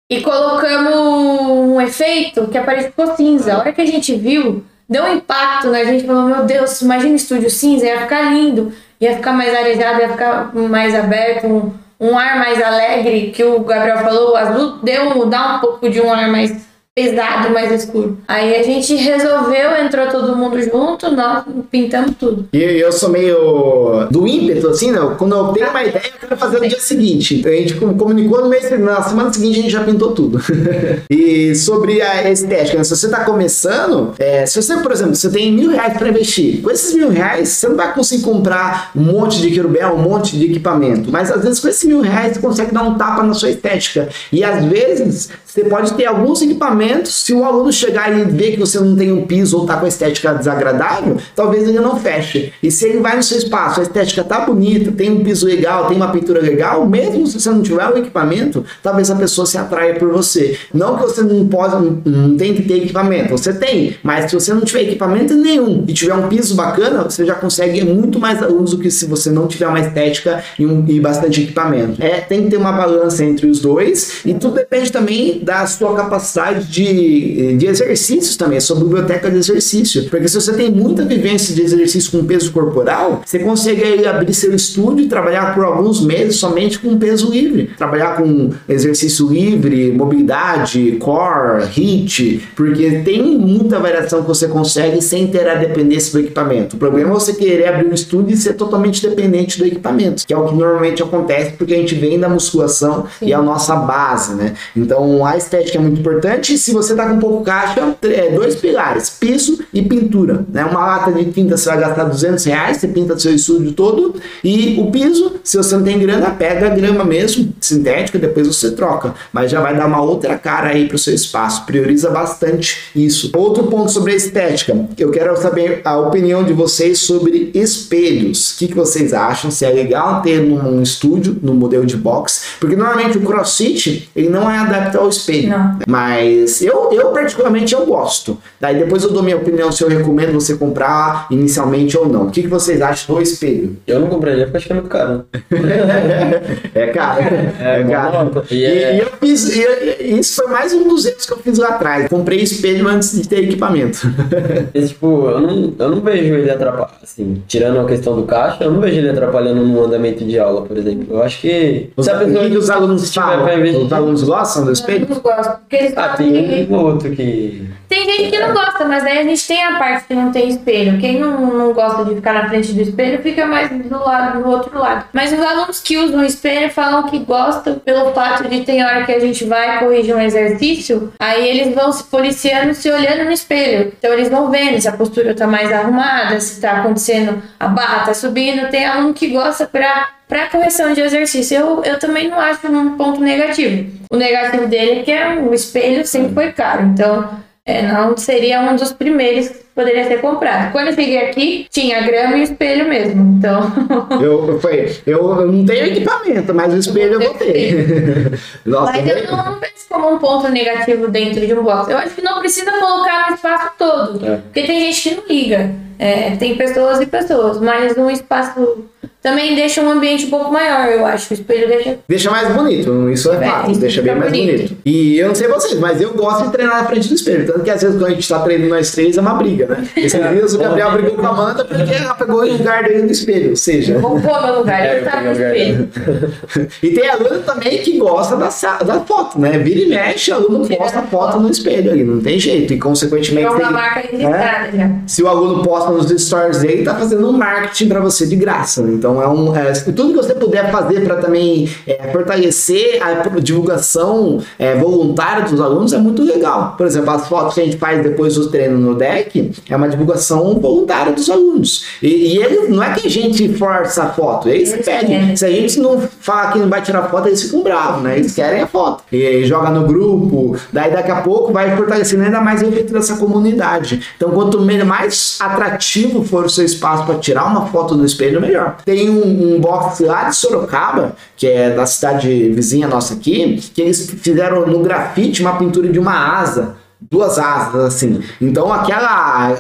E 0.10 0.22
colocamos 0.22 0.96
um 0.96 1.82
efeito 1.82 2.48
que 2.48 2.58
apareceu 2.58 3.16
cinza. 3.16 3.54
A 3.54 3.60
hora 3.60 3.74
que 3.74 3.82
a 3.82 3.86
gente 3.86 4.16
viu, 4.16 4.64
deu 4.88 5.04
um 5.04 5.16
impacto, 5.16 5.70
né? 5.70 5.82
A 5.82 5.86
gente 5.86 6.06
falou, 6.06 6.26
meu 6.26 6.44
Deus, 6.46 6.82
imagina 6.82 7.14
o 7.14 7.16
estúdio 7.16 7.50
cinza, 7.50 7.86
ia 7.86 8.02
ficar 8.02 8.32
lindo 8.32 8.72
ia 9.06 9.16
ficar 9.16 9.34
mais 9.34 9.56
arejado, 9.56 10.02
ia 10.02 10.10
ficar 10.10 10.52
mais 10.54 10.96
aberto, 10.96 11.48
um, 11.48 11.74
um 12.00 12.18
ar 12.18 12.38
mais 12.38 12.62
alegre, 12.62 13.32
que 13.32 13.44
o 13.44 13.60
Gabriel 13.60 14.00
falou, 14.00 14.34
o 14.34 14.36
azul 14.36 14.80
deu, 14.84 15.26
dá 15.28 15.56
um 15.56 15.60
pouco 15.60 15.90
de 15.90 16.02
um 16.02 16.12
ar 16.12 16.28
mais 16.28 16.66
pesado, 16.96 17.54
mais 17.54 17.70
escuro. 17.74 18.18
Aí 18.26 18.56
a 18.56 18.64
gente 18.64 18.96
resolveu, 18.96 19.76
entrou 19.84 20.08
todo 20.08 20.34
mundo 20.34 20.62
junto, 20.62 21.12
nós 21.12 21.44
pintamos 21.70 22.16
tudo. 22.18 22.48
E 22.54 22.58
eu 22.58 22.90
sou 22.94 23.10
meio 23.10 24.08
do 24.10 24.26
ímpeto, 24.26 24.70
assim? 24.70 24.94
Né? 24.94 25.00
Quando 25.18 25.36
eu 25.36 25.48
tenho 25.50 25.70
uma 25.72 25.84
ideia, 25.84 26.06
eu 26.06 26.20
quero 26.22 26.38
fazer 26.38 26.62
no 26.62 26.68
dia 26.70 26.80
seguinte. 26.80 27.44
A 27.46 27.52
gente 27.52 27.74
comunicou 27.74 28.40
no 28.40 28.48
mês, 28.48 28.72
na 28.80 29.02
semana 29.02 29.34
seguinte 29.34 29.60
a 29.60 29.62
gente 29.64 29.72
já 29.72 29.84
pintou 29.84 30.14
tudo. 30.14 30.40
e 31.12 31.54
sobre 31.54 32.02
a 32.02 32.32
estética, 32.32 32.78
né? 32.78 32.84
se 32.86 32.96
você 32.96 33.10
tá 33.10 33.26
começando, 33.26 34.14
é, 34.18 34.46
se 34.46 34.62
você, 34.62 34.78
por 34.78 34.94
exemplo, 34.94 35.16
você 35.16 35.30
tem 35.30 35.52
mil 35.52 35.72
reais 35.72 35.98
para 35.98 36.08
investir, 36.08 36.62
com 36.62 36.72
esses 36.72 36.96
mil 36.96 37.10
reais, 37.10 37.50
você 37.50 37.68
não 37.68 37.76
vai 37.76 37.94
conseguir 37.94 38.24
comprar 38.24 38.92
um 38.96 39.02
monte 39.02 39.42
de 39.42 39.52
querubel, 39.52 39.96
um 39.96 40.02
monte 40.02 40.38
de 40.38 40.46
equipamento. 40.46 41.12
Mas 41.12 41.30
às 41.30 41.44
vezes 41.44 41.60
com 41.60 41.68
esses 41.68 41.84
mil 41.84 42.00
reais 42.00 42.38
você 42.38 42.40
consegue 42.40 42.74
dar 42.74 42.84
um 42.84 42.96
tapa 42.96 43.22
na 43.22 43.34
sua 43.34 43.50
estética. 43.50 44.08
E 44.32 44.46
às 44.46 44.64
vezes 44.64 45.30
você 45.46 45.66
pode 45.66 45.94
ter 45.94 46.06
alguns 46.06 46.42
equipamentos 46.42 46.85
se 47.06 47.34
o 47.34 47.44
aluno 47.44 47.72
chegar 47.72 48.18
e 48.18 48.24
ver 48.24 48.52
que 48.52 48.60
você 48.60 48.80
não 48.80 48.96
tem 48.96 49.12
um 49.12 49.26
piso 49.26 49.58
ou 49.58 49.66
tá 49.66 49.78
com 49.78 49.86
a 49.86 49.88
estética 49.88 50.34
desagradável, 50.34 51.18
talvez 51.36 51.68
ele 51.68 51.80
não 51.80 52.00
feche. 52.00 52.54
E 52.62 52.72
se 52.72 52.88
ele 52.88 53.00
vai 53.00 53.16
no 53.16 53.24
seu 53.24 53.38
espaço, 53.38 53.80
a 53.80 53.84
estética 53.84 54.24
tá 54.24 54.42
bonita, 54.42 54.92
tem 54.92 55.12
um 55.12 55.24
piso 55.24 55.46
legal, 55.46 55.88
tem 55.88 55.98
uma 55.98 56.12
pintura 56.12 56.42
legal, 56.42 56.88
mesmo 56.88 57.28
se 57.28 57.40
você 57.40 57.50
não 57.50 57.62
tiver 57.62 57.88
o 57.88 57.98
equipamento, 57.98 58.66
talvez 58.82 59.10
a 59.10 59.16
pessoa 59.16 59.46
se 59.46 59.58
atraia 59.58 59.96
por 59.96 60.12
você. 60.12 60.58
Não 60.74 60.96
que 60.98 61.04
você 61.04 61.22
não 61.22 61.48
possa, 61.48 61.80
não, 61.80 62.02
não 62.06 62.38
tem 62.38 62.54
que 62.54 62.64
ter 62.64 62.84
equipamento, 62.84 63.32
você 63.32 63.54
tem, 63.54 63.96
mas 64.04 64.30
se 64.30 64.36
você 64.36 64.54
não 64.54 64.62
tiver 64.62 64.84
equipamento 64.84 65.34
nenhum 65.34 65.84
e 65.88 65.94
tiver 65.94 66.14
um 66.14 66.28
piso 66.28 66.56
bacana, 66.56 67.04
você 67.04 67.26
já 67.26 67.36
consegue 67.36 67.84
muito 67.84 68.20
mais 68.20 68.42
alunos 68.42 68.72
do 68.72 68.80
que 68.80 68.92
se 68.92 69.06
você 69.06 69.30
não 69.30 69.48
tiver 69.48 69.68
uma 69.68 69.80
estética 69.80 70.44
e, 70.58 70.66
um, 70.66 70.86
e 70.88 71.00
bastante 71.00 71.42
equipamento. 71.42 72.02
É, 72.02 72.22
tem 72.22 72.44
que 72.44 72.50
ter 72.50 72.58
uma 72.58 72.72
balança 72.72 73.24
entre 73.24 73.48
os 73.48 73.60
dois 73.60 74.22
e 74.26 74.34
tudo 74.34 74.56
depende 74.56 74.92
também 74.92 75.40
da 75.40 75.66
sua 75.68 75.96
capacidade 75.96 76.66
de, 76.76 77.56
de 77.58 77.68
exercícios 77.68 78.36
também, 78.36 78.58
a 78.58 78.62
sua 78.62 78.78
biblioteca 78.78 79.30
de 79.30 79.38
exercício. 79.38 80.10
Porque 80.10 80.28
se 80.28 80.36
você 80.36 80.54
tem 80.54 80.70
muita 80.70 81.06
vivência 81.06 81.56
de 81.56 81.62
exercício 81.62 82.12
com 82.12 82.26
peso 82.26 82.52
corporal, 82.52 83.22
você 83.26 83.40
consegue 83.40 84.06
abrir 84.06 84.34
seu 84.34 84.54
estúdio 84.54 85.06
e 85.06 85.08
trabalhar 85.08 85.54
por 85.54 85.64
alguns 85.64 86.02
meses 86.02 86.36
somente 86.38 86.80
com 86.80 86.98
peso 86.98 87.32
livre. 87.32 87.72
Trabalhar 87.78 88.18
com 88.18 88.52
exercício 88.68 89.28
livre, 89.30 89.92
mobilidade, 89.92 90.98
core, 91.00 91.64
HIIT, 91.64 92.50
porque 92.56 93.02
tem 93.04 93.38
muita 93.38 93.80
variação 93.80 94.22
que 94.22 94.28
você 94.28 94.48
consegue 94.48 95.02
sem 95.02 95.28
ter 95.28 95.48
a 95.48 95.56
dependência 95.56 96.12
do 96.12 96.20
equipamento. 96.20 96.76
O 96.76 96.80
problema 96.80 97.12
é 97.12 97.14
você 97.14 97.34
querer 97.34 97.68
abrir 97.68 97.88
um 97.88 97.94
estúdio 97.94 98.34
e 98.34 98.38
ser 98.38 98.54
totalmente 98.54 99.08
dependente 99.08 99.58
do 99.58 99.66
equipamento, 99.66 100.26
que 100.26 100.34
é 100.34 100.38
o 100.38 100.46
que 100.46 100.56
normalmente 100.56 101.02
acontece 101.02 101.52
porque 101.58 101.74
a 101.74 101.78
gente 101.78 101.96
vem 101.96 102.20
da 102.20 102.28
musculação 102.28 103.06
Sim. 103.20 103.28
e 103.28 103.32
é 103.32 103.36
a 103.36 103.42
nossa 103.42 103.76
base, 103.76 104.34
né? 104.36 104.54
Então 104.76 105.26
a 105.26 105.38
estética 105.38 105.78
é 105.78 105.82
muito 105.82 106.00
importante 106.00 106.58
se 106.66 106.74
você 106.74 106.96
tá 106.96 107.08
com 107.08 107.20
pouco 107.20 107.44
caixa, 107.44 107.96
é 108.02 108.32
dois 108.32 108.56
pilares, 108.56 109.08
piso 109.08 109.60
e 109.72 109.84
pintura, 109.84 110.44
né? 110.52 110.66
Uma 110.66 110.84
lata 110.84 111.12
de 111.12 111.26
tinta 111.26 111.56
você 111.56 111.70
vai 111.70 111.80
gastar 111.80 112.06
200 112.06 112.44
reais, 112.44 112.78
você 112.78 112.88
pinta 112.88 113.20
seu 113.20 113.36
estúdio 113.36 113.72
todo 113.74 114.16
e 114.44 114.76
o 114.80 114.90
piso, 114.90 115.36
se 115.44 115.58
você 115.58 115.76
não 115.76 115.84
tem 115.84 116.00
grana, 116.00 116.32
pega 116.32 116.66
a 116.66 116.70
grama 116.70 117.06
mesmo, 117.06 117.54
sintética, 117.62 118.18
depois 118.18 118.48
você 118.48 118.72
troca, 118.72 119.14
mas 119.32 119.52
já 119.52 119.62
vai 119.62 119.78
dar 119.78 119.86
uma 119.86 120.02
outra 120.02 120.40
cara 120.40 120.70
aí 120.70 120.88
pro 120.88 120.98
seu 120.98 121.14
espaço, 121.14 121.68
prioriza 121.68 122.10
bastante 122.10 122.90
isso. 122.96 123.30
Outro 123.36 123.66
ponto 123.66 123.92
sobre 123.92 124.14
a 124.14 124.16
estética, 124.16 124.76
eu 124.98 125.12
quero 125.12 125.40
saber 125.40 125.82
a 125.86 126.00
opinião 126.00 126.44
de 126.44 126.54
vocês 126.54 126.98
sobre 126.98 127.52
espelhos. 127.54 128.56
O 128.56 128.58
que, 128.58 128.70
que 128.70 128.76
vocês 128.76 129.14
acham? 129.14 129.52
Se 129.52 129.66
é 129.66 129.70
legal 129.70 130.24
ter 130.24 130.42
num 130.42 130.82
estúdio, 130.82 131.38
no 131.44 131.54
modelo 131.54 131.86
de 131.86 131.96
box? 131.96 132.56
Porque 132.60 132.76
normalmente 132.76 133.20
o 133.20 133.22
CrossFit 133.22 134.10
ele 134.16 134.30
não 134.30 134.50
é 134.50 134.58
adaptado 134.58 135.04
ao 135.04 135.10
espelho. 135.10 135.50
Não. 135.50 135.80
Mas 135.88 136.55
eu, 136.62 136.90
eu 136.92 137.12
particularmente 137.12 137.74
eu 137.74 137.86
gosto. 137.86 138.38
Daí 138.60 138.78
depois 138.78 139.04
eu 139.04 139.12
dou 139.12 139.24
minha 139.24 139.38
opinião 139.38 139.72
se 139.72 139.84
eu 139.84 139.90
recomendo 139.90 140.34
você 140.34 140.56
comprar 140.56 141.28
inicialmente 141.30 141.98
ou 141.98 142.08
não. 142.08 142.28
O 142.28 142.32
que, 142.32 142.44
que 142.44 142.48
vocês 142.48 142.82
acham 142.82 143.16
do 143.16 143.22
espelho? 143.22 143.78
Eu 143.88 144.00
não 144.00 144.08
compraria 144.08 144.46
porque 144.46 144.58
acho 144.58 144.68
que 144.68 144.72
é 144.72 144.76
muito 144.76 144.90
caro. 144.90 145.26
é 146.76 146.88
caro. 146.88 147.22
É, 147.60 147.82
é 147.82 147.84
caro. 147.84 148.44
E, 148.52 148.66
é... 148.66 148.96
e, 148.96 149.00
eu 149.00 149.12
fiz. 149.20 149.56
E, 149.56 150.20
isso 150.20 150.42
foi 150.42 150.52
mais 150.52 150.74
um 150.74 150.88
dos 150.88 151.06
erros 151.06 151.26
que 151.26 151.34
eu 151.34 151.38
fiz 151.38 151.58
lá 151.58 151.70
atrás. 151.70 152.08
Comprei 152.08 152.40
espelho 152.40 152.88
antes 152.88 153.20
de 153.20 153.28
ter 153.28 153.44
equipamento. 153.44 154.00
Esse, 154.74 154.90
tipo, 154.90 155.30
eu 155.30 155.40
não, 155.40 155.74
eu 155.78 155.90
não 155.90 156.02
vejo 156.02 156.34
ele 156.34 156.50
atrapalhar. 156.50 156.98
Assim, 157.02 157.42
tirando 157.48 157.80
a 157.80 157.86
questão 157.86 158.16
do 158.16 158.24
caixa, 158.24 158.64
eu 158.64 158.72
não 158.72 158.82
vejo 158.82 158.98
ele 158.98 159.10
atrapalhando 159.10 159.64
no 159.64 159.84
andamento 159.84 160.24
de 160.24 160.40
aula, 160.40 160.64
por 160.64 160.78
exemplo. 160.78 161.08
Eu 161.10 161.24
acho 161.24 161.42
que. 161.42 161.90
Os, 161.96 162.06
se 162.06 162.12
a 162.12 162.18
pessoa, 162.18 162.50
que 162.50 162.58
os 162.58 162.70
alunos 162.70 163.14
falam? 163.14 163.46
Os 163.86 163.94
alunos 163.94 164.24
gostam 164.24 164.66
do 164.66 164.72
espelho? 164.72 165.08
Os 165.10 165.18
gostam. 165.18 165.58
Porque 165.58 165.76
eles 165.76 165.94
ah, 165.96 166.10
tem 166.10 166.35
um 166.40 166.76
ou 166.76 166.86
outro 166.86 167.12
que. 167.12 167.68
Tem 167.88 168.04
gente 168.06 168.32
que 168.32 168.40
não 168.40 168.54
gosta, 168.54 168.86
mas 168.86 169.04
aí 169.06 169.20
a 169.20 169.24
gente 169.24 169.48
tem 169.48 169.64
a 169.64 169.78
parte 169.78 170.08
que 170.08 170.14
não 170.16 170.32
tem 170.32 170.50
espelho. 170.50 171.00
Quem 171.00 171.20
não, 171.20 171.54
não 171.54 171.74
gosta 171.74 172.04
de 172.04 172.16
ficar 172.16 172.34
na 172.34 172.50
frente 172.50 172.74
do 172.74 172.82
espelho 172.82 173.22
fica 173.22 173.46
mais 173.46 173.70
do 173.70 174.00
lado, 174.00 174.42
do 174.42 174.50
outro 174.50 174.78
lado. 174.78 175.06
Mas 175.14 175.32
os 175.32 175.40
alunos 175.40 175.80
que 175.82 175.98
usam 175.98 176.22
o 176.22 176.26
espelho 176.26 176.70
falam 176.72 177.04
que 177.04 177.20
gostam 177.20 177.76
pelo 177.76 178.12
fato 178.12 178.48
de 178.48 178.62
ter 178.62 178.84
hora 178.84 179.06
que 179.06 179.12
a 179.12 179.20
gente 179.20 179.46
vai 179.46 179.80
corrigir 179.80 180.16
um 180.16 180.22
exercício, 180.22 181.14
aí 181.20 181.48
eles 181.48 181.76
vão 181.76 181.92
se 181.92 182.04
policiando, 182.06 182.74
se 182.74 182.90
olhando 182.90 183.26
no 183.26 183.32
espelho. 183.32 183.94
Então 183.98 184.12
eles 184.14 184.30
vão 184.30 184.50
vendo 184.50 184.82
se 184.82 184.88
a 184.88 184.94
postura 184.94 185.36
tá 185.36 185.46
mais 185.46 185.72
arrumada, 185.72 186.40
se 186.40 186.60
tá 186.60 186.80
acontecendo, 186.80 187.42
a 187.60 187.68
barra 187.68 188.06
tá 188.06 188.14
subindo. 188.14 188.70
Tem 188.70 188.86
aluno 188.86 189.14
que 189.14 189.28
gosta 189.28 189.66
pra 189.66 190.10
para 190.28 190.48
correção 190.48 190.94
de 190.94 191.02
exercício, 191.02 191.58
eu, 191.58 191.84
eu 191.84 192.00
também 192.00 192.28
não 192.28 192.40
acho 192.40 192.68
um 192.68 192.98
ponto 192.98 193.22
negativo. 193.22 193.92
O 194.12 194.18
negativo 194.18 194.68
dele 194.68 195.00
é 195.00 195.04
que 195.04 195.12
é, 195.12 195.40
o 195.40 195.54
espelho 195.54 196.06
sempre 196.06 196.34
foi 196.34 196.52
caro. 196.52 196.84
Então, 196.86 197.30
é, 197.66 197.82
não 197.82 198.16
seria 198.16 198.62
um 198.62 198.76
dos 198.76 198.94
primeiros 198.94 199.48
que 199.48 199.66
poderia 199.74 200.08
ser 200.08 200.22
comprado. 200.22 200.72
Quando 200.72 200.88
eu 200.88 200.94
cheguei 200.94 201.18
aqui, 201.18 201.68
tinha 201.70 202.02
grama 202.02 202.38
e 202.38 202.44
espelho 202.44 202.88
mesmo. 202.88 203.38
Então. 203.38 203.72
eu, 204.22 204.60
foi, 204.60 204.96
eu 205.06 205.48
não 205.48 205.66
tenho 205.66 205.88
equipamento, 205.88 206.54
mas 206.54 206.74
o 206.74 206.78
espelho 206.78 207.14
eu 207.14 207.20
vou 207.22 207.34
ter. 207.34 208.40
Nossa, 208.66 208.92
mas 208.92 209.08
eu 209.08 209.32
não, 209.32 209.46
não 209.46 209.60
vejo 209.60 209.74
como 209.90 210.14
um 210.14 210.20
ponto 210.20 210.48
negativo 210.50 211.08
dentro 211.08 211.46
de 211.46 211.54
um 211.54 211.64
box. 211.64 211.90
Eu 211.90 211.98
acho 211.98 212.14
que 212.14 212.22
não 212.22 212.40
precisa 212.40 212.72
colocar 212.72 213.30
no 213.30 213.36
espaço 213.36 213.72
todo. 213.78 214.26
É. 214.26 214.38
Porque 214.38 214.64
tem 214.64 214.80
gente 214.80 215.02
que 215.02 215.16
não 215.16 215.24
liga. 215.28 215.72
É, 215.98 216.36
tem 216.36 216.56
pessoas 216.56 217.00
e 217.00 217.06
pessoas, 217.06 217.60
mas 217.60 217.98
um 217.98 218.10
espaço 218.10 218.86
também 219.26 219.56
deixa 219.56 219.82
um 219.82 219.90
ambiente 219.90 220.28
um 220.28 220.30
pouco 220.30 220.52
maior, 220.52 220.88
eu 220.88 221.04
acho. 221.04 221.32
O 221.32 221.34
espelho 221.34 221.68
deixa. 221.68 221.98
Deixa 222.08 222.30
mais 222.30 222.54
bonito, 222.54 223.10
isso 223.10 223.32
é, 223.32 223.38
é 223.38 223.50
fato, 223.50 223.72
deixa 223.72 224.02
bem 224.04 224.14
mais 224.14 224.32
bonito. 224.32 224.52
bonito. 224.52 224.78
E 224.86 225.18
eu 225.18 225.30
não 225.30 225.34
sei 225.34 225.48
vocês, 225.48 225.80
mas 225.80 226.00
eu 226.00 226.14
gosto 226.14 226.46
de 226.46 226.52
treinar 226.52 226.84
na 226.84 226.88
frente 226.88 227.08
do 227.08 227.16
espelho. 227.16 227.46
Tanto 227.48 227.62
que 227.62 227.72
às 227.72 227.82
vezes 227.82 227.98
quando 227.98 228.12
a 228.12 228.14
gente 228.14 228.28
tá 228.28 228.40
treinando 228.40 228.70
nós 228.70 228.92
três 228.92 229.18
é 229.18 229.22
uma 229.22 229.34
briga, 229.34 229.66
né? 229.66 229.88
Esses 229.98 230.30
dias 230.30 230.54
o 230.54 230.60
Gabriel 230.60 230.92
brigou 230.92 231.16
com 231.16 231.26
a 231.26 231.30
Amanda 231.30 231.66
porque 231.66 231.92
ela 231.92 232.14
pegou 232.14 232.44
o 232.44 232.52
lugar 232.52 232.84
dele 232.84 233.02
no 233.02 233.12
espelho. 233.12 233.50
Ou 233.50 233.56
seja. 233.56 233.98
Vou 233.98 234.22
pôr 234.22 234.44
meu 234.44 234.60
lugar, 234.60 234.86
é, 234.86 235.02
tá 235.02 235.22
no 235.22 235.32
espelho. 235.32 235.90
e 236.84 236.90
tem 236.92 237.10
aluno 237.10 237.40
também 237.40 237.80
que 237.80 237.98
gosta 237.98 238.36
da, 238.36 238.50
da 238.84 239.00
foto, 239.02 239.40
né? 239.40 239.58
Vira 239.58 239.80
e 239.80 239.90
mexe, 239.90 240.32
aluno 240.32 240.68
posta 240.68 241.02
foto 241.02 241.40
no 241.40 241.50
espelho 241.50 241.92
ali, 241.92 242.04
não 242.04 242.22
tem 242.22 242.40
jeito. 242.40 242.74
E 242.74 242.78
consequentemente. 242.78 243.48
É 243.48 243.50
uma 243.50 243.60
tem, 243.60 243.72
marca 243.72 244.00
registrada 244.02 244.68
é, 244.68 244.78
já. 244.78 244.92
Se 245.08 245.24
o 245.24 245.28
aluno 245.28 245.64
posta 245.64 245.85
nos 245.92 246.10
stories 246.22 246.60
dele, 246.60 246.84
tá 246.84 246.96
fazendo 246.96 247.28
um 247.28 247.32
marketing 247.32 247.88
pra 247.88 248.00
você 248.00 248.26
de 248.26 248.36
graça. 248.36 248.82
Né? 248.82 248.94
Então 248.94 249.22
é 249.22 249.28
um. 249.28 249.56
É, 249.56 249.72
tudo 249.72 250.10
que 250.10 250.16
você 250.16 250.34
puder 250.34 250.72
fazer 250.72 251.02
para 251.02 251.18
também 251.18 251.70
é, 251.88 252.12
fortalecer 252.12 253.02
a 253.02 253.28
divulgação 253.40 254.40
é, 254.60 254.76
voluntária 254.76 255.44
dos 255.44 255.60
alunos 255.60 255.94
é 255.94 255.98
muito 255.98 256.24
legal. 256.24 256.76
Por 256.78 256.86
exemplo, 256.86 257.12
as 257.12 257.28
fotos 257.28 257.54
que 257.54 257.62
a 257.62 257.66
gente 257.66 257.78
faz 257.78 258.02
depois 258.04 258.36
do 258.36 258.50
treino 258.50 258.78
no 258.78 258.96
deck 258.96 259.52
é 259.70 259.76
uma 259.76 259.90
divulgação 259.90 260.60
voluntária 260.60 261.14
dos 261.14 261.30
alunos. 261.30 261.86
E, 262.02 262.08
e 262.08 262.38
eles, 262.38 262.70
não 262.70 262.84
é 262.84 262.94
que 262.94 263.08
a 263.08 263.10
gente 263.10 263.54
força 263.54 264.04
a 264.04 264.10
foto, 264.10 264.50
eles, 264.50 264.74
eles 264.74 264.86
pedem. 264.86 265.20
Querem. 265.20 265.36
Se 265.36 265.46
a 265.46 265.50
gente 265.50 265.80
não 265.80 266.02
falar 266.20 266.52
que 266.52 266.60
não 266.60 266.70
vai 266.70 266.82
tirar 266.82 267.04
foto, 267.04 267.28
eles 267.28 267.42
ficam 267.42 267.62
bravos, 267.62 268.04
né? 268.04 268.18
Eles 268.18 268.34
querem 268.34 268.62
a 268.62 268.68
foto. 268.68 269.04
E, 269.12 269.18
e 269.18 269.46
joga 269.46 269.70
no 269.70 269.86
grupo, 269.86 270.58
daí 270.72 270.92
daqui 270.92 271.12
a 271.12 271.22
pouco 271.22 271.52
vai 271.52 271.76
fortalecendo 271.76 272.24
ainda 272.24 272.42
mais 272.42 272.62
o 272.62 272.66
efeito 272.66 272.94
dessa 272.94 273.18
comunidade. 273.18 274.02
Então, 274.16 274.32
quanto 274.32 274.60
mais 274.86 275.38
atrativo 275.40 275.75
for 276.24 276.46
o 276.46 276.50
seu 276.50 276.66
espaço 276.66 277.06
para 277.06 277.20
tirar 277.20 277.46
uma 277.46 277.68
foto 277.68 277.96
no 277.96 278.06
espelho, 278.06 278.42
melhor. 278.42 278.78
Tem 278.86 279.10
um, 279.10 279.56
um 279.56 279.60
box 279.60 280.00
lá 280.02 280.26
de 280.26 280.36
Sorocaba, 280.36 281.16
que 281.36 281.48
é 281.48 281.72
da 281.72 281.86
cidade 281.86 282.50
vizinha 282.52 282.88
nossa 282.88 283.14
aqui, 283.14 283.62
que 283.74 283.82
eles 283.82 284.10
fizeram 284.10 284.66
no 284.66 284.80
grafite 284.80 285.42
uma 285.42 285.58
pintura 285.58 285.90
de 285.90 286.00
uma 286.00 286.40
asa 286.40 286.85
duas 287.10 287.38
asas, 287.38 287.84
assim. 287.86 288.22
Então 288.42 288.72
aquela. 288.72 289.56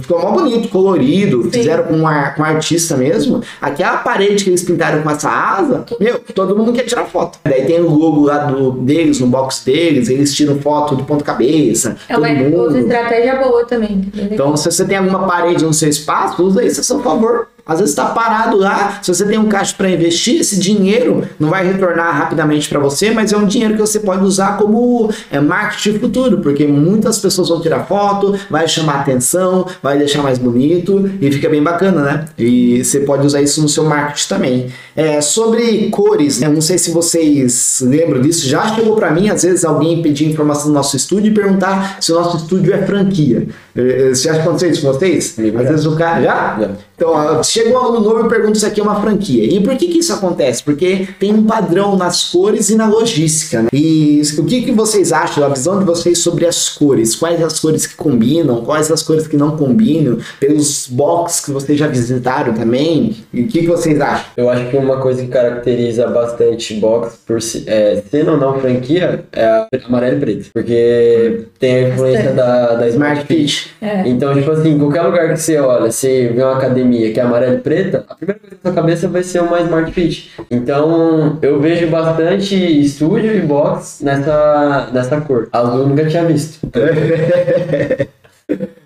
Ficou 0.00 0.20
mó 0.20 0.30
bonito, 0.32 0.68
colorido, 0.68 1.44
Sim. 1.44 1.50
fizeram 1.50 1.84
com, 1.84 1.94
um 1.94 2.02
com 2.02 2.42
um 2.42 2.44
artista 2.44 2.96
mesmo. 2.96 3.42
Aquela 3.60 3.98
parede 3.98 4.44
que 4.44 4.50
eles 4.50 4.62
pintaram 4.62 5.02
com 5.02 5.10
essa 5.10 5.30
asa, 5.30 5.84
meu, 5.98 6.18
todo 6.34 6.56
mundo 6.56 6.72
quer 6.72 6.84
tirar 6.84 7.04
foto. 7.04 7.38
Daí 7.44 7.64
tem 7.64 7.80
o 7.80 7.88
logo 7.88 8.24
lá 8.24 8.44
do, 8.44 8.72
deles, 8.72 9.20
no 9.20 9.26
box 9.26 9.64
deles, 9.64 10.08
eles 10.08 10.34
tiram 10.34 10.58
foto 10.60 10.94
do 10.94 11.04
ponto-cabeça. 11.04 11.96
É 12.08 12.16
uma 12.16 12.30
estratégia 12.30 13.36
boa 13.36 13.64
também. 13.64 14.10
Então, 14.14 14.56
se 14.56 14.70
você 14.70 14.84
tem 14.84 14.96
alguma 14.96 15.26
parede 15.26 15.64
no 15.64 15.72
seu 15.72 15.88
espaço, 15.88 16.42
usa 16.42 16.64
isso 16.64 16.80
a 16.80 16.84
seu 16.84 17.00
favor. 17.00 17.48
Às 17.66 17.78
vezes 17.78 17.92
está 17.92 18.06
parado 18.06 18.56
lá. 18.56 18.98
Se 19.02 19.12
você 19.12 19.24
tem 19.24 19.38
um 19.38 19.48
caixa 19.48 19.74
para 19.76 19.90
investir, 19.90 20.40
esse 20.40 20.58
dinheiro 20.58 21.24
não 21.38 21.48
vai 21.48 21.66
retornar 21.66 22.16
rapidamente 22.16 22.68
para 22.68 22.78
você, 22.78 23.10
mas 23.10 23.32
é 23.32 23.36
um 23.36 23.46
dinheiro 23.46 23.74
que 23.74 23.80
você 23.80 24.00
pode 24.00 24.24
usar 24.24 24.56
como 24.56 25.10
é, 25.30 25.40
marketing 25.40 25.98
futuro, 25.98 26.38
porque 26.38 26.66
muitas 26.66 27.18
pessoas 27.18 27.48
vão 27.48 27.60
tirar 27.60 27.84
foto, 27.86 28.38
vai 28.48 28.68
chamar 28.68 29.00
atenção, 29.00 29.66
vai 29.82 29.98
deixar 29.98 30.22
mais 30.22 30.38
bonito 30.38 31.10
e 31.20 31.30
fica 31.32 31.48
bem 31.48 31.62
bacana, 31.62 32.02
né? 32.02 32.24
E 32.38 32.84
você 32.84 33.00
pode 33.00 33.26
usar 33.26 33.40
isso 33.42 33.60
no 33.60 33.68
seu 33.68 33.84
marketing 33.84 34.28
também. 34.28 34.66
É, 34.96 35.20
sobre 35.20 35.88
cores, 35.90 36.40
né? 36.40 36.48
não 36.48 36.60
sei 36.60 36.78
se 36.78 36.90
vocês 36.90 37.82
lembram 37.82 38.20
disso, 38.20 38.46
já 38.46 38.66
chegou 38.74 38.96
para 38.96 39.10
mim, 39.10 39.28
às 39.30 39.42
vezes, 39.42 39.64
alguém 39.64 40.02
pedir 40.02 40.26
informação 40.26 40.66
do 40.66 40.74
nosso 40.74 40.96
estúdio 40.96 41.30
e 41.30 41.34
perguntar 41.34 41.98
se 42.00 42.12
o 42.12 42.14
nosso 42.14 42.36
estúdio 42.38 42.74
é 42.74 42.84
franquia. 42.84 43.46
É, 43.74 43.80
é, 43.80 44.08
você 44.10 44.28
já 44.28 44.34
aconteceu 44.34 44.70
isso 44.70 44.82
com 44.82 44.92
vocês? 44.92 45.36
Às 45.38 45.68
vezes 45.68 45.86
o 45.86 45.96
cara. 45.96 46.22
Já? 46.22 46.70
Então, 47.00 47.42
chega 47.42 47.70
um 47.70 47.78
aluno 47.78 48.00
novo 48.00 48.26
e 48.26 48.28
pergunta 48.28 48.58
se 48.58 48.66
aqui 48.66 48.78
é 48.78 48.82
uma 48.82 49.00
franquia. 49.00 49.42
E 49.42 49.58
por 49.62 49.74
que, 49.74 49.88
que 49.88 50.00
isso 50.00 50.12
acontece? 50.12 50.62
Porque 50.62 51.08
tem 51.18 51.32
um 51.32 51.44
padrão 51.44 51.96
nas 51.96 52.24
cores 52.24 52.68
e 52.68 52.76
na 52.76 52.86
logística. 52.86 53.62
Né? 53.62 53.68
E 53.72 54.20
o 54.36 54.44
que, 54.44 54.60
que 54.60 54.70
vocês 54.70 55.10
acham, 55.10 55.42
a 55.42 55.48
visão 55.48 55.78
de 55.78 55.86
vocês 55.86 56.18
sobre 56.18 56.44
as 56.44 56.68
cores? 56.68 57.16
Quais 57.16 57.42
as 57.42 57.58
cores 57.58 57.86
que 57.86 57.94
combinam? 57.94 58.62
Quais 58.66 58.92
as 58.92 59.02
cores 59.02 59.26
que 59.26 59.34
não 59.34 59.56
combinam? 59.56 60.18
Pelos 60.38 60.86
boxes 60.88 61.42
que 61.42 61.50
vocês 61.50 61.78
já 61.78 61.86
visitaram 61.86 62.52
também? 62.52 63.16
E 63.32 63.40
o 63.40 63.48
que, 63.48 63.60
que 63.60 63.66
vocês 63.66 63.98
acham? 63.98 64.26
Eu 64.36 64.50
acho 64.50 64.68
que 64.68 64.76
uma 64.76 64.98
coisa 64.98 65.22
que 65.22 65.28
caracteriza 65.28 66.06
bastante 66.06 66.74
box, 66.74 67.16
por 67.26 67.40
si, 67.40 67.64
é, 67.66 68.02
sendo 68.10 68.32
ou 68.32 68.36
não 68.36 68.60
franquia, 68.60 69.24
é 69.32 69.46
a 69.46 69.66
amarelo 69.86 70.18
e 70.18 70.20
preto. 70.20 70.50
Porque 70.52 71.46
tem 71.58 71.76
a 71.76 71.88
influência 71.88 72.32
da, 72.32 72.74
da 72.74 72.88
Smart 72.88 73.24
Fit. 73.24 73.70
É. 73.80 74.06
Então, 74.06 74.34
tipo 74.34 74.50
assim, 74.50 74.78
qualquer 74.78 75.00
lugar 75.00 75.30
que 75.30 75.38
você 75.38 75.56
olha, 75.58 75.90
você 75.90 76.28
vê 76.28 76.42
uma 76.42 76.58
academia 76.58 76.89
que 77.12 77.18
é 77.18 77.22
amarela 77.22 77.54
e 77.54 77.58
preta, 77.58 78.04
a 78.08 78.14
primeira 78.14 78.40
coisa 78.40 78.56
na 78.62 78.70
sua 78.70 78.80
cabeça 78.80 79.08
vai 79.08 79.22
ser 79.22 79.40
uma 79.40 79.60
Smart 79.60 79.92
Fit. 79.92 80.30
Então, 80.50 81.38
eu 81.42 81.60
vejo 81.60 81.88
bastante 81.88 82.54
estúdio 82.80 83.34
e 83.34 83.40
box 83.40 84.02
nessa, 84.02 84.88
nessa 84.92 85.20
cor. 85.20 85.48
Azul 85.52 85.80
eu 85.80 85.86
nunca 85.88 86.06
tinha 86.06 86.24
visto. 86.24 86.58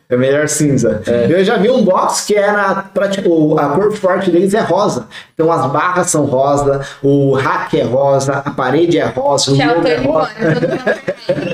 É 0.06 0.16
melhor 0.18 0.46
cinza. 0.48 1.00
Eu 1.28 1.42
já 1.42 1.57
vi 1.57 1.70
um 1.70 1.82
box 1.82 2.26
que 2.26 2.34
era 2.36 2.74
pra, 2.92 3.09
tipo, 3.09 3.59
a 3.59 3.70
cor 3.70 3.90
forte 3.92 4.30
deles 4.30 4.52
é 4.52 4.61
rosa. 4.61 5.09
Então 5.32 5.50
as 5.50 5.64
barras 5.72 6.09
são 6.09 6.26
rosa, 6.26 6.82
o 7.02 7.32
rack 7.32 7.80
é 7.80 7.84
rosa, 7.84 8.34
a 8.44 8.50
parede 8.50 8.98
é 8.98 9.07
rosa, 9.07 9.52
o 9.52 9.57
Tchau, 9.57 9.82
é 9.84 9.96
rosa. 9.96 9.96
embora. 9.96 10.30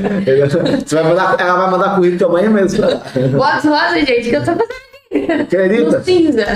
Você 0.86 0.94
vai 0.94 1.04
mandar, 1.04 1.36
ela 1.38 1.56
vai 1.56 1.70
mandar 1.70 1.94
currículo 1.96 2.30
amanhã 2.30 2.50
mesmo. 2.50 2.86
Box 3.36 3.66
rosa, 3.66 3.98
gente, 3.98 4.28
que 4.28 4.36
eu 4.36 4.40
tô 4.40 4.52
fazendo 4.52 4.62
aqui. 4.62 5.32
Acredita? 5.32 5.98
No 5.98 6.04
cinza. 6.04 6.46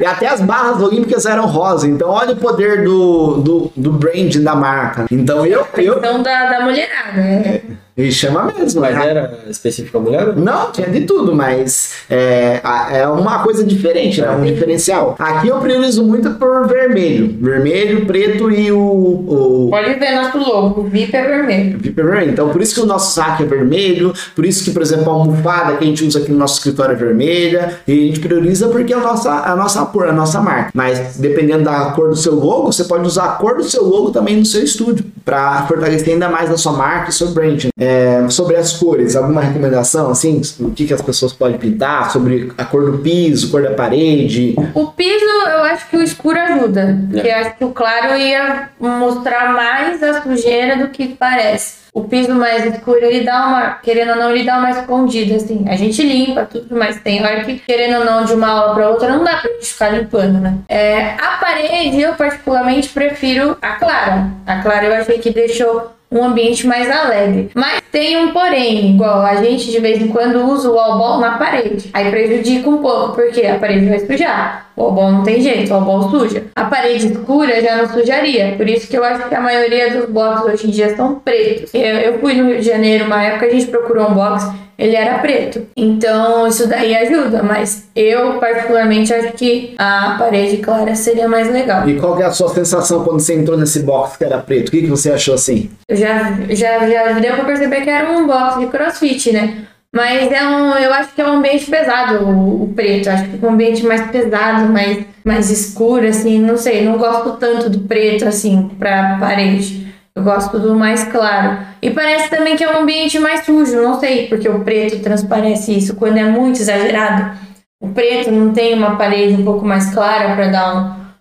E 0.00 0.06
até 0.06 0.28
as 0.28 0.40
barras 0.40 0.82
olímpicas 0.82 1.26
eram 1.26 1.46
rosa. 1.46 1.86
Então 1.86 2.08
olha 2.08 2.32
o 2.32 2.36
poder 2.36 2.84
do, 2.84 3.36
do, 3.36 3.72
do 3.76 3.92
branding 3.92 4.42
da 4.42 4.54
marca. 4.54 5.06
Então 5.10 5.44
eu. 5.44 5.66
eu 5.76 5.98
Então 5.98 6.22
da, 6.22 6.50
da 6.50 6.60
mulherada. 6.60 7.12
né? 7.16 7.60
E 7.98 8.12
chama 8.12 8.44
mesmo. 8.44 8.80
Mas 8.80 8.94
né? 8.94 9.08
era 9.08 9.38
específico 9.50 9.98
a 9.98 10.00
mulher? 10.00 10.36
Não, 10.36 10.70
tinha 10.70 10.88
de 10.88 11.00
tudo, 11.00 11.34
mas 11.34 11.94
é, 12.08 12.60
é 12.92 13.08
uma 13.08 13.42
coisa 13.42 13.64
diferente, 13.64 14.20
né? 14.20 14.30
Um 14.30 14.44
diferencial. 14.44 15.16
Aqui 15.18 15.48
eu 15.48 15.58
priorizo 15.58 16.04
muito 16.04 16.30
por 16.34 16.68
vermelho. 16.68 17.36
Vermelho, 17.40 18.06
preto 18.06 18.50
e 18.50 18.70
o, 18.70 18.78
o, 18.78 19.68
Pode 19.70 19.94
ver 19.94 20.12
nosso 20.12 20.38
logo. 20.38 20.82
O 20.82 20.84
VIP 20.84 21.16
é 21.16 21.26
vermelho. 21.26 21.78
Viper 21.78 22.04
vermelho. 22.04 22.30
Então, 22.30 22.48
por 22.50 22.62
isso 22.62 22.74
que 22.74 22.80
o 22.80 22.86
nosso 22.86 23.12
saco 23.12 23.42
é 23.42 23.46
vermelho, 23.46 24.12
por 24.34 24.46
isso 24.46 24.62
que, 24.62 24.70
por 24.70 24.82
exemplo, 24.82 25.10
a 25.10 25.14
almofada 25.14 25.76
que 25.76 25.84
a 25.84 25.86
gente 25.86 26.04
usa 26.04 26.20
aqui 26.20 26.30
no 26.30 26.38
nosso 26.38 26.58
escritório 26.58 26.92
é 26.92 26.96
vermelha, 26.96 27.80
e 27.86 27.92
a 27.92 28.06
gente 28.06 28.20
prioriza 28.20 28.68
porque 28.68 28.92
é 28.92 28.96
a 28.96 29.00
nossa, 29.00 29.30
a 29.30 29.56
nossa 29.56 29.84
cor, 29.86 30.06
a 30.06 30.12
nossa 30.12 30.40
marca. 30.40 30.70
Mas, 30.72 31.16
dependendo 31.16 31.64
da 31.64 31.86
cor 31.92 32.10
do 32.10 32.16
seu 32.16 32.34
logo, 32.34 32.72
você 32.72 32.84
pode 32.84 33.06
usar 33.06 33.24
a 33.24 33.28
cor 33.32 33.56
do 33.56 33.64
seu 33.64 33.84
logo 33.84 34.10
também 34.10 34.36
no 34.36 34.46
seu 34.46 34.62
estúdio, 34.62 35.04
para 35.24 35.66
fortalecer 35.66 36.14
ainda 36.14 36.28
mais 36.28 36.50
a 36.50 36.56
sua 36.56 36.72
marca 36.72 37.10
e 37.10 37.12
seu 37.12 37.28
branding. 37.28 37.68
É, 37.78 37.87
sobre 38.30 38.56
as 38.56 38.72
cores, 38.72 39.16
alguma 39.16 39.40
recomendação, 39.40 40.10
assim, 40.10 40.40
o 40.60 40.70
que, 40.70 40.86
que 40.86 40.94
as 40.94 41.02
pessoas 41.02 41.32
podem 41.32 41.58
pintar, 41.58 42.10
sobre 42.10 42.52
a 42.56 42.64
cor 42.64 42.90
do 42.90 42.98
piso, 42.98 43.50
cor 43.50 43.62
da 43.62 43.72
parede? 43.72 44.54
O 44.74 44.86
piso, 44.88 45.24
eu 45.24 45.64
acho 45.64 45.88
que 45.88 45.96
o 45.96 46.02
escuro 46.02 46.38
ajuda. 46.38 46.98
Porque 47.10 47.28
eu 47.28 47.36
acho 47.36 47.56
que 47.56 47.64
o 47.64 47.70
claro 47.70 48.16
ia 48.16 48.70
mostrar 48.78 49.52
mais 49.52 50.02
a 50.02 50.22
sujeira 50.22 50.76
do 50.76 50.88
que 50.88 51.08
parece. 51.08 51.88
O 51.92 52.04
piso 52.04 52.34
mais 52.34 52.64
escuro, 52.64 53.04
ele 53.04 53.24
dá 53.24 53.46
uma, 53.46 53.70
querendo 53.82 54.10
ou 54.10 54.16
não, 54.16 54.30
ele 54.30 54.44
dá 54.44 54.58
uma 54.58 54.70
escondida, 54.70 55.34
assim. 55.36 55.64
A 55.68 55.74
gente 55.74 56.02
limpa 56.02 56.44
tudo, 56.44 56.76
mas 56.76 57.00
tem 57.00 57.24
hora 57.24 57.44
que, 57.44 57.58
querendo 57.58 58.00
ou 58.00 58.04
não, 58.04 58.24
de 58.24 58.34
uma 58.34 58.48
aula 58.48 58.74
pra 58.74 58.90
outra, 58.90 59.08
não 59.08 59.24
dá 59.24 59.38
pra 59.38 59.50
gente 59.50 59.66
ficar 59.66 59.88
limpando, 59.90 60.38
né? 60.38 60.58
É, 60.68 61.14
a 61.14 61.38
parede, 61.40 62.00
eu 62.00 62.14
particularmente 62.14 62.90
prefiro 62.90 63.56
a 63.60 63.72
clara. 63.72 64.28
A 64.46 64.60
clara 64.60 64.86
eu 64.86 64.94
achei 64.94 65.18
que 65.18 65.30
deixou 65.30 65.92
um 66.10 66.24
ambiente 66.24 66.66
mais 66.66 66.90
alegre. 66.90 67.50
Mas 67.54 67.77
tem 67.90 68.16
um 68.18 68.32
porém, 68.32 68.90
igual 68.90 69.20
a 69.22 69.36
gente 69.36 69.70
de 69.70 69.80
vez 69.80 70.00
em 70.00 70.08
quando 70.08 70.44
usa 70.46 70.70
o 70.70 70.74
wallball 70.74 71.18
na 71.20 71.38
parede. 71.38 71.88
Aí 71.92 72.10
prejudica 72.10 72.68
um 72.68 72.78
pouco, 72.78 73.14
porque 73.14 73.46
a 73.46 73.58
parede 73.58 73.88
vai 73.88 73.98
sujar. 74.00 74.66
O 74.76 74.82
wallball 74.82 75.12
não 75.12 75.22
tem 75.22 75.40
jeito, 75.40 75.70
o 75.70 75.74
wallball 75.74 76.10
suja. 76.10 76.44
A 76.54 76.64
parede 76.64 77.06
escura 77.06 77.60
já 77.62 77.76
não 77.76 77.88
sujaria. 77.88 78.54
Por 78.56 78.68
isso 78.68 78.86
que 78.88 78.96
eu 78.96 79.02
acho 79.02 79.28
que 79.28 79.34
a 79.34 79.40
maioria 79.40 79.90
dos 79.90 80.10
box 80.10 80.42
hoje 80.44 80.66
em 80.66 80.70
dia 80.70 80.94
são 80.94 81.14
pretos. 81.20 81.72
Eu, 81.72 81.80
eu 81.80 82.18
fui 82.18 82.34
no 82.34 82.48
Rio 82.48 82.60
de 82.60 82.66
Janeiro, 82.66 83.06
uma 83.06 83.22
época 83.22 83.46
a 83.46 83.50
gente 83.50 83.66
procurou 83.66 84.10
um 84.10 84.14
box, 84.14 84.52
ele 84.78 84.94
era 84.94 85.18
preto. 85.18 85.66
Então 85.76 86.46
isso 86.46 86.68
daí 86.68 86.94
ajuda, 86.96 87.42
mas 87.42 87.88
eu 87.96 88.34
particularmente 88.34 89.12
acho 89.12 89.32
que 89.32 89.74
a 89.76 90.16
parede 90.18 90.58
clara 90.58 90.94
seria 90.94 91.28
mais 91.28 91.50
legal. 91.52 91.88
E 91.88 91.98
qual 91.98 92.18
é 92.20 92.24
a 92.24 92.30
sua 92.30 92.48
sensação 92.50 93.02
quando 93.02 93.20
você 93.20 93.34
entrou 93.34 93.58
nesse 93.58 93.80
box 93.80 94.16
que 94.16 94.24
era 94.24 94.38
preto? 94.38 94.68
O 94.68 94.70
que, 94.70 94.82
que 94.82 94.86
você 94.86 95.10
achou 95.10 95.34
assim? 95.34 95.68
Eu 95.88 95.96
já, 95.96 96.38
já, 96.50 96.88
já 96.88 97.18
deu 97.18 97.34
pra 97.34 97.44
perceber 97.44 97.80
que 97.80 97.90
era 97.90 98.08
um 98.08 98.26
box 98.26 98.60
de 98.60 98.66
crossfit, 98.66 99.32
né? 99.32 99.64
Mas 99.92 100.30
é 100.30 100.46
um, 100.46 100.74
eu 100.74 100.92
acho 100.92 101.14
que 101.14 101.20
é 101.20 101.26
um 101.26 101.38
ambiente 101.38 101.68
pesado, 101.68 102.24
o, 102.24 102.64
o 102.64 102.72
preto. 102.74 103.08
Acho 103.08 103.24
que 103.24 103.44
é 103.44 103.48
um 103.48 103.52
ambiente 103.52 103.84
mais 103.84 104.08
pesado, 104.10 104.70
mais, 104.70 105.04
mais 105.24 105.50
escuro, 105.50 106.06
assim. 106.06 106.38
Não 106.38 106.56
sei, 106.56 106.84
não 106.84 106.98
gosto 106.98 107.32
tanto 107.38 107.70
do 107.70 107.80
preto, 107.80 108.28
assim, 108.28 108.70
pra 108.78 109.16
parede. 109.18 109.87
Eu 110.18 110.24
gosto 110.24 110.58
do 110.58 110.74
mais 110.74 111.04
claro. 111.04 111.58
E 111.80 111.90
parece 111.90 112.28
também 112.28 112.56
que 112.56 112.64
é 112.64 112.76
um 112.76 112.82
ambiente 112.82 113.20
mais 113.20 113.44
sujo, 113.44 113.80
não 113.80 114.00
sei, 114.00 114.26
porque 114.26 114.48
o 114.48 114.64
preto 114.64 115.00
transparece 115.00 115.78
isso 115.78 115.94
quando 115.94 116.16
é 116.16 116.24
muito 116.24 116.60
exagerado. 116.60 117.38
O 117.80 117.90
preto 117.90 118.32
não 118.32 118.52
tem 118.52 118.74
uma 118.74 118.96
parede 118.96 119.34
um 119.34 119.44
pouco 119.44 119.64
mais 119.64 119.94
clara 119.94 120.34
para 120.34 120.48
dar 120.48 120.74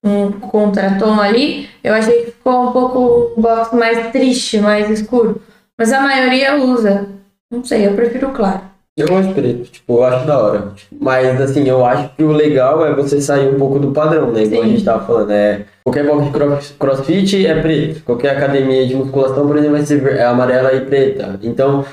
um, 0.03 0.25
um 0.25 0.31
contratom 0.31 1.21
ali. 1.21 1.69
Eu 1.83 1.93
achei 1.93 2.23
que 2.23 2.31
ficou 2.31 2.69
um 2.69 2.71
pouco 2.71 3.33
um 3.37 3.41
box 3.41 3.75
mais 3.75 4.11
triste, 4.11 4.59
mais 4.59 4.89
escuro. 4.89 5.43
Mas 5.77 5.93
a 5.93 6.01
maioria 6.01 6.55
usa. 6.55 7.07
Não 7.51 7.63
sei, 7.63 7.85
eu 7.85 7.93
prefiro 7.93 8.31
claro. 8.31 8.61
Eu 8.97 9.07
gosto 9.07 9.27
de 9.27 9.33
preto, 9.35 9.71
tipo, 9.71 9.93
eu 9.97 10.03
acho 10.03 10.25
da 10.25 10.39
hora. 10.39 10.69
Mas 10.99 11.39
assim, 11.39 11.69
eu 11.69 11.85
acho 11.85 12.09
que 12.15 12.23
o 12.23 12.31
legal 12.31 12.83
é 12.83 12.95
você 12.95 13.21
sair 13.21 13.47
um 13.47 13.59
pouco 13.59 13.77
do 13.77 13.91
padrão, 13.91 14.31
né? 14.31 14.41
Igual 14.43 14.63
a 14.63 14.65
Sim. 14.65 14.71
gente 14.71 14.83
tava 14.83 15.05
falando, 15.05 15.29
é. 15.31 15.65
Qualquer 15.83 16.05
box 16.07 16.25
de 16.25 16.31
cross- 16.31 16.75
crossfit 16.79 17.45
é 17.45 17.61
preto. 17.61 18.03
Qualquer 18.03 18.31
academia 18.35 18.87
de 18.87 18.95
musculação, 18.95 19.45
por 19.45 19.55
exemplo, 19.55 19.77
vai 19.77 19.85
ser 19.85 20.03
é 20.17 20.23
amarela 20.25 20.73
e 20.73 20.81
preta. 20.81 21.39
Então, 21.43 21.85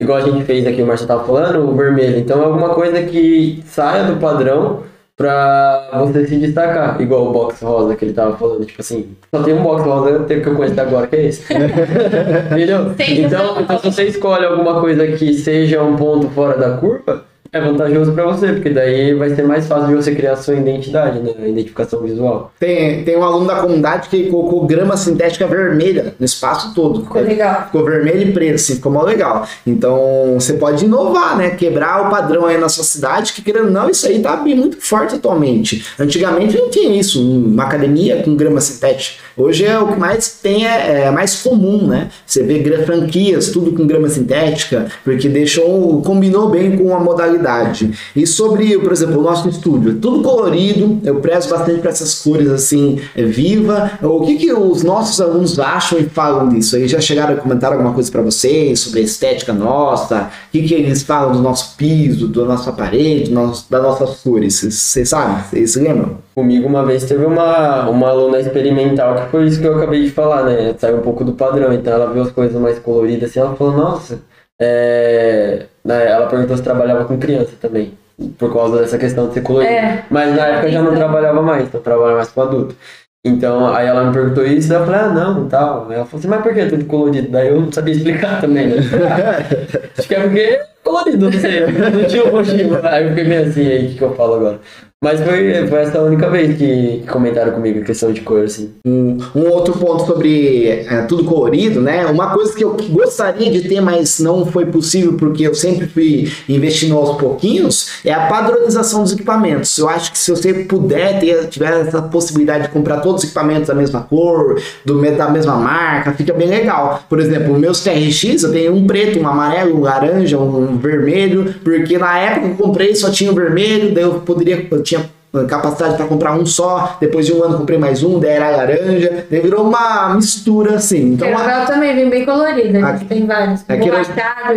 igual 0.00 0.16
a 0.18 0.22
gente 0.22 0.44
fez 0.44 0.66
aqui, 0.66 0.82
o 0.82 0.86
Marcelo 0.86 1.08
tava 1.08 1.24
falando, 1.26 1.68
o 1.68 1.76
vermelho. 1.76 2.18
Então 2.18 2.40
é 2.40 2.44
alguma 2.46 2.70
coisa 2.70 3.02
que 3.02 3.62
saia 3.66 4.04
do 4.04 4.16
padrão 4.18 4.82
pra 5.16 5.88
você 5.94 6.26
se 6.26 6.36
destacar. 6.36 7.00
Igual 7.00 7.28
o 7.28 7.32
box 7.32 7.62
rosa 7.62 7.96
que 7.96 8.04
ele 8.04 8.12
tava 8.12 8.36
falando. 8.36 8.64
Tipo 8.66 8.80
assim, 8.80 9.16
só 9.34 9.42
tem 9.42 9.54
um 9.54 9.62
box 9.62 9.82
rosa 9.82 10.24
que 10.24 10.34
eu 10.34 10.54
conheço 10.54 10.80
agora, 10.80 11.06
que 11.06 11.16
é 11.16 11.24
esse. 11.26 11.42
Entendeu? 12.52 12.94
Então, 12.98 13.60
então, 13.60 13.78
se 13.78 13.84
você 13.84 14.04
escolhe 14.04 14.44
alguma 14.44 14.80
coisa 14.80 15.06
que 15.06 15.34
seja 15.34 15.82
um 15.82 15.96
ponto 15.96 16.28
fora 16.28 16.58
da 16.58 16.76
curva, 16.76 17.24
é 17.52 17.60
vantajoso 17.60 18.12
pra 18.12 18.24
você, 18.24 18.52
porque 18.52 18.70
daí 18.70 19.14
vai 19.14 19.34
ser 19.34 19.42
mais 19.42 19.66
fácil 19.66 19.88
de 19.88 19.94
você 19.94 20.14
criar 20.14 20.32
a 20.32 20.36
sua 20.36 20.54
identidade, 20.54 21.20
né? 21.20 21.32
A 21.38 21.48
identificação 21.48 22.00
visual. 22.00 22.52
Tem, 22.58 23.04
tem 23.04 23.16
um 23.16 23.22
aluno 23.22 23.46
da 23.46 23.56
comunidade 23.56 24.08
que 24.08 24.30
colocou 24.30 24.66
grama 24.66 24.96
sintética 24.96 25.46
vermelha 25.46 26.14
no 26.18 26.24
espaço 26.24 26.74
todo. 26.74 27.02
Ficou 27.02 27.22
legal. 27.22 27.66
Ficou 27.66 27.84
vermelho 27.84 28.28
e 28.28 28.32
preto, 28.32 28.54
assim, 28.56 28.76
ficou 28.76 28.92
mó 28.92 29.02
legal. 29.02 29.46
Então, 29.66 30.34
você 30.34 30.54
pode 30.54 30.84
inovar, 30.84 31.36
né? 31.36 31.50
Quebrar 31.50 32.06
o 32.06 32.10
padrão 32.10 32.46
aí 32.46 32.58
na 32.58 32.68
sua 32.68 32.84
cidade, 32.84 33.32
que 33.32 33.42
querendo 33.42 33.66
ou 33.66 33.70
não, 33.70 33.88
isso 33.88 34.06
aí 34.06 34.20
tá 34.20 34.36
bem 34.36 34.54
muito 34.54 34.76
forte 34.80 35.14
atualmente. 35.14 35.86
Antigamente 35.98 36.56
não 36.56 36.70
tinha 36.70 36.98
isso, 36.98 37.20
uma 37.22 37.64
academia 37.64 38.22
com 38.22 38.34
grama 38.34 38.60
sintética. 38.60 39.25
Hoje 39.36 39.66
é 39.66 39.78
o 39.78 39.88
que 39.88 39.98
mais 39.98 40.38
tem, 40.42 40.66
é, 40.66 41.02
é 41.02 41.10
mais 41.10 41.42
comum, 41.42 41.86
né? 41.86 42.08
Você 42.26 42.42
vê 42.42 42.62
franquias, 42.84 43.50
tudo 43.50 43.72
com 43.72 43.86
grama 43.86 44.08
sintética, 44.08 44.86
porque 45.04 45.28
deixou, 45.28 46.00
combinou 46.02 46.48
bem 46.48 46.76
com 46.76 46.94
a 46.94 47.00
modalidade. 47.00 47.90
E 48.14 48.26
sobre, 48.26 48.78
por 48.78 48.92
exemplo, 48.92 49.18
o 49.18 49.22
nosso 49.22 49.48
estúdio, 49.48 49.96
tudo 50.00 50.22
colorido, 50.22 51.00
eu 51.04 51.16
prezo 51.16 51.50
bastante 51.50 51.80
para 51.80 51.90
essas 51.90 52.14
cores 52.14 52.48
assim, 52.48 52.98
é, 53.14 53.22
viva. 53.24 53.90
O 54.02 54.20
que, 54.24 54.36
que 54.36 54.52
os 54.52 54.82
nossos 54.82 55.20
alunos 55.20 55.58
acham 55.58 55.98
e 55.98 56.04
falam 56.04 56.48
disso? 56.48 56.76
Eles 56.76 56.90
já 56.90 57.00
chegaram 57.00 57.34
a 57.34 57.36
comentar 57.36 57.72
alguma 57.72 57.92
coisa 57.92 58.10
para 58.10 58.22
vocês 58.22 58.80
sobre 58.80 59.00
a 59.00 59.02
estética 59.02 59.52
nossa? 59.52 60.30
O 60.48 60.52
que, 60.52 60.62
que 60.62 60.74
eles 60.74 61.02
falam 61.02 61.32
do 61.32 61.42
nosso 61.42 61.76
piso, 61.76 62.28
da 62.28 62.44
nossa 62.44 62.72
parede, 62.72 63.30
das 63.32 63.82
nossas 63.82 64.20
cores? 64.22 64.54
Vocês- 64.60 65.08
sabem? 65.08 65.36
Vocês 65.50 65.76
lembram? 65.76 66.25
Comigo 66.36 66.68
uma 66.68 66.84
vez 66.84 67.04
teve 67.06 67.24
uma, 67.24 67.88
uma 67.88 68.10
aluna 68.10 68.38
experimental, 68.38 69.14
que 69.16 69.30
foi 69.30 69.46
isso 69.46 69.58
que 69.58 69.66
eu 69.66 69.76
acabei 69.78 70.02
de 70.04 70.10
falar, 70.10 70.44
né? 70.44 70.74
Saiu 70.76 70.98
um 70.98 71.00
pouco 71.00 71.24
do 71.24 71.32
padrão, 71.32 71.72
então 71.72 71.94
ela 71.94 72.12
viu 72.12 72.22
as 72.22 72.30
coisas 72.30 72.60
mais 72.60 72.78
coloridas 72.78 73.30
assim, 73.30 73.40
ela 73.40 73.56
falou, 73.56 73.72
nossa, 73.74 74.20
é... 74.60 75.64
né, 75.82 76.08
ela 76.10 76.26
perguntou 76.26 76.54
se 76.56 76.62
trabalhava 76.62 77.06
com 77.06 77.16
criança 77.18 77.52
também, 77.58 77.94
por 78.38 78.52
causa 78.52 78.78
dessa 78.80 78.98
questão 78.98 79.28
de 79.28 79.34
ser 79.34 79.40
colorido. 79.40 79.72
É. 79.72 80.04
Mas 80.10 80.36
na 80.36 80.46
época 80.46 80.66
eu 80.66 80.72
já 80.72 80.82
não 80.82 80.88
Então. 80.92 80.98
trabalhava 80.98 81.40
mais, 81.40 81.64
então 81.68 81.80
eu 81.80 81.84
trabalhava 81.84 82.16
mais 82.16 82.30
com 82.30 82.42
adulto. 82.42 82.76
Então, 83.24 83.74
aí 83.74 83.86
ela 83.88 84.04
me 84.04 84.12
perguntou 84.12 84.44
isso, 84.46 84.68
daí 84.68 84.78
eu 84.78 84.84
falei, 84.84 85.00
ah, 85.00 85.08
não, 85.08 85.48
tal. 85.48 85.90
Ela 85.90 86.04
falou 86.04 86.18
assim, 86.18 86.28
mas 86.28 86.42
por 86.42 86.54
que 86.54 86.66
tudo 86.66 86.84
colorido? 86.84 87.28
Daí 87.28 87.48
eu 87.48 87.60
não 87.60 87.72
sabia 87.72 87.94
explicar 87.94 88.40
também, 88.40 88.68
né? 88.68 88.76
Acho 89.98 90.06
que 90.06 90.14
é 90.14 90.20
porque 90.20 90.38
é 90.38 90.66
colorido, 90.84 91.24
não 91.30 91.32
sei. 91.32 91.60
Não 91.66 92.04
tinha 92.06 92.24
um 92.24 92.32
motivo. 92.32 92.78
Aí 92.86 93.02
eu 93.04 93.08
fiquei 93.08 93.24
meio 93.24 93.48
assim, 93.48 93.66
aí 93.66 93.86
o 93.86 93.88
que, 93.88 93.94
que 93.96 94.02
eu 94.04 94.14
falo 94.14 94.34
agora? 94.34 94.60
Mas 95.06 95.20
foi, 95.20 95.68
foi 95.68 95.78
essa 95.82 95.98
a 95.98 96.02
única 96.02 96.28
vez 96.28 96.58
que, 96.58 97.04
comentaram 97.08 97.52
comigo 97.52 97.78
a 97.78 97.84
questão 97.84 98.10
de 98.10 98.22
cor, 98.22 98.42
assim. 98.42 98.72
Um, 98.84 99.18
um 99.36 99.48
outro 99.50 99.74
ponto 99.74 100.04
sobre 100.04 100.66
é, 100.68 101.02
tudo 101.02 101.22
colorido, 101.22 101.80
né? 101.80 102.06
Uma 102.06 102.30
coisa 102.30 102.52
que 102.52 102.64
eu 102.64 102.76
gostaria 102.90 103.48
de 103.48 103.68
ter, 103.68 103.80
mas 103.80 104.18
não 104.18 104.44
foi 104.44 104.66
possível 104.66 105.12
porque 105.12 105.46
eu 105.46 105.54
sempre 105.54 105.86
fui 105.86 106.28
investindo 106.48 106.96
aos 106.96 107.16
pouquinhos, 107.18 108.00
é 108.04 108.12
a 108.12 108.26
padronização 108.26 109.04
dos 109.04 109.12
equipamentos. 109.12 109.78
Eu 109.78 109.88
acho 109.88 110.10
que 110.10 110.18
se 110.18 110.28
você 110.28 110.52
puder 110.52 111.20
ter, 111.20 111.46
tiver 111.46 111.82
essa 111.82 112.02
possibilidade 112.02 112.64
de 112.64 112.70
comprar 112.70 112.98
todos 112.98 113.22
os 113.22 113.26
equipamentos 113.26 113.68
da 113.68 113.76
mesma 113.76 114.00
cor, 114.00 114.60
do, 114.84 115.00
da 115.12 115.30
mesma 115.30 115.54
marca, 115.54 116.14
fica 116.14 116.32
bem 116.32 116.48
legal. 116.48 117.04
Por 117.08 117.20
exemplo, 117.20 117.56
meus 117.56 117.78
TRX, 117.80 118.42
eu 118.42 118.50
tenho 118.50 118.74
um 118.74 118.84
preto, 118.88 119.20
um 119.20 119.28
amarelo, 119.28 119.78
um 119.78 119.82
laranja, 119.82 120.36
um 120.36 120.76
vermelho, 120.78 121.54
porque 121.62 121.96
na 121.96 122.18
época 122.18 122.48
que 122.48 122.60
eu 122.60 122.66
comprei 122.66 122.92
só 122.96 123.08
tinha 123.08 123.30
o 123.30 123.34
vermelho, 123.36 123.94
daí 123.94 124.02
eu 124.02 124.14
poderia, 124.14 124.66
eu 124.68 124.82
tinha 124.82 124.95
capacidade 125.44 125.96
para 125.96 126.06
comprar 126.06 126.32
um 126.32 126.46
só, 126.46 126.96
depois 127.00 127.26
de 127.26 127.32
um 127.32 127.42
ano 127.42 127.58
comprei 127.58 127.78
mais 127.78 128.02
um, 128.02 128.18
daí 128.18 128.30
era 128.30 128.50
laranja, 128.50 129.26
daí 129.30 129.40
virou 129.40 129.66
uma 129.66 130.14
mistura 130.14 130.76
assim. 130.76 131.12
Então, 131.12 131.28
a... 131.36 131.66
também 131.66 131.94
vem 131.94 132.08
bem 132.08 132.24
colorida, 132.24 132.86
a 132.86 132.96
gente 132.96 133.04
tem 133.06 133.26
vários, 133.26 133.64
aquele... 133.68 133.90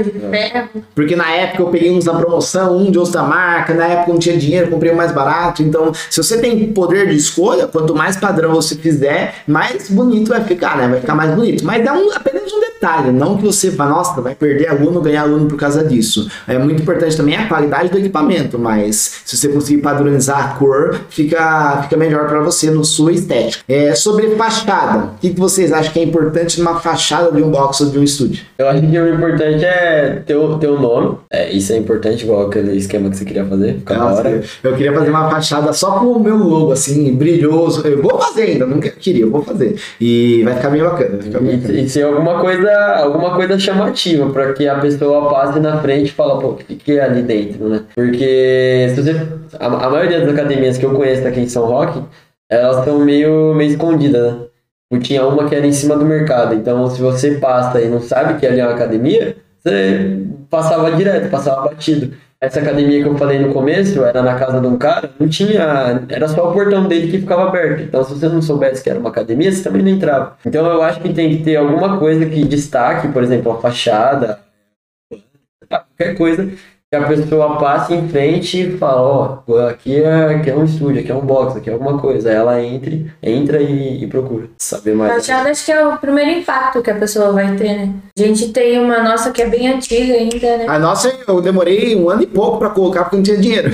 de 0.04 0.20
ferro. 0.20 0.70
Porque 0.96 1.16
na 1.16 1.30
época 1.32 1.64
eu 1.64 1.68
peguei 1.68 1.92
uns 1.92 2.06
na 2.06 2.14
promoção, 2.14 2.78
um 2.78 2.92
de 2.92 2.98
outra 2.98 3.24
marca, 3.24 3.74
na 3.74 3.86
época 3.86 4.10
eu 4.10 4.14
não 4.14 4.20
tinha 4.20 4.38
dinheiro, 4.38 4.70
comprei 4.70 4.92
um 4.92 4.96
mais 4.96 5.12
barato, 5.12 5.62
então 5.64 5.92
se 6.10 6.22
você 6.22 6.38
tem 6.40 6.72
poder 6.72 7.08
de 7.08 7.16
escolha, 7.16 7.68
quanto 7.68 7.96
mais 7.96 8.16
padrão 8.18 8.54
você 8.54 8.76
fizer, 8.76 9.36
mais 9.48 9.90
bonito 9.90 10.30
vai 10.30 10.44
ficar, 10.44 10.78
né? 10.78 10.88
Vai 10.88 11.00
ficar 11.00 11.16
mais 11.16 11.34
bonito. 11.34 11.66
Mas 11.66 11.86
é 11.86 11.92
um, 11.92 12.12
apenas 12.14 12.52
um 12.52 12.60
detalhe, 12.60 13.12
não 13.12 13.38
que 13.38 13.44
você 13.44 13.70
vá, 13.70 13.86
nossa, 13.86 14.22
vai 14.22 14.36
perder 14.36 14.68
aluno, 14.68 15.02
ganhar 15.02 15.24
aluno 15.24 15.48
por 15.48 15.58
causa 15.58 15.84
disso. 15.84 16.30
É 16.48 16.58
muito 16.58 16.82
importante 16.82 17.16
também 17.16 17.36
a 17.36 17.48
qualidade 17.48 17.90
do 17.90 17.98
equipamento, 17.98 18.58
mas 18.58 19.22
se 19.26 19.38
você 19.38 19.50
conseguir 19.50 19.82
padronizar 19.82 20.52
a 20.52 20.56
cor, 20.56 20.69
fica, 21.10 21.82
fica 21.84 21.98
melhor 21.98 22.28
para 22.28 22.40
você 22.42 22.70
no 22.70 22.84
sua 22.84 23.12
estética. 23.12 23.64
É, 23.68 23.94
sobre 23.96 24.30
fachada, 24.36 25.06
o 25.06 25.20
que, 25.20 25.30
que 25.32 25.40
vocês 25.40 25.72
acham 25.72 25.92
que 25.92 26.00
é 26.00 26.04
importante 26.04 26.60
numa 26.60 26.80
fachada 26.80 27.32
de 27.32 27.42
um 27.42 27.50
box 27.50 27.82
ou 27.82 27.90
de 27.90 28.00
um 28.00 28.04
estúdio? 28.04 28.44
Eu 28.58 28.68
acho 28.68 28.82
que 28.82 29.00
o 29.00 29.14
importante 29.14 29.66
é 29.66 30.22
ter 30.26 30.36
o, 30.36 30.58
ter 30.58 30.68
o 30.68 30.80
nome, 30.80 31.18
é, 31.32 31.52
isso 31.52 31.72
é 31.74 31.78
importante, 31.78 32.24
igual 32.24 32.48
aquele 32.48 32.76
esquema 32.76 33.10
que 33.10 33.18
você 33.18 33.26
queria 33.26 33.46
fazer, 33.46 33.76
ficar 33.76 33.98
na 33.98 34.14
hora. 34.14 34.42
Eu 34.64 34.76
queria 34.76 34.94
fazer 34.94 35.10
uma 35.10 35.30
fachada 35.30 35.72
só 35.74 36.00
com 36.00 36.08
o 36.08 36.20
meu 36.20 36.38
logo, 36.38 36.72
assim, 36.72 37.14
brilhoso. 37.14 37.88
Eu 37.88 38.02
vou 38.02 38.20
fazer 38.20 38.44
ainda, 38.44 38.66
não 38.66 38.80
queria, 38.80 39.24
eu 39.24 39.30
vou 39.30 39.44
fazer. 39.44 39.76
E 40.02 40.42
vai 40.44 40.56
ficar 40.56 40.70
bem 40.70 40.82
bacana. 40.82 41.22
Ficar 41.22 41.40
bem 41.40 41.58
bacana. 41.58 41.80
E, 41.80 41.86
e 41.86 41.90
ser 41.90 42.04
alguma 42.04 42.40
coisa, 42.40 42.72
alguma 42.98 43.36
coisa 43.36 43.60
chamativa, 43.60 44.30
para 44.30 44.54
que 44.54 44.68
a 44.68 44.76
pessoa 44.76 45.30
passe 45.30 45.60
na 45.60 45.80
frente 45.82 46.08
e 46.08 46.12
fala, 46.12 46.40
pô, 46.40 46.50
o 46.50 46.56
que, 46.56 46.76
que 46.76 46.92
é 46.94 47.04
ali 47.04 47.22
dentro, 47.22 47.70
né? 47.70 47.82
Porque 47.94 48.92
se 48.96 49.02
você, 49.02 49.22
a, 49.60 49.66
a 49.66 49.90
maioria 49.90 50.22
das 50.22 50.30
academias 50.30 50.49
que 50.80 50.86
eu 50.86 50.94
conheço 50.94 51.28
aqui 51.28 51.40
em 51.40 51.50
São 51.50 51.66
Roque, 51.66 52.04
elas 52.50 52.80
estão 52.80 53.00
meio, 53.00 53.54
meio 53.54 53.72
escondidas, 53.72 54.34
né? 54.34 54.46
Eu 54.92 55.00
tinha 55.00 55.26
uma 55.26 55.48
que 55.48 55.54
era 55.54 55.68
em 55.68 55.72
cima 55.72 55.96
do 55.96 56.04
mercado, 56.04 56.56
então 56.56 56.90
se 56.90 57.00
você 57.00 57.36
passa 57.36 57.80
e 57.80 57.88
não 57.88 58.02
sabe 58.02 58.40
que 58.40 58.48
ali 58.48 58.60
é 58.60 58.66
uma 58.66 58.74
academia, 58.74 59.38
você 59.60 60.26
passava 60.50 60.92
direto, 60.92 61.30
passava 61.30 61.70
batido. 61.70 62.14
Essa 62.42 62.62
academia 62.62 63.04
que 63.04 63.08
eu 63.10 63.18
falei 63.18 63.38
no 63.38 63.54
começo, 63.54 64.04
era 64.04 64.24
na 64.24 64.40
casa 64.40 64.62
de 64.62 64.66
um 64.66 64.78
cara, 64.78 65.12
não 65.20 65.28
tinha. 65.28 66.06
Era 66.08 66.28
só 66.28 66.50
o 66.50 66.54
portão 66.54 66.88
dele 66.88 67.12
que 67.12 67.20
ficava 67.20 67.50
aberto. 67.50 67.84
Então, 67.84 68.02
se 68.04 68.14
você 68.14 68.30
não 68.30 68.42
soubesse 68.42 68.82
que 68.82 68.90
era 68.90 68.98
uma 68.98 69.10
academia, 69.10 69.52
você 69.52 69.62
também 69.62 69.82
não 69.82 69.92
entrava. 69.92 70.38
Então, 70.46 70.66
eu 70.66 70.82
acho 70.82 71.02
que 71.02 71.14
tem 71.14 71.36
que 71.36 71.44
ter 71.44 71.58
alguma 71.58 72.00
coisa 72.00 72.26
que 72.26 72.46
destaque, 72.46 73.10
por 73.10 73.22
exemplo, 73.24 73.52
a 73.52 73.60
fachada, 73.60 74.40
qualquer 75.68 76.18
coisa 76.18 76.50
que 76.92 76.96
a 76.96 77.04
pessoa 77.04 77.56
passe 77.60 77.94
em 77.94 78.10
frente 78.10 78.62
e 78.62 78.78
fala, 78.80 79.00
ó, 79.00 79.38
oh, 79.46 79.58
aqui, 79.58 80.02
é, 80.02 80.34
aqui 80.34 80.50
é 80.50 80.56
um 80.56 80.66
estúdio, 80.66 81.02
aqui 81.02 81.12
é 81.12 81.16
um 81.16 81.22
box, 81.22 81.56
aqui 81.56 81.70
é 81.70 81.74
alguma 81.74 82.00
coisa. 82.00 82.30
Aí 82.30 82.36
ela 82.36 82.64
entre, 82.64 83.14
entra 83.22 83.62
e, 83.62 84.04
e 84.04 84.08
procura 84.08 84.48
saber 84.58 84.96
mais. 84.96 85.14
Fachada 85.14 85.52
acho 85.52 85.66
que 85.66 85.72
é 85.72 85.86
o 85.86 86.00
primeiro 86.00 86.32
impacto 86.32 86.82
que 86.82 86.90
a 86.90 86.96
pessoa 86.96 87.32
vai 87.32 87.56
ter, 87.56 87.78
né? 87.78 87.94
A 88.18 88.22
gente 88.24 88.50
tem 88.50 88.80
uma 88.80 89.04
nossa 89.04 89.30
que 89.30 89.40
é 89.40 89.48
bem 89.48 89.68
antiga 89.68 90.14
ainda, 90.14 90.58
né? 90.58 90.66
A 90.68 90.80
nossa 90.80 91.16
eu 91.28 91.40
demorei 91.40 91.96
um 91.96 92.10
ano 92.10 92.24
e 92.24 92.28
pouco 92.28 92.58
para 92.58 92.70
colocar 92.72 93.04
porque 93.04 93.18
não 93.18 93.24
tinha 93.24 93.38
dinheiro. 93.38 93.70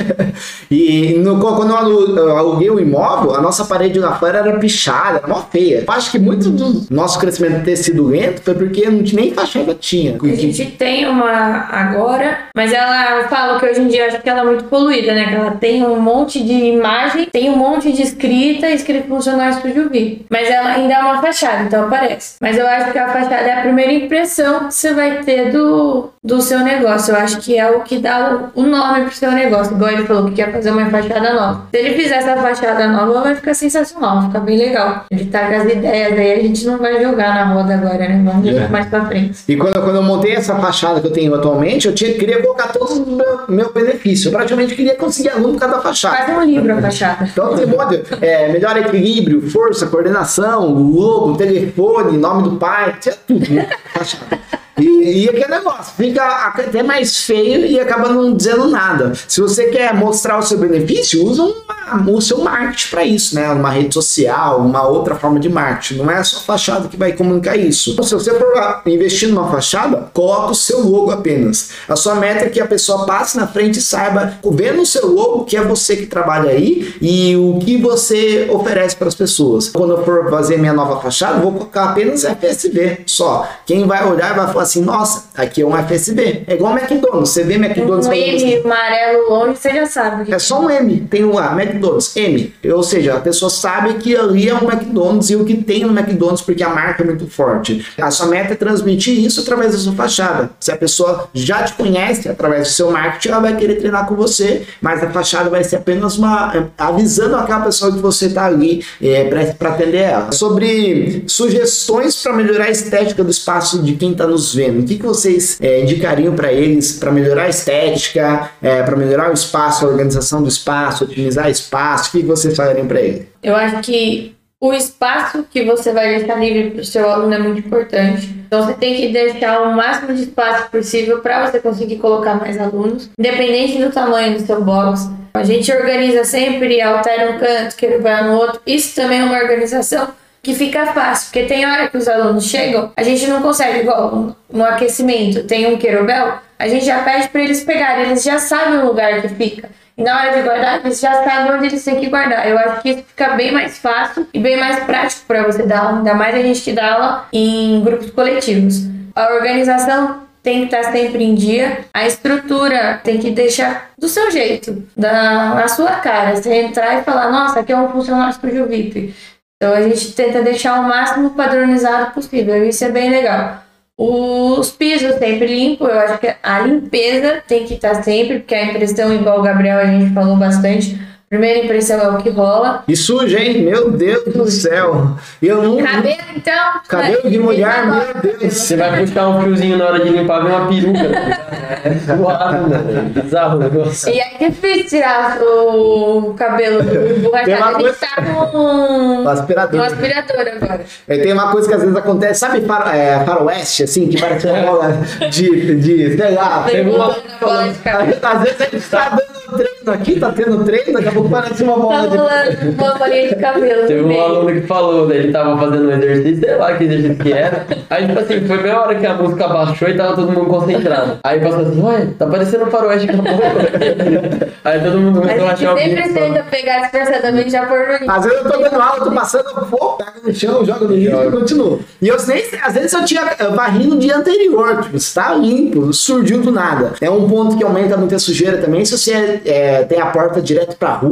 e 0.70 1.12
no, 1.18 1.38
quando 1.38 1.72
eu 1.72 2.38
aluguei 2.38 2.70
o 2.70 2.80
imóvel, 2.80 3.34
a 3.34 3.42
nossa 3.42 3.66
parede 3.66 3.98
lá 3.98 4.18
fora 4.18 4.38
era 4.38 4.58
pichada, 4.58 5.18
era 5.18 5.28
mó 5.28 5.42
feia. 5.50 5.84
Eu 5.86 5.92
acho 5.92 6.10
que 6.10 6.18
muito 6.18 6.48
do 6.48 6.86
nosso 6.88 7.18
crescimento 7.18 7.62
ter 7.66 7.76
sido 7.76 8.06
lento 8.06 8.40
foi 8.40 8.54
porque 8.54 8.88
não 8.88 9.02
tinha 9.02 9.20
nem 9.20 9.34
fachada 9.34 9.74
tinha. 9.74 10.16
A 10.18 10.34
gente 10.34 10.64
tem 10.70 11.06
uma 11.06 11.68
agora 11.70 12.45
mas 12.56 12.72
ela 12.72 13.28
fala 13.28 13.60
que 13.60 13.66
hoje 13.66 13.82
em 13.82 13.88
dia 13.88 14.06
acho 14.06 14.22
que 14.22 14.30
ela 14.30 14.40
é 14.40 14.44
muito 14.44 14.64
poluída, 14.64 15.14
né? 15.14 15.26
Que 15.26 15.34
ela 15.34 15.50
tem 15.50 15.84
um 15.84 16.00
monte 16.00 16.42
de 16.42 16.54
imagem, 16.54 17.26
tem 17.26 17.50
um 17.50 17.56
monte 17.56 17.92
de 17.92 18.00
escrita, 18.00 18.70
escrito 18.70 19.08
funcional 19.08 19.50
Estúdio 19.50 19.90
V. 19.90 20.22
Mas 20.30 20.48
ela 20.48 20.70
ainda 20.70 20.94
é 20.94 20.98
uma 20.98 21.20
fachada, 21.20 21.64
então 21.64 21.84
aparece. 21.84 22.36
Mas 22.40 22.56
eu 22.56 22.66
acho 22.66 22.92
que 22.92 22.98
a 22.98 23.08
fachada 23.08 23.34
é 23.34 23.58
a 23.58 23.60
primeira 23.60 23.92
impressão 23.92 24.68
que 24.68 24.74
você 24.74 24.94
vai 24.94 25.22
ter 25.22 25.52
do, 25.52 26.08
do 26.24 26.40
seu 26.40 26.60
negócio. 26.60 27.12
Eu 27.12 27.18
acho 27.18 27.40
que 27.40 27.58
é 27.58 27.70
o 27.70 27.80
que 27.80 27.98
dá 27.98 28.50
o, 28.54 28.62
o 28.62 28.64
nome 28.64 29.04
pro 29.04 29.14
seu 29.14 29.32
negócio. 29.32 29.74
Igual 29.74 29.90
ele 29.90 30.06
falou 30.06 30.24
que 30.24 30.36
quer 30.36 30.50
fazer 30.50 30.70
uma 30.70 30.88
fachada 30.88 31.34
nova. 31.34 31.66
Se 31.70 31.78
ele 31.78 31.94
fizer 31.94 32.16
essa 32.16 32.36
fachada 32.36 32.88
nova, 32.88 33.20
vai 33.20 33.34
ficar 33.34 33.52
sensacional, 33.52 34.20
vai 34.20 34.26
ficar 34.28 34.40
bem 34.40 34.56
legal. 34.56 35.04
Ele 35.10 35.26
tá 35.26 35.46
com 35.46 35.56
as 35.56 35.64
ideias 35.64 36.12
aí, 36.18 36.32
a 36.32 36.42
gente 36.42 36.66
não 36.66 36.78
vai 36.78 37.02
jogar 37.02 37.34
na 37.34 37.52
roda 37.52 37.74
agora, 37.74 37.98
né? 37.98 38.22
Vamos 38.24 38.44
ver 38.44 38.62
é. 38.62 38.68
mais 38.68 38.86
pra 38.86 39.04
frente. 39.04 39.40
E 39.46 39.56
quando, 39.56 39.74
quando 39.74 39.96
eu 39.96 40.02
montei 40.02 40.34
essa 40.34 40.56
fachada 40.56 41.02
que 41.02 41.06
eu 41.06 41.12
tenho 41.12 41.34
atualmente, 41.34 41.86
eu 41.86 41.94
tinha, 41.94 42.14
queria 42.14 42.45
colocar 42.46 42.68
todos 42.68 42.98
os 42.98 43.06
meu, 43.06 43.40
meu 43.48 43.72
benefício. 43.72 44.28
Eu 44.28 44.32
praticamente 44.32 44.74
queria 44.74 44.94
conseguir 44.94 45.30
aluno 45.30 45.54
por 45.54 45.60
causa 45.60 45.76
da 45.76 45.82
fachada. 45.82 46.16
Faz 46.16 46.38
um 46.38 46.42
livro 46.42 46.72
a 46.72 46.80
fachada. 46.80 47.28
Então 47.30 47.50
você 47.50 47.66
pode, 47.66 48.02
é, 48.20 48.52
melhor 48.52 48.76
equilíbrio, 48.76 49.50
força, 49.50 49.86
coordenação, 49.86 50.72
logo, 50.72 51.36
telefone, 51.36 52.16
nome 52.16 52.44
do 52.44 52.56
pai, 52.56 52.98
tudo, 53.26 53.52
né? 53.52 53.68
Fachada. 53.92 54.45
E, 54.78 55.24
e 55.24 55.28
aquele 55.28 55.48
negócio, 55.48 55.94
fica 55.96 56.22
até 56.22 56.82
mais 56.82 57.24
feio 57.24 57.64
e 57.64 57.80
acaba 57.80 58.10
não 58.10 58.34
dizendo 58.34 58.68
nada. 58.68 59.12
Se 59.26 59.40
você 59.40 59.68
quer 59.68 59.94
mostrar 59.94 60.38
o 60.38 60.42
seu 60.42 60.58
benefício, 60.58 61.24
usa 61.24 61.42
uma, 61.42 62.10
o 62.10 62.20
seu 62.20 62.38
marketing 62.38 62.90
para 62.90 63.04
isso, 63.04 63.34
né? 63.34 63.48
Uma 63.50 63.70
rede 63.70 63.94
social, 63.94 64.60
uma 64.60 64.86
outra 64.86 65.14
forma 65.14 65.40
de 65.40 65.48
marketing. 65.48 66.02
Não 66.02 66.10
é 66.10 66.22
só 66.22 66.40
fachada 66.40 66.88
que 66.88 66.96
vai 66.96 67.12
comunicar 67.12 67.56
isso. 67.56 67.92
Então, 67.92 68.04
se 68.04 68.14
você 68.14 68.34
for 68.34 68.82
investir 68.84 69.30
numa 69.30 69.50
fachada, 69.50 70.10
coloca 70.12 70.52
o 70.52 70.54
seu 70.54 70.80
logo 70.80 71.10
apenas. 71.10 71.70
A 71.88 71.96
sua 71.96 72.14
meta 72.16 72.44
é 72.44 72.48
que 72.50 72.60
a 72.60 72.66
pessoa 72.66 73.06
passe 73.06 73.36
na 73.36 73.46
frente 73.46 73.78
e 73.78 73.82
saiba, 73.82 74.38
vendo 74.52 74.82
o 74.82 74.86
seu 74.86 75.06
logo, 75.06 75.44
que 75.44 75.56
é 75.56 75.62
você 75.62 75.96
que 75.96 76.06
trabalha 76.06 76.50
aí 76.50 76.94
e 77.00 77.34
o 77.36 77.58
que 77.60 77.78
você 77.78 78.46
oferece 78.50 78.94
para 78.94 79.08
as 79.08 79.14
pessoas. 79.14 79.70
Quando 79.70 79.94
eu 79.94 80.04
for 80.04 80.28
fazer 80.30 80.58
minha 80.58 80.74
nova 80.74 81.00
fachada, 81.00 81.40
vou 81.40 81.52
colocar 81.52 81.90
apenas 81.90 82.24
FSB 82.24 83.04
só. 83.06 83.48
Quem 83.64 83.86
vai 83.86 84.06
olhar 84.06 84.34
vai 84.34 84.46
falar 84.52 84.65
assim, 84.66 84.82
nossa, 84.82 85.24
aqui 85.34 85.62
é 85.62 85.66
um 85.66 85.76
FSB. 85.76 86.44
É 86.46 86.54
igual 86.54 86.76
McDonald's. 86.76 87.30
Você 87.30 87.44
vê 87.44 87.54
McDonald's... 87.54 88.06
Um 88.06 88.12
M 88.12 88.62
amarelo 88.64 89.30
longe, 89.30 89.56
você 89.56 89.70
já 89.70 89.86
sabe. 89.86 90.32
É 90.32 90.38
só 90.38 90.60
um 90.60 90.70
M. 90.70 91.06
Tem 91.10 91.24
um 91.24 91.34
lá, 91.34 91.52
McDonald's, 91.60 92.16
M. 92.16 92.52
Ou 92.72 92.82
seja, 92.82 93.14
a 93.14 93.20
pessoa 93.20 93.50
sabe 93.50 93.94
que 93.94 94.16
ali 94.16 94.48
é 94.48 94.54
um 94.54 94.70
McDonald's 94.70 95.30
e 95.30 95.36
o 95.36 95.44
que 95.44 95.56
tem 95.56 95.84
no 95.84 95.98
McDonald's 95.98 96.42
porque 96.42 96.62
a 96.62 96.68
marca 96.68 97.02
é 97.02 97.06
muito 97.06 97.26
forte. 97.28 97.86
A 98.00 98.10
sua 98.10 98.26
meta 98.26 98.52
é 98.52 98.56
transmitir 98.56 99.18
isso 99.18 99.40
através 99.40 99.72
da 99.72 99.78
sua 99.78 99.92
fachada. 99.92 100.50
Se 100.60 100.70
a 100.70 100.76
pessoa 100.76 101.28
já 101.32 101.62
te 101.62 101.74
conhece 101.74 102.28
através 102.28 102.68
do 102.68 102.74
seu 102.74 102.90
marketing, 102.90 103.28
ela 103.28 103.40
vai 103.40 103.56
querer 103.56 103.76
treinar 103.76 104.06
com 104.06 104.14
você, 104.14 104.66
mas 104.80 105.02
a 105.02 105.10
fachada 105.10 105.48
vai 105.48 105.64
ser 105.64 105.76
apenas 105.76 106.18
uma... 106.18 106.52
É, 106.56 106.64
avisando 106.78 107.36
aquela 107.36 107.60
pessoa 107.60 107.92
que 107.92 107.98
você 107.98 108.26
está 108.26 108.46
ali 108.46 108.84
é, 109.00 109.24
para 109.58 109.70
atender 109.70 109.96
ela. 109.96 110.32
Sobre 110.32 111.24
sugestões 111.26 112.22
para 112.22 112.32
melhorar 112.32 112.64
a 112.64 112.70
estética 112.70 113.22
do 113.22 113.30
espaço 113.30 113.82
de 113.82 113.94
quem 113.94 114.12
está 114.12 114.26
nos 114.26 114.54
vendo, 114.56 114.80
o 114.80 114.84
que, 114.84 114.96
que 114.96 115.04
vocês 115.04 115.58
é, 115.60 115.82
indicariam 115.82 116.34
para 116.34 116.52
eles 116.52 116.92
para 116.98 117.12
melhorar 117.12 117.44
a 117.44 117.48
estética, 117.48 118.50
é, 118.62 118.82
para 118.82 118.96
melhorar 118.96 119.30
o 119.30 119.34
espaço, 119.34 119.84
a 119.84 119.88
organização 119.88 120.42
do 120.42 120.48
espaço, 120.48 121.04
otimizar 121.04 121.48
espaço? 121.48 122.08
O 122.08 122.12
que, 122.12 122.20
que 122.20 122.26
vocês 122.26 122.56
falariam 122.56 122.86
para 122.86 123.00
eles? 123.00 123.26
Eu 123.42 123.54
acho 123.54 123.80
que 123.82 124.34
o 124.58 124.72
espaço 124.72 125.44
que 125.50 125.64
você 125.64 125.92
vai 125.92 126.18
deixar 126.18 126.36
livre 126.36 126.70
para 126.70 126.80
o 126.80 126.84
seu 126.84 127.08
aluno 127.08 127.34
é 127.34 127.38
muito 127.38 127.60
importante. 127.60 128.34
Então 128.46 128.64
você 128.64 128.74
tem 128.74 128.96
que 128.96 129.12
deixar 129.12 129.60
o 129.60 129.76
máximo 129.76 130.14
de 130.14 130.22
espaço 130.22 130.70
possível 130.70 131.20
para 131.20 131.46
você 131.46 131.60
conseguir 131.60 131.96
colocar 131.96 132.34
mais 132.34 132.58
alunos, 132.58 133.10
independente 133.18 133.78
do 133.78 133.90
tamanho 133.90 134.38
do 134.38 134.46
seu 134.46 134.64
box. 134.64 135.10
A 135.34 135.44
gente 135.44 135.70
organiza 135.70 136.24
sempre, 136.24 136.80
altera 136.80 137.30
um 137.32 137.38
canto, 137.38 137.76
que 137.76 137.84
ele 137.84 137.98
vai 137.98 138.26
no 138.26 138.38
outro. 138.38 138.60
Isso 138.66 138.94
também 138.94 139.20
é 139.20 139.24
uma 139.24 139.38
organização 139.38 140.08
que 140.46 140.54
fica 140.54 140.86
fácil, 140.86 141.26
porque 141.26 141.42
tem 141.42 141.66
hora 141.66 141.88
que 141.88 141.96
os 141.96 142.06
alunos 142.06 142.44
chegam, 142.44 142.92
a 142.96 143.02
gente 143.02 143.26
não 143.26 143.42
consegue, 143.42 143.80
igual 143.80 144.36
no 144.48 144.64
aquecimento, 144.64 145.42
tem 145.42 145.66
um 145.66 145.76
querobel, 145.76 146.34
a 146.56 146.68
gente 146.68 146.84
já 146.84 147.02
pede 147.02 147.28
para 147.30 147.40
eles 147.40 147.64
pegarem, 147.64 148.06
eles 148.06 148.22
já 148.22 148.38
sabem 148.38 148.78
o 148.78 148.86
lugar 148.86 149.20
que 149.20 149.28
fica. 149.28 149.68
E 149.98 150.04
na 150.04 150.16
hora 150.16 150.36
de 150.36 150.42
guardar, 150.42 150.84
eles 150.84 151.00
já 151.00 151.24
sabem 151.24 151.52
onde 151.52 151.66
eles 151.66 151.82
têm 151.82 151.98
que 151.98 152.08
guardar. 152.08 152.48
Eu 152.48 152.56
acho 152.58 152.80
que 152.80 152.90
isso 152.90 153.02
fica 153.02 153.30
bem 153.30 153.50
mais 153.50 153.78
fácil 153.78 154.28
e 154.32 154.38
bem 154.38 154.56
mais 154.56 154.84
prático 154.84 155.22
para 155.26 155.42
você 155.42 155.64
dar 155.64 155.80
aula, 155.80 155.98
ainda 155.98 156.14
mais 156.14 156.36
a 156.36 156.42
gente 156.42 156.60
que 156.60 156.72
dá 156.72 156.92
aula 156.92 157.26
em 157.32 157.82
grupos 157.82 158.12
coletivos. 158.12 158.82
A 159.16 159.34
organização 159.34 160.20
tem 160.44 160.60
que 160.60 160.76
estar 160.76 160.92
sempre 160.92 161.24
em 161.24 161.34
dia. 161.34 161.86
A 161.92 162.06
estrutura 162.06 163.00
tem 163.02 163.18
que 163.18 163.32
deixar 163.32 163.90
do 163.98 164.08
seu 164.08 164.30
jeito, 164.30 164.86
da, 164.96 165.56
na 165.56 165.66
sua 165.66 165.96
cara. 165.96 166.36
Você 166.36 166.54
entrar 166.54 167.00
e 167.00 167.02
falar, 167.02 167.32
nossa, 167.32 167.58
aqui 167.58 167.72
é 167.72 167.76
um 167.76 167.88
funcionário 167.88 168.30
Estúdio 168.30 168.68
VIP. 168.68 169.12
Então 169.56 169.74
a 169.74 169.82
gente 169.82 170.12
tenta 170.12 170.42
deixar 170.42 170.80
o 170.80 170.88
máximo 170.88 171.30
padronizado 171.30 172.12
possível. 172.12 172.66
Isso 172.68 172.84
é 172.84 172.90
bem 172.90 173.10
legal. 173.10 173.62
Os 173.98 174.70
pisos 174.70 175.14
sempre 175.14 175.46
limpos, 175.46 175.88
eu 175.88 175.98
acho 175.98 176.18
que 176.18 176.34
a 176.42 176.60
limpeza 176.60 177.42
tem 177.48 177.64
que 177.64 177.74
estar 177.74 178.02
sempre, 178.02 178.40
porque 178.40 178.54
a 178.54 178.66
impressão, 178.66 179.14
igual 179.14 179.40
o 179.40 179.42
Gabriel 179.42 179.78
a 179.78 179.86
gente 179.86 180.12
falou 180.12 180.36
bastante, 180.36 181.00
Primeira 181.28 181.64
impressão 181.64 181.98
é 182.00 182.08
o 182.08 182.18
que 182.18 182.30
rola. 182.30 182.84
E 182.86 182.94
suja, 182.94 183.40
hein? 183.40 183.62
Meu 183.64 183.90
Deus 183.90 184.32
do 184.32 184.48
céu. 184.48 185.16
Eu 185.42 185.60
não. 185.60 185.76
Cabelo, 185.84 186.16
então. 186.36 186.54
Cabelo 186.88 187.28
de 187.28 187.38
mulher, 187.40 187.84
meu 187.84 188.22
Deus. 188.22 188.54
Você 188.54 188.76
vai 188.76 189.00
puxar 189.00 189.28
um 189.30 189.42
fiozinho 189.42 189.76
na 189.76 189.86
hora 189.86 190.04
de 190.04 190.10
limpar, 190.10 190.44
vem 190.44 190.52
uma 190.52 190.68
peruca. 190.68 191.46
É 191.84 191.94
zoado, 192.16 192.68
né? 192.68 193.10
Bizarro 193.12 193.56
o 193.56 193.60
negócio. 193.60 194.08
E 194.08 194.20
é 194.20 194.38
difícil 194.38 194.84
tirar 195.00 195.38
o 195.42 196.32
cabelo 196.38 196.84
do 196.84 196.90
Tem 196.94 197.18
borrachado. 197.20 197.84
Gente 197.86 197.98
tá 197.98 198.22
com 198.52 199.24
O 199.24 199.28
aspirador. 199.28 199.80
um 199.80 199.82
aspirador 199.82 200.40
agora. 200.40 200.80
É, 201.08 201.18
tem 201.18 201.32
uma 201.32 201.50
coisa 201.50 201.66
que 201.68 201.74
às 201.74 201.80
vezes 201.80 201.96
acontece, 201.96 202.38
sabe 202.38 202.60
faro, 202.60 202.88
é, 202.90 203.24
faroeste, 203.24 203.82
assim, 203.82 204.06
que 204.06 204.20
parece 204.20 204.46
uma 204.46 204.60
bola 204.62 204.92
de, 205.30 205.74
de, 205.74 206.16
sei 206.16 206.30
lá, 206.30 206.62
Teve 206.70 206.88
uma- 206.88 207.08
Levantando 207.08 207.34
a 207.34 207.44
bola 207.44 207.68
de 207.68 207.78
cabelo. 207.80 208.16
Às 208.22 208.42
vezes 208.42 208.60
a 208.60 208.64
gente 208.64 208.88
tá 208.88 209.08
dando 209.10 209.56
treino 209.58 209.92
aqui, 209.92 210.20
tá 210.20 210.32
tendo 210.32 210.64
treino, 210.64 210.92
daqui 210.92 211.08
a 211.08 211.12
pouco 211.16 211.30
parece 211.30 211.62
uma 211.62 211.74
Tá 211.74 211.80
bola 211.80 212.08
de. 212.08 212.16
rolando 212.16 212.82
uma 212.82 212.94
bolinha 212.94 213.28
de 213.28 213.36
cabelo. 213.36 213.86
Teve 213.86 214.02
um 214.02 214.20
aluno 214.20 214.52
que 214.60 214.66
falou, 214.66 215.06
né, 215.08 215.16
ele 215.16 215.32
tava 215.32 215.58
fazendo 215.58 215.88
um 215.88 215.92
exercício, 215.92 216.40
sei 216.40 216.56
lá 216.56 216.74
que 216.76 216.84
exercício 216.84 217.16
que 217.16 217.32
era. 217.32 217.66
Aí, 217.90 218.06
tipo 218.06 218.18
assim, 218.18 218.40
foi 218.46 218.58
bem 218.58 218.72
a 218.72 218.80
hora 218.80 218.94
que 218.94 219.06
a 219.06 219.14
música 219.14 219.48
baixou 219.48 219.88
e 219.88 219.96
tava 219.96 220.14
todo 220.14 220.32
mundo 220.32 220.46
concentrado. 220.46 221.18
Aí 221.24 221.40
passou 221.40 221.60
assim, 221.60 221.82
ué, 221.82 222.08
tá 222.18 222.26
parecendo 222.26 222.64
um 222.64 222.70
faroeste 222.70 223.08
acabou. 223.10 223.32
Aí 224.64 224.80
todo 224.80 224.98
mundo 224.98 225.20
começou 225.20 225.46
a 225.46 225.50
A 225.50 225.52
achar 225.52 225.74
o 225.74 225.78
gente 225.78 225.96
sempre 226.02 226.20
tenta 226.20 226.42
pegar 226.50 226.80
disfarçadamente 226.80 227.50
já 227.50 227.66
por 227.66 227.78
no 227.78 228.10
Às 228.10 228.24
vezes 228.24 228.38
eu 228.44 228.50
tô 228.50 228.58
dando 228.58 228.80
aula, 228.80 229.04
tô 229.04 229.10
passando, 229.12 229.66
pô, 229.70 229.92
pega 229.92 230.12
no 230.24 230.34
chão, 230.34 230.64
joga 230.64 230.84
no 230.86 230.94
lixo 230.94 231.16
e 231.22 231.30
continua. 231.30 231.78
E 232.02 232.08
eu 232.08 232.16
nem 232.26 232.44
sei, 232.44 232.58
às 232.62 232.74
vezes 232.74 232.92
eu 232.92 233.04
tinha 233.04 233.22
varrido 233.54 233.94
no 233.94 233.98
dia 234.00 234.16
anterior, 234.16 234.82
tipo, 234.82 234.96
está 234.96 235.34
limpo, 235.34 235.92
surgiu 235.92 236.40
do 236.40 236.50
nada. 236.50 236.92
É 237.00 237.08
um 237.08 237.28
ponto 237.28 237.56
que 237.56 237.62
aumenta 237.64 237.96
muito 237.96 238.14
a 238.14 238.18
sujeira 238.18 238.58
também, 238.58 238.84
se 238.84 238.98
você 238.98 239.40
eh, 239.44 239.84
tem 239.88 240.00
a 240.00 240.06
porta 240.06 240.40
direto 240.42 240.76
pra 240.76 240.94
rua 240.94 241.05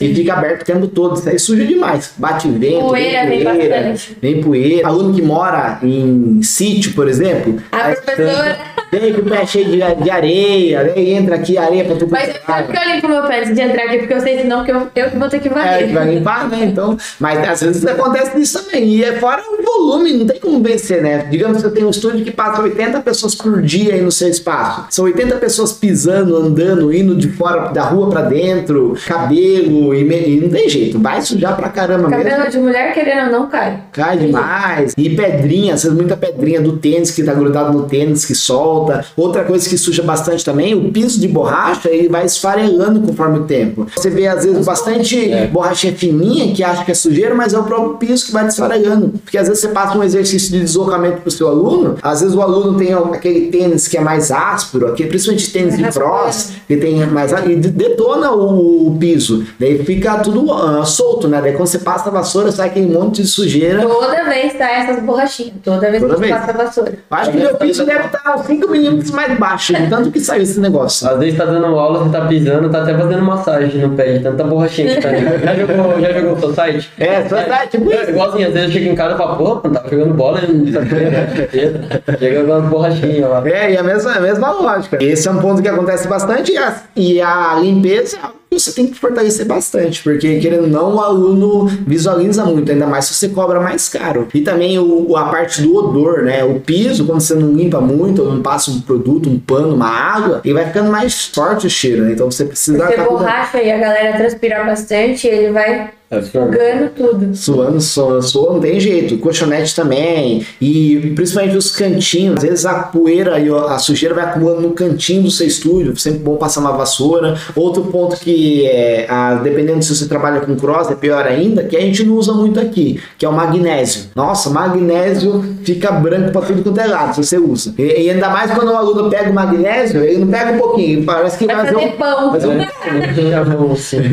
e 0.00 0.14
fica 0.14 0.34
aberto 0.34 0.62
o 0.62 0.64
tempo 0.64 0.86
todo, 0.88 1.16
isso 1.18 1.28
aí 1.28 1.38
suja 1.38 1.64
demais. 1.64 2.12
Bate 2.16 2.48
vento, 2.48 2.86
Poeira 2.86 3.26
vem 3.26 3.44
bastante. 3.44 4.16
vem 4.20 4.40
poeira. 4.42 4.88
Aluno 4.88 5.14
que 5.14 5.22
mora 5.22 5.78
em 5.82 6.40
sítio, 6.42 6.92
por 6.94 7.08
exemplo, 7.08 7.60
A 7.72 7.90
professora. 7.94 8.58
Vem 8.90 9.12
com 9.12 9.20
o 9.22 9.24
pé 9.24 9.46
cheio 9.46 9.66
de, 9.66 10.02
de 10.02 10.10
areia, 10.10 10.92
aí 10.94 11.12
entra 11.12 11.34
aqui 11.36 11.56
areia 11.58 11.84
pra 11.84 11.96
tu 11.96 12.06
Mas 12.10 12.30
sabe 12.46 12.72
que 12.72 12.78
eu 12.78 12.94
limpo 12.94 13.08
meu 13.08 13.22
pé 13.24 13.40
antes 13.40 13.54
de 13.54 13.60
entrar 13.60 13.84
aqui, 13.84 13.98
porque 13.98 14.14
eu 14.14 14.20
sei 14.20 14.38
senão 14.38 14.64
que 14.64 14.70
eu, 14.70 14.88
eu 14.94 15.10
vou 15.18 15.28
ter 15.28 15.40
que 15.40 15.48
É, 15.48 15.50
varrer. 15.52 15.86
que 15.88 15.92
vai 15.94 16.14
limpar, 16.14 16.48
né? 16.48 16.58
Então, 16.62 16.96
mas 17.20 17.48
às 17.48 17.60
vezes 17.62 17.86
acontece 17.86 18.38
isso 18.38 18.64
também. 18.64 18.84
E 18.88 19.04
é 19.04 19.12
fora 19.18 19.42
o 19.42 19.62
volume, 19.62 20.12
não 20.14 20.26
tem 20.26 20.40
como 20.40 20.62
vencer, 20.62 21.02
né? 21.02 21.26
Digamos 21.30 21.60
que 21.60 21.66
eu 21.66 21.72
tenho 21.72 21.86
um 21.86 21.90
estúdio 21.90 22.24
que 22.24 22.30
passa 22.30 22.62
80 22.62 23.00
pessoas 23.00 23.34
por 23.34 23.60
dia 23.62 23.94
aí 23.94 24.00
no 24.00 24.10
seu 24.12 24.28
espaço. 24.28 24.86
São 24.90 25.04
80 25.04 25.36
pessoas 25.36 25.72
pisando, 25.72 26.36
andando, 26.36 26.92
indo 26.92 27.14
de 27.14 27.28
fora 27.28 27.68
da 27.68 27.82
rua 27.82 28.08
pra 28.10 28.22
dentro, 28.22 28.94
cabelo, 29.06 29.94
e, 29.94 30.04
me- 30.04 30.28
e 30.28 30.40
não 30.40 30.48
tem 30.48 30.68
jeito. 30.68 30.98
Vai 30.98 31.20
sujar 31.22 31.56
pra 31.56 31.68
caramba 31.68 32.08
mesmo. 32.08 32.24
Cabelo 32.24 32.50
de 32.50 32.58
mulher 32.58 32.92
querendo 32.94 33.26
ou 33.32 33.40
não 33.40 33.46
cai. 33.48 33.80
Cai 33.92 34.16
demais. 34.16 34.94
E 34.96 35.10
pedrinha, 35.10 35.74
às 35.74 35.82
vezes 35.82 35.96
muita 35.96 36.16
pedrinha 36.16 36.60
do 36.60 36.76
tênis 36.78 37.10
que 37.10 37.22
tá 37.22 37.32
grudado 37.34 37.72
no 37.76 37.84
tênis 37.86 38.24
que 38.24 38.34
solta. 38.34 38.77
Outra 39.16 39.44
coisa 39.44 39.68
que 39.68 39.76
suja 39.78 40.02
bastante 40.02 40.44
também, 40.44 40.74
o 40.74 40.90
piso 40.92 41.20
de 41.20 41.28
borracha, 41.28 41.88
ele 41.88 42.08
vai 42.08 42.24
esfarelando 42.24 43.00
conforme 43.00 43.38
o 43.40 43.44
tempo. 43.44 43.86
Você 43.96 44.10
vê 44.10 44.26
às 44.26 44.44
vezes 44.44 44.64
bastante 44.64 45.30
É. 45.32 45.46
borrachinha 45.46 45.94
fininha 45.94 46.52
que 46.54 46.62
acha 46.62 46.84
que 46.84 46.90
é 46.90 46.94
sujeira, 46.94 47.34
mas 47.34 47.52
é 47.54 47.58
o 47.58 47.64
próprio 47.64 47.94
piso 47.94 48.26
que 48.26 48.32
vai 48.32 48.44
desfarelando. 48.44 49.14
Porque 49.24 49.36
às 49.38 49.48
vezes 49.48 49.60
você 49.62 49.68
passa 49.68 49.96
um 49.96 50.02
exercício 50.02 50.50
de 50.52 50.60
deslocamento 50.60 51.20
pro 51.22 51.30
seu 51.30 51.48
aluno, 51.48 51.96
às 52.02 52.20
vezes 52.20 52.34
o 52.34 52.42
aluno 52.42 52.76
tem 52.78 52.92
aquele 52.94 53.48
tênis 53.50 53.86
que 53.88 53.96
é 53.96 54.00
mais 54.00 54.30
áspero, 54.30 54.88
aquele, 54.88 55.08
principalmente 55.08 55.50
tênis 55.52 55.76
de 55.76 55.82
Raspando. 55.82 56.06
cross, 56.06 56.52
que 56.66 56.76
tem 56.76 57.06
mais 57.06 57.32
e 57.32 57.56
de- 57.56 57.68
detona 57.70 58.32
o, 58.32 58.88
o 58.88 58.96
piso. 58.98 59.44
Daí 59.58 59.78
fica 59.84 60.18
tudo 60.18 60.52
ah, 60.52 60.84
solto, 60.84 61.28
né? 61.28 61.40
Daí 61.40 61.52
quando 61.52 61.66
você 61.68 61.78
passa 61.78 62.08
a 62.08 62.12
vassoura, 62.12 62.50
sai 62.52 62.68
aquele 62.68 62.86
monte 62.86 63.22
de 63.22 63.28
sujeira. 63.28 63.82
Toda 63.86 64.24
vez 64.24 64.54
tá 64.54 64.70
essas 64.70 65.02
borrachinhas. 65.02 65.52
Toda 65.62 65.90
vez 65.90 66.02
Toda 66.02 66.14
que 66.14 66.20
vez. 66.20 66.32
passa 66.32 66.50
a 66.50 66.54
vassoura. 66.64 66.98
Acho 67.10 67.30
que 67.30 67.36
meu 67.38 67.54
piso 67.56 67.84
deve 67.84 68.06
estar 68.06 68.38
5 68.44 68.67
milímetros 68.70 69.10
mais 69.10 69.38
baixo, 69.38 69.72
tanto 69.88 70.10
que 70.10 70.20
saiu 70.20 70.42
esse 70.42 70.60
negócio. 70.60 71.08
Às 71.08 71.18
vezes 71.18 71.36
tá 71.38 71.44
dando 71.44 71.66
aula, 71.66 72.04
você 72.04 72.10
tá 72.10 72.26
pisando, 72.26 72.68
tá 72.70 72.82
até 72.82 72.96
fazendo 72.96 73.22
massagem 73.22 73.80
no 73.80 73.90
pé, 73.96 74.14
de 74.14 74.20
tanta 74.20 74.44
borrachinha 74.44 74.94
que 74.94 75.00
tá 75.00 75.08
ali. 75.08 75.24
Já 75.44 75.54
jogou, 75.54 76.00
já 76.00 76.12
jogou 76.12 76.54
site? 76.54 76.90
É, 76.98 77.28
só 77.28 77.36
tá 77.42 77.66
tipo 77.66 77.92
É, 77.92 78.10
igualzinho, 78.10 78.48
às 78.48 78.54
vezes 78.54 78.68
eu 78.68 78.72
chego 78.80 78.92
em 78.92 78.94
casa 78.94 79.14
e 79.14 79.18
falo, 79.18 79.36
pô, 79.36 79.68
não 79.68 79.74
tava 79.74 79.88
jogando 79.88 80.14
bola, 80.14 80.40
não 80.40 80.72
sabia. 80.72 82.08
Chega 82.18 82.44
com 82.44 82.50
umas 82.50 82.64
borrachinhas 82.68 83.30
lá. 83.30 83.48
É, 83.48 83.72
e 83.72 83.76
a 83.76 83.82
mesma, 83.82 84.12
a 84.12 84.20
mesma 84.20 84.52
lógica. 84.52 84.98
Esse 85.02 85.28
é 85.28 85.30
um 85.30 85.38
ponto 85.38 85.62
que 85.62 85.68
acontece 85.68 86.08
bastante 86.08 86.52
e 86.52 86.58
a, 86.58 86.76
e 86.96 87.20
a 87.20 87.58
limpeza 87.60 88.16
é 88.16 88.38
você 88.50 88.72
tem 88.72 88.86
que 88.86 88.98
fortalecer 88.98 89.46
bastante, 89.46 90.02
porque 90.02 90.38
querendo 90.38 90.62
ou 90.62 90.68
não, 90.68 90.94
o 90.94 91.00
aluno 91.00 91.66
visualiza 91.66 92.44
muito, 92.44 92.70
ainda 92.72 92.86
mais 92.86 93.04
se 93.06 93.14
você 93.14 93.28
cobra 93.28 93.60
mais 93.60 93.88
caro. 93.88 94.28
E 94.32 94.40
também 94.40 94.78
o, 94.78 95.16
a 95.16 95.28
parte 95.28 95.62
do 95.62 95.74
odor, 95.76 96.22
né? 96.22 96.42
O 96.44 96.60
piso, 96.60 97.04
quando 97.04 97.20
você 97.20 97.34
não 97.34 97.52
limpa 97.52 97.80
muito, 97.80 98.22
ou 98.22 98.34
não 98.34 98.42
passa 98.42 98.70
um 98.70 98.80
produto, 98.80 99.28
um 99.28 99.38
pano, 99.38 99.74
uma 99.74 99.88
água, 99.88 100.40
ele 100.44 100.54
vai 100.54 100.66
ficando 100.66 100.90
mais 100.90 101.26
forte 101.26 101.66
o 101.66 101.70
cheiro, 101.70 102.04
né? 102.04 102.12
Então 102.12 102.30
você 102.30 102.44
precisa 102.44 102.86
cuidando. 102.86 103.08
borracha 103.10 103.62
e 103.62 103.70
a 103.70 103.78
galera 103.78 104.16
transpirar 104.16 104.66
bastante, 104.66 105.26
ele 105.26 105.52
vai 105.52 105.90
É, 106.10 106.22
sugando 106.22 106.90
tudo. 106.96 107.34
Suando, 107.36 107.80
suando, 107.80 108.22
suando, 108.22 108.52
não 108.54 108.60
tem 108.60 108.80
jeito. 108.80 109.18
Colchonete 109.18 109.74
também. 109.76 110.44
E 110.60 111.12
principalmente 111.14 111.56
os 111.56 111.70
cantinhos. 111.70 112.36
Às 112.38 112.42
vezes 112.42 112.64
a 112.66 112.74
poeira 112.84 113.38
e 113.38 113.48
a 113.50 113.78
sujeira 113.78 114.14
vai 114.14 114.24
acumulando 114.24 114.62
no 114.62 114.70
cantinho 114.72 115.22
do 115.22 115.30
seu 115.30 115.46
estúdio. 115.46 115.94
Sempre 115.98 116.20
bom 116.20 116.36
passar 116.36 116.60
uma 116.60 116.72
vassoura. 116.72 117.36
Outro 117.54 117.84
ponto 117.84 118.16
que, 118.16 118.64
é, 118.66 119.06
a- 119.08 119.34
dependendo 119.34 119.82
se 119.84 119.94
você 119.94 120.08
trabalha 120.08 120.40
com 120.40 120.56
cross, 120.56 120.90
é 120.90 120.94
pior 120.94 121.26
ainda, 121.26 121.62
que 121.64 121.76
a 121.76 121.80
gente 121.80 122.02
não 122.04 122.14
usa 122.14 122.32
muito 122.32 122.58
aqui, 122.58 122.98
que 123.18 123.26
é 123.26 123.28
o 123.28 123.32
magnésio. 123.32 124.04
Nossa, 124.14 124.48
magnésio 124.48 125.57
fica 125.64 125.92
branco 125.92 126.30
pra 126.32 126.40
tudo 126.42 126.62
quanto 126.62 126.80
é 126.80 126.86
lado 126.86 127.14
se 127.14 127.24
você 127.24 127.38
usa. 127.38 127.74
E, 127.78 127.82
e 128.04 128.10
ainda 128.10 128.28
mais 128.28 128.50
quando 128.50 128.68
o 128.70 128.76
aluno 128.76 129.10
pega 129.10 129.30
o 129.30 129.34
magnésio, 129.34 130.02
ele 130.02 130.18
não 130.24 130.28
pega 130.28 130.52
um 130.52 130.58
pouquinho, 130.58 131.04
parece 131.04 131.38
que 131.38 131.46
vai 131.46 131.56
Vai 131.56 131.66
fazer 131.66 131.74
fazer 131.76 131.86
um. 131.86 131.96
pão. 131.96 132.32
fazer 132.32 132.46
um. 132.48 132.58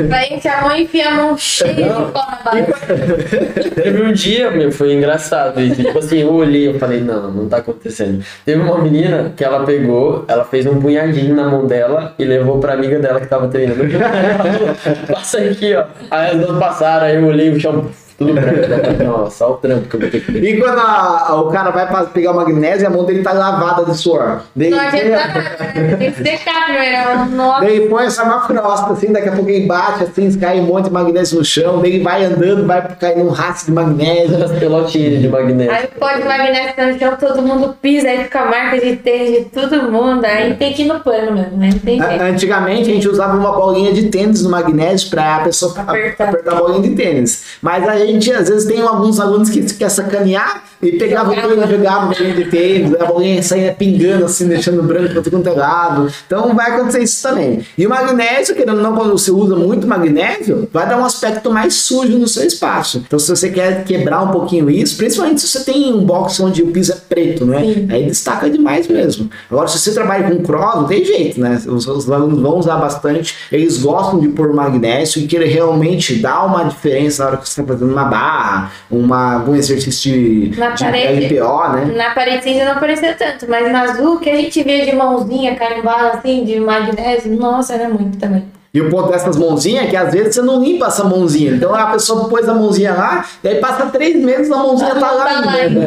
Vai 0.09 0.33
enfiar 0.33 0.59
a 0.59 0.61
mão 0.63 0.75
e 0.75 0.83
enfia 0.83 1.09
a 1.09 1.11
mão 1.15 1.37
cheia 1.37 1.73
de 1.73 1.83
pó 2.11 2.25
na 2.25 2.39
base. 2.43 3.71
Teve 3.75 4.03
um 4.03 4.11
dia, 4.13 4.51
meu, 4.51 4.71
foi 4.71 4.93
engraçado 4.93 5.59
isso. 5.61 5.75
Tipo 5.83 5.99
assim, 5.99 6.19
eu 6.19 6.33
olhei 6.33 6.69
e 6.69 6.79
falei, 6.79 7.01
não, 7.01 7.31
não 7.31 7.47
tá 7.47 7.57
acontecendo. 7.57 8.23
Teve 8.45 8.61
uma 8.61 8.77
menina 8.79 9.31
que 9.35 9.43
ela 9.43 9.65
pegou, 9.65 10.25
ela 10.27 10.43
fez 10.45 10.65
um 10.65 10.79
punhadinho 10.79 11.35
na 11.35 11.47
mão 11.49 11.65
dela 11.65 12.13
e 12.17 12.25
levou 12.25 12.59
pra 12.59 12.73
amiga 12.73 12.99
dela 12.99 13.19
que 13.19 13.27
tava 13.27 13.47
treinando. 13.47 13.83
Passa 15.11 15.39
aqui, 15.39 15.73
ó. 15.75 15.85
Aí 16.09 16.31
as 16.31 16.37
duas 16.37 16.59
passaram, 16.59 17.05
aí 17.07 17.15
eu 17.15 17.25
olhei 17.25 17.49
o 17.51 17.59
chão, 17.59 17.85
tudo 18.17 18.33
branco. 18.33 19.03
Nossa, 19.03 19.45
olha 19.45 19.53
o 19.53 19.57
trampo 19.57 19.87
que 19.89 19.95
eu 19.95 19.99
vou 19.99 20.09
ter 20.09 20.19
que 20.21 20.31
ter. 20.31 20.43
E 20.43 20.57
quando 20.59 20.79
a- 20.79 21.25
a- 21.29 21.41
o 21.41 21.49
cara 21.51 21.71
vai 21.71 21.87
pra 21.87 22.03
pegar 22.05 22.31
o 22.31 22.35
magnésio, 22.35 22.87
a 22.87 22.89
mão 22.89 23.03
dele 23.05 23.21
tá 23.23 23.33
lavada 23.33 23.85
de 23.85 23.97
suor. 23.97 24.41
Daí- 24.55 24.69
Não 24.69 24.79
adianta 24.79 25.09
nada, 25.09 25.39
né? 25.81 25.95
tem 25.99 26.11
que 26.11 26.23
secar 26.23 26.65
primeiro. 26.65 27.25
Nossa. 27.35 27.61
Daí 27.61 27.81
põe 27.89 28.05
essa 28.05 28.23
uma 28.23 28.41
crosta, 28.47 28.93
assim, 28.93 29.11
daqui 29.11 29.29
a 29.29 29.31
pouco 29.33 29.49
ele 29.49 29.65
bate, 29.65 30.03
assim, 30.03 30.31
cai 30.39 30.59
um 30.59 30.63
monte 30.63 30.85
de 30.85 30.91
magnésio 30.91 31.37
no 31.39 31.45
chão, 31.45 31.81
daí 31.81 31.95
ele 31.95 32.03
vai 32.03 32.23
andando, 32.25 32.65
vai 32.65 32.81
cair 32.99 33.17
num 33.17 33.29
rastro 33.29 33.67
de 33.67 33.71
magnésio. 33.73 34.43
As 34.43 34.51
pelotinhas 34.51 35.21
de 35.21 35.27
magnésio. 35.27 35.71
Aí 35.73 35.87
pode 35.99 36.23
magnésio 36.23 36.73
tá 36.75 36.85
no 36.87 36.99
chão, 36.99 37.17
todo 37.19 37.41
mundo 37.41 37.75
pisa, 37.81 38.07
aí 38.07 38.23
fica 38.23 38.39
a 38.41 38.45
marca 38.45 38.79
de 38.79 38.95
tênis 38.97 39.31
de 39.39 39.45
todo 39.45 39.91
mundo. 39.91 40.23
Aí 40.25 40.53
tem 40.55 40.73
que 40.73 40.83
ir 40.83 40.85
no 40.85 40.99
pano 40.99 41.31
mesmo, 41.33 41.57
né? 41.57 41.69
Não 41.73 41.79
tem 41.79 41.99
jeito. 42.01 42.21
Antigamente 42.23 42.89
a 42.89 42.93
gente 42.93 43.07
usava 43.09 43.35
uma 43.37 43.51
bolinha 43.51 43.91
de 43.93 44.07
tênis 44.09 44.43
no 44.43 44.49
magnésio 44.49 45.09
pra 45.09 45.39
pessoa 45.39 45.73
a- 45.77 45.81
Apertar. 45.81 46.29
apertar 46.29 46.51
a 46.53 46.55
bolinha 46.55 46.81
de 46.81 46.95
tênis. 46.95 47.55
Mas 47.61 47.87
a 47.87 47.97
gente, 47.97 48.04
às 48.33 48.49
vezes, 48.49 48.65
tem 48.65 48.81
alguns 48.81 49.19
alunos 49.19 49.49
que 49.49 49.61
quer 49.73 49.89
sacanear 49.89 50.63
e 50.81 50.91
pegava 50.93 51.31
o 51.31 51.35
tênis, 51.35 51.69
jogava 51.69 52.05
a 52.05 52.05
bolinha 52.07 52.33
de 52.35 52.45
tênis, 52.45 52.95
a 52.99 53.05
bolinha 53.05 53.43
saía 53.43 53.73
pingando 53.73 54.25
assim, 54.25 54.47
deixando 54.47 54.83
branco 54.83 55.13
tudo 55.15 55.31
quanto 55.31 55.49
é 55.49 55.53
lado. 55.53 56.11
Então 56.25 56.53
vai 56.53 56.71
acontecer 56.71 57.03
isso 57.03 57.23
também. 57.23 57.65
E 57.77 57.85
o 57.85 57.89
magnésio, 57.89 58.55
querendo 58.55 58.77
ou 58.77 58.83
não, 58.83 58.95
quando 58.95 59.11
você 59.11 59.31
usa 59.31 59.55
muito 59.55 59.87
magnésio, 59.87 60.67
vai 60.71 60.87
dar 60.87 60.97
um 60.97 61.05
aspecto 61.05 61.51
mais 61.51 61.75
sujo 61.75 62.17
no 62.17 62.27
seu 62.27 62.45
espaço. 62.45 63.03
Então 63.05 63.17
se 63.17 63.29
você 63.29 63.49
quer 63.49 63.83
quebrar 63.83 64.21
um 64.23 64.31
pouquinho 64.31 64.69
isso, 64.69 64.97
principalmente 64.97 65.41
se 65.41 65.47
você 65.47 65.63
tem 65.63 65.93
um 65.93 66.03
box 66.03 66.39
onde 66.39 66.61
o 66.61 66.67
piso 66.67 66.91
é 66.91 66.95
preto, 66.95 67.45
né? 67.45 67.61
Sim. 67.61 67.87
Aí 67.89 68.05
destaca 68.05 68.49
demais 68.49 68.87
mesmo. 68.87 69.29
Agora, 69.49 69.67
se 69.67 69.79
você 69.79 69.93
trabalha 69.93 70.29
com 70.29 70.43
cross, 70.43 70.75
não 70.75 70.85
tem 70.85 71.03
jeito, 71.03 71.39
né? 71.39 71.61
Os, 71.67 71.87
os 71.87 72.11
alunos 72.11 72.39
vão 72.39 72.57
usar 72.57 72.77
bastante, 72.77 73.35
eles 73.51 73.77
gostam 73.77 74.19
de 74.19 74.27
pôr 74.29 74.53
magnésio 74.53 75.21
e 75.21 75.27
que 75.27 75.35
ele 75.35 75.45
realmente 75.45 76.15
dá 76.15 76.43
uma 76.43 76.63
diferença 76.63 77.23
na 77.23 77.29
hora 77.29 77.37
que 77.37 77.47
você 77.47 77.61
está 77.61 77.73
fazendo 77.73 77.94
uma 77.95 78.05
barra, 78.05 78.71
uma, 78.91 79.35
algum 79.35 79.55
exercício 79.55 80.11
de, 80.11 80.59
Na 80.59 80.71
parede. 80.71 81.37
LPO, 81.37 81.69
né? 81.69 81.93
Na 81.95 82.09
parede 82.11 82.43
cinza 82.43 82.65
não 82.65 82.73
aparecia 82.73 83.13
tanto, 83.13 83.49
mas 83.49 83.71
na 83.71 83.81
azul 83.81 84.19
que 84.19 84.29
a 84.29 84.35
gente 84.35 84.61
via 84.63 84.85
de 84.85 84.95
mãozinha 84.95 85.55
carimbada 85.55 86.17
assim, 86.17 86.43
de 86.43 86.59
magnésio, 86.59 87.35
nossa, 87.35 87.73
era 87.73 87.89
muito 87.89 88.17
também. 88.17 88.54
E 88.75 88.81
o 88.81 88.89
ponto 88.89 89.09
dessas 89.09 89.37
mãozinhas 89.37 89.85
é 89.85 89.87
que 89.87 89.95
às 89.95 90.11
vezes 90.11 90.35
você 90.35 90.41
não 90.41 90.61
limpa 90.61 90.87
essa 90.87 91.05
mãozinha. 91.05 91.53
Então 91.53 91.73
a 91.73 91.85
pessoa 91.91 92.27
pôs 92.27 92.49
a 92.49 92.53
mãozinha 92.53 92.93
lá, 92.93 93.25
e 93.41 93.47
aí 93.47 93.55
passa 93.61 93.85
três 93.85 94.21
meses 94.21 94.51
a 94.51 94.57
mãozinha 94.57 94.95
tá 94.95 95.11
lá 95.11 95.23
Tá 95.25 95.33
lá 95.33 95.51
ainda. 95.53 95.79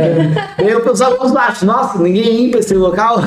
E 0.59 0.63
aí 0.63 0.75
os 0.75 1.03
alunos 1.03 1.37
acham, 1.37 1.69
nossa, 1.69 1.99
ninguém 1.99 2.45
limpa 2.45 2.57
esse 2.57 2.73
local. 2.73 3.19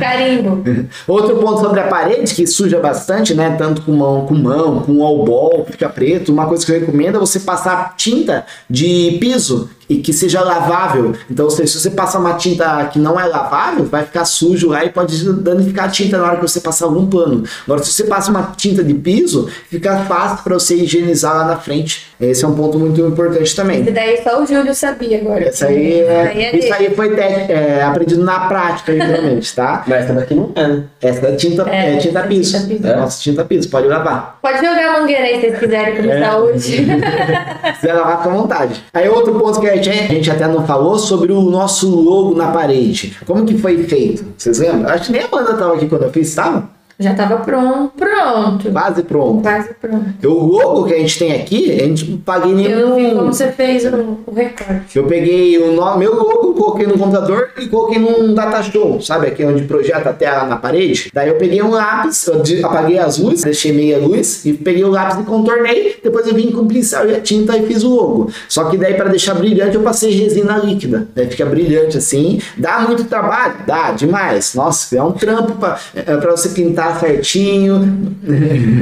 Carimbo. 0.00 0.64
Outro 1.06 1.36
ponto 1.36 1.60
sobre 1.60 1.80
a 1.80 1.86
parede, 1.86 2.34
que 2.34 2.46
suja 2.46 2.80
bastante, 2.80 3.34
né? 3.34 3.54
Tanto 3.58 3.82
com 3.82 3.92
mão, 3.92 4.24
com 4.24 4.34
mão, 4.34 4.80
com 4.80 5.02
all 5.02 5.66
fica 5.70 5.90
preto. 5.90 6.32
Uma 6.32 6.46
coisa 6.46 6.64
que 6.64 6.72
eu 6.72 6.80
recomendo 6.80 7.16
é 7.16 7.20
você 7.20 7.40
passar 7.40 7.94
tinta 7.98 8.46
de 8.70 9.18
piso 9.20 9.68
e 9.88 9.96
que 9.98 10.12
seja 10.12 10.40
lavável. 10.42 11.14
Então, 11.30 11.48
se 11.50 11.66
você 11.66 11.90
passar 11.90 12.18
uma 12.18 12.34
tinta 12.34 12.86
que 12.92 12.98
não 12.98 13.18
é 13.18 13.24
lavável, 13.26 13.84
vai 13.84 14.04
ficar 14.04 14.24
sujo 14.24 14.68
lá 14.68 14.84
e 14.84 14.90
pode 14.90 15.24
danificar 15.34 15.86
a 15.86 15.88
tinta 15.88 16.18
na 16.18 16.24
hora 16.24 16.36
que 16.36 16.42
você 16.42 16.60
passar 16.60 16.86
algum 16.86 17.06
pano. 17.06 17.44
Agora, 17.66 17.82
se 17.82 17.92
você 17.92 18.04
passa 18.04 18.30
uma 18.30 18.52
tinta 18.56 18.82
de 18.82 18.94
piso, 18.94 19.48
fica 19.70 19.98
fácil 20.04 20.42
para 20.44 20.54
você 20.54 20.74
higienizar 20.76 21.34
lá 21.36 21.44
na 21.44 21.56
frente. 21.56 22.06
Esse 22.20 22.44
é 22.44 22.48
um 22.48 22.54
ponto 22.54 22.78
muito 22.78 23.00
importante 23.00 23.54
também. 23.54 23.82
Esse 23.82 23.90
daí 23.90 24.20
só 24.22 24.42
o 24.42 24.46
Júlio 24.46 24.74
sabia 24.74 25.18
agora. 25.20 25.44
Essa 25.44 25.66
aí, 25.66 26.00
é, 26.00 26.20
Aí 26.28 26.42
é 26.44 26.56
isso 26.56 26.72
aí 26.72 26.94
foi 26.94 27.14
é, 27.18 27.82
aprendido 27.82 28.22
na 28.24 28.40
prática, 28.46 28.92
realmente, 28.92 29.54
tá? 29.54 29.84
Mas 29.88 30.04
essa 30.04 30.14
daqui 30.14 30.34
não 30.34 30.50
é, 30.54 30.66
né? 30.68 30.84
Essa 31.02 31.26
é 31.26 31.32
tinta, 31.32 31.68
É, 31.68 31.94
é, 31.94 31.96
tinta 31.98 32.20
essa 32.20 32.28
piso. 32.28 32.52
tinta 32.56 32.66
piso. 32.68 32.86
É. 32.86 32.96
Nossa, 32.96 33.20
tinta 33.20 33.44
piso, 33.44 33.68
pode 33.68 33.88
lavar. 33.88 34.38
Pode 34.40 34.56
jogar 34.56 34.94
a 34.96 35.00
mangueira 35.00 35.24
aí 35.24 35.34
se 35.34 35.40
vocês 35.48 35.58
quiserem 35.58 35.96
começar 35.96 36.32
É. 36.32 36.36
hoje. 36.36 36.86
Se 37.74 37.80
quiser 37.80 37.94
lavar, 37.94 38.18
fica 38.18 38.30
à 38.30 38.32
vontade. 38.32 38.84
Aí 38.94 39.08
outro 39.08 39.34
ponto 39.38 39.60
que 39.60 39.68
a 39.68 39.73
gente, 39.82 40.12
a 40.12 40.14
gente 40.14 40.30
até 40.30 40.46
não 40.48 40.66
falou 40.66 40.98
sobre 40.98 41.32
o 41.32 41.40
nosso 41.40 41.88
logo 41.88 42.34
na 42.34 42.48
parede. 42.48 43.16
Como 43.26 43.44
que 43.44 43.58
foi 43.58 43.82
feito? 43.84 44.24
Vocês 44.36 44.58
lembram? 44.58 44.90
Acho 44.92 45.06
que 45.06 45.12
nem 45.12 45.22
a 45.22 45.26
Amanda 45.26 45.54
tava 45.54 45.74
aqui 45.74 45.86
quando 45.86 46.02
eu 46.02 46.10
fiz, 46.10 46.34
tava? 46.34 46.73
Já 46.98 47.14
tava 47.14 47.38
pronto. 47.38 47.92
Pronto. 47.96 48.70
Quase 48.70 49.02
pronto. 49.02 49.42
Quase 49.42 49.74
pronto. 49.74 50.04
O 50.24 50.46
logo 50.46 50.84
que 50.84 50.94
a 50.94 50.98
gente 50.98 51.18
tem 51.18 51.32
aqui, 51.32 51.72
a 51.72 51.84
gente 51.84 52.10
não 52.10 52.18
paguei 52.18 52.52
Eu 52.66 52.88
não 52.88 52.96
vi 52.96 53.02
nenhum. 53.02 53.16
como 53.18 53.32
você 53.32 53.50
fez 53.50 53.84
o, 53.84 54.18
o 54.26 54.32
recorte. 54.34 54.96
Eu 54.96 55.04
peguei 55.04 55.58
o 55.58 55.72
meu 55.98 56.14
logo, 56.14 56.54
coloquei 56.54 56.86
no 56.86 56.96
computador 56.98 57.50
e 57.58 57.66
coloquei 57.66 57.98
num 57.98 58.32
data 58.34 58.62
show, 58.62 59.00
sabe? 59.00 59.26
Aqui 59.26 59.44
onde 59.44 59.62
projeta 59.64 60.10
a 60.10 60.12
tela 60.12 60.44
na 60.44 60.56
parede. 60.56 61.10
Daí 61.12 61.28
eu 61.28 61.36
peguei 61.36 61.60
um 61.62 61.70
lápis, 61.70 62.26
eu 62.28 62.66
apaguei 62.66 62.98
as 62.98 63.18
luzes, 63.18 63.42
deixei 63.42 63.72
meia 63.72 63.98
luz 63.98 64.44
e 64.44 64.52
peguei 64.52 64.84
o 64.84 64.90
lápis 64.90 65.18
e 65.20 65.24
contornei. 65.24 65.96
Depois 66.02 66.26
eu 66.28 66.34
vim 66.34 66.52
com 66.52 66.60
o 66.60 66.66
pincel 66.66 67.10
e 67.10 67.16
a 67.16 67.20
tinta 67.20 67.56
e 67.56 67.66
fiz 67.66 67.82
o 67.82 67.94
logo. 67.94 68.30
Só 68.48 68.64
que 68.64 68.76
daí 68.76 68.94
para 68.94 69.08
deixar 69.08 69.34
brilhante 69.34 69.74
eu 69.74 69.82
passei 69.82 70.10
resina 70.14 70.58
líquida. 70.58 71.08
Daí 71.14 71.26
fica 71.28 71.44
brilhante 71.44 71.98
assim. 71.98 72.40
Dá 72.56 72.80
muito 72.80 73.04
trabalho? 73.04 73.54
Dá, 73.66 73.90
demais. 73.92 74.54
Nossa, 74.54 74.96
é 74.96 75.02
um 75.02 75.12
trampo 75.12 75.54
para 75.54 76.30
você 76.30 76.50
pintar 76.50 76.83
certinho. 76.92 78.16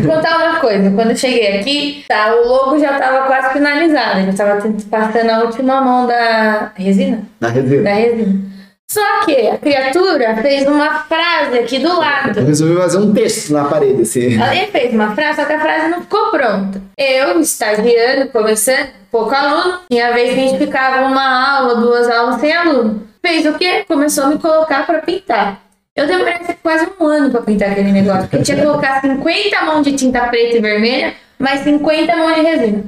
Vou 0.02 0.14
contar 0.14 0.36
uma 0.36 0.60
coisa. 0.60 0.90
Quando 0.90 1.10
eu 1.10 1.16
cheguei 1.16 1.58
aqui, 1.58 2.04
tá, 2.08 2.34
o 2.34 2.48
logo 2.48 2.78
já 2.78 2.98
tava 2.98 3.26
quase 3.26 3.52
finalizado. 3.52 4.20
Eu 4.20 4.34
tava 4.34 4.62
passando 4.90 5.30
a 5.30 5.40
última 5.44 5.80
mão 5.80 6.06
da 6.06 6.72
resina. 6.74 7.22
Na 7.40 7.48
resina. 7.48 7.82
Da 7.82 7.92
resina. 7.92 8.52
Só 8.92 9.24
que 9.24 9.48
a 9.48 9.56
criatura 9.56 10.36
fez 10.36 10.66
uma 10.66 11.04
frase 11.04 11.58
aqui 11.58 11.78
do 11.78 11.98
lado. 11.98 12.38
Eu 12.38 12.44
resolvi 12.44 12.76
fazer 12.76 12.98
um 12.98 13.14
texto 13.14 13.50
na 13.50 13.64
parede 13.64 14.02
assim. 14.02 14.34
Ela 14.34 14.66
fez 14.70 14.92
uma 14.92 15.14
frase, 15.14 15.40
só 15.40 15.46
que 15.46 15.52
a 15.54 15.60
frase 15.60 15.88
não 15.88 16.02
ficou 16.02 16.30
pronta. 16.30 16.82
Eu, 16.98 17.40
estagiando, 17.40 18.28
começando, 18.30 18.88
pouco 19.10 19.34
aluno, 19.34 19.78
tinha 19.90 20.12
vez 20.12 20.34
que 20.34 20.40
a 20.40 20.42
gente 20.42 20.58
ficava 20.58 21.06
uma 21.06 21.56
aula, 21.56 21.76
duas 21.76 22.06
aulas 22.10 22.38
sem 22.38 22.52
aluno. 22.52 23.02
Fez 23.24 23.46
o 23.46 23.54
quê? 23.54 23.82
Começou 23.88 24.24
a 24.24 24.28
me 24.28 24.38
colocar 24.38 24.84
pra 24.84 24.98
pintar. 24.98 25.61
Eu 25.94 26.06
demorei 26.06 26.34
quase 26.62 26.88
um 26.98 27.06
ano 27.06 27.30
pra 27.30 27.42
pintar 27.42 27.70
aquele 27.70 27.92
negócio, 27.92 28.22
porque 28.22 28.42
tinha 28.42 28.56
que 28.56 28.64
colocar 28.64 29.02
50 29.02 29.62
mãos 29.62 29.84
de 29.84 29.92
tinta 29.92 30.26
preta 30.28 30.56
e 30.56 30.60
vermelha, 30.60 31.14
mais 31.38 31.60
50 31.60 32.16
mãos 32.16 32.34
de 32.34 32.40
resina. 32.40 32.84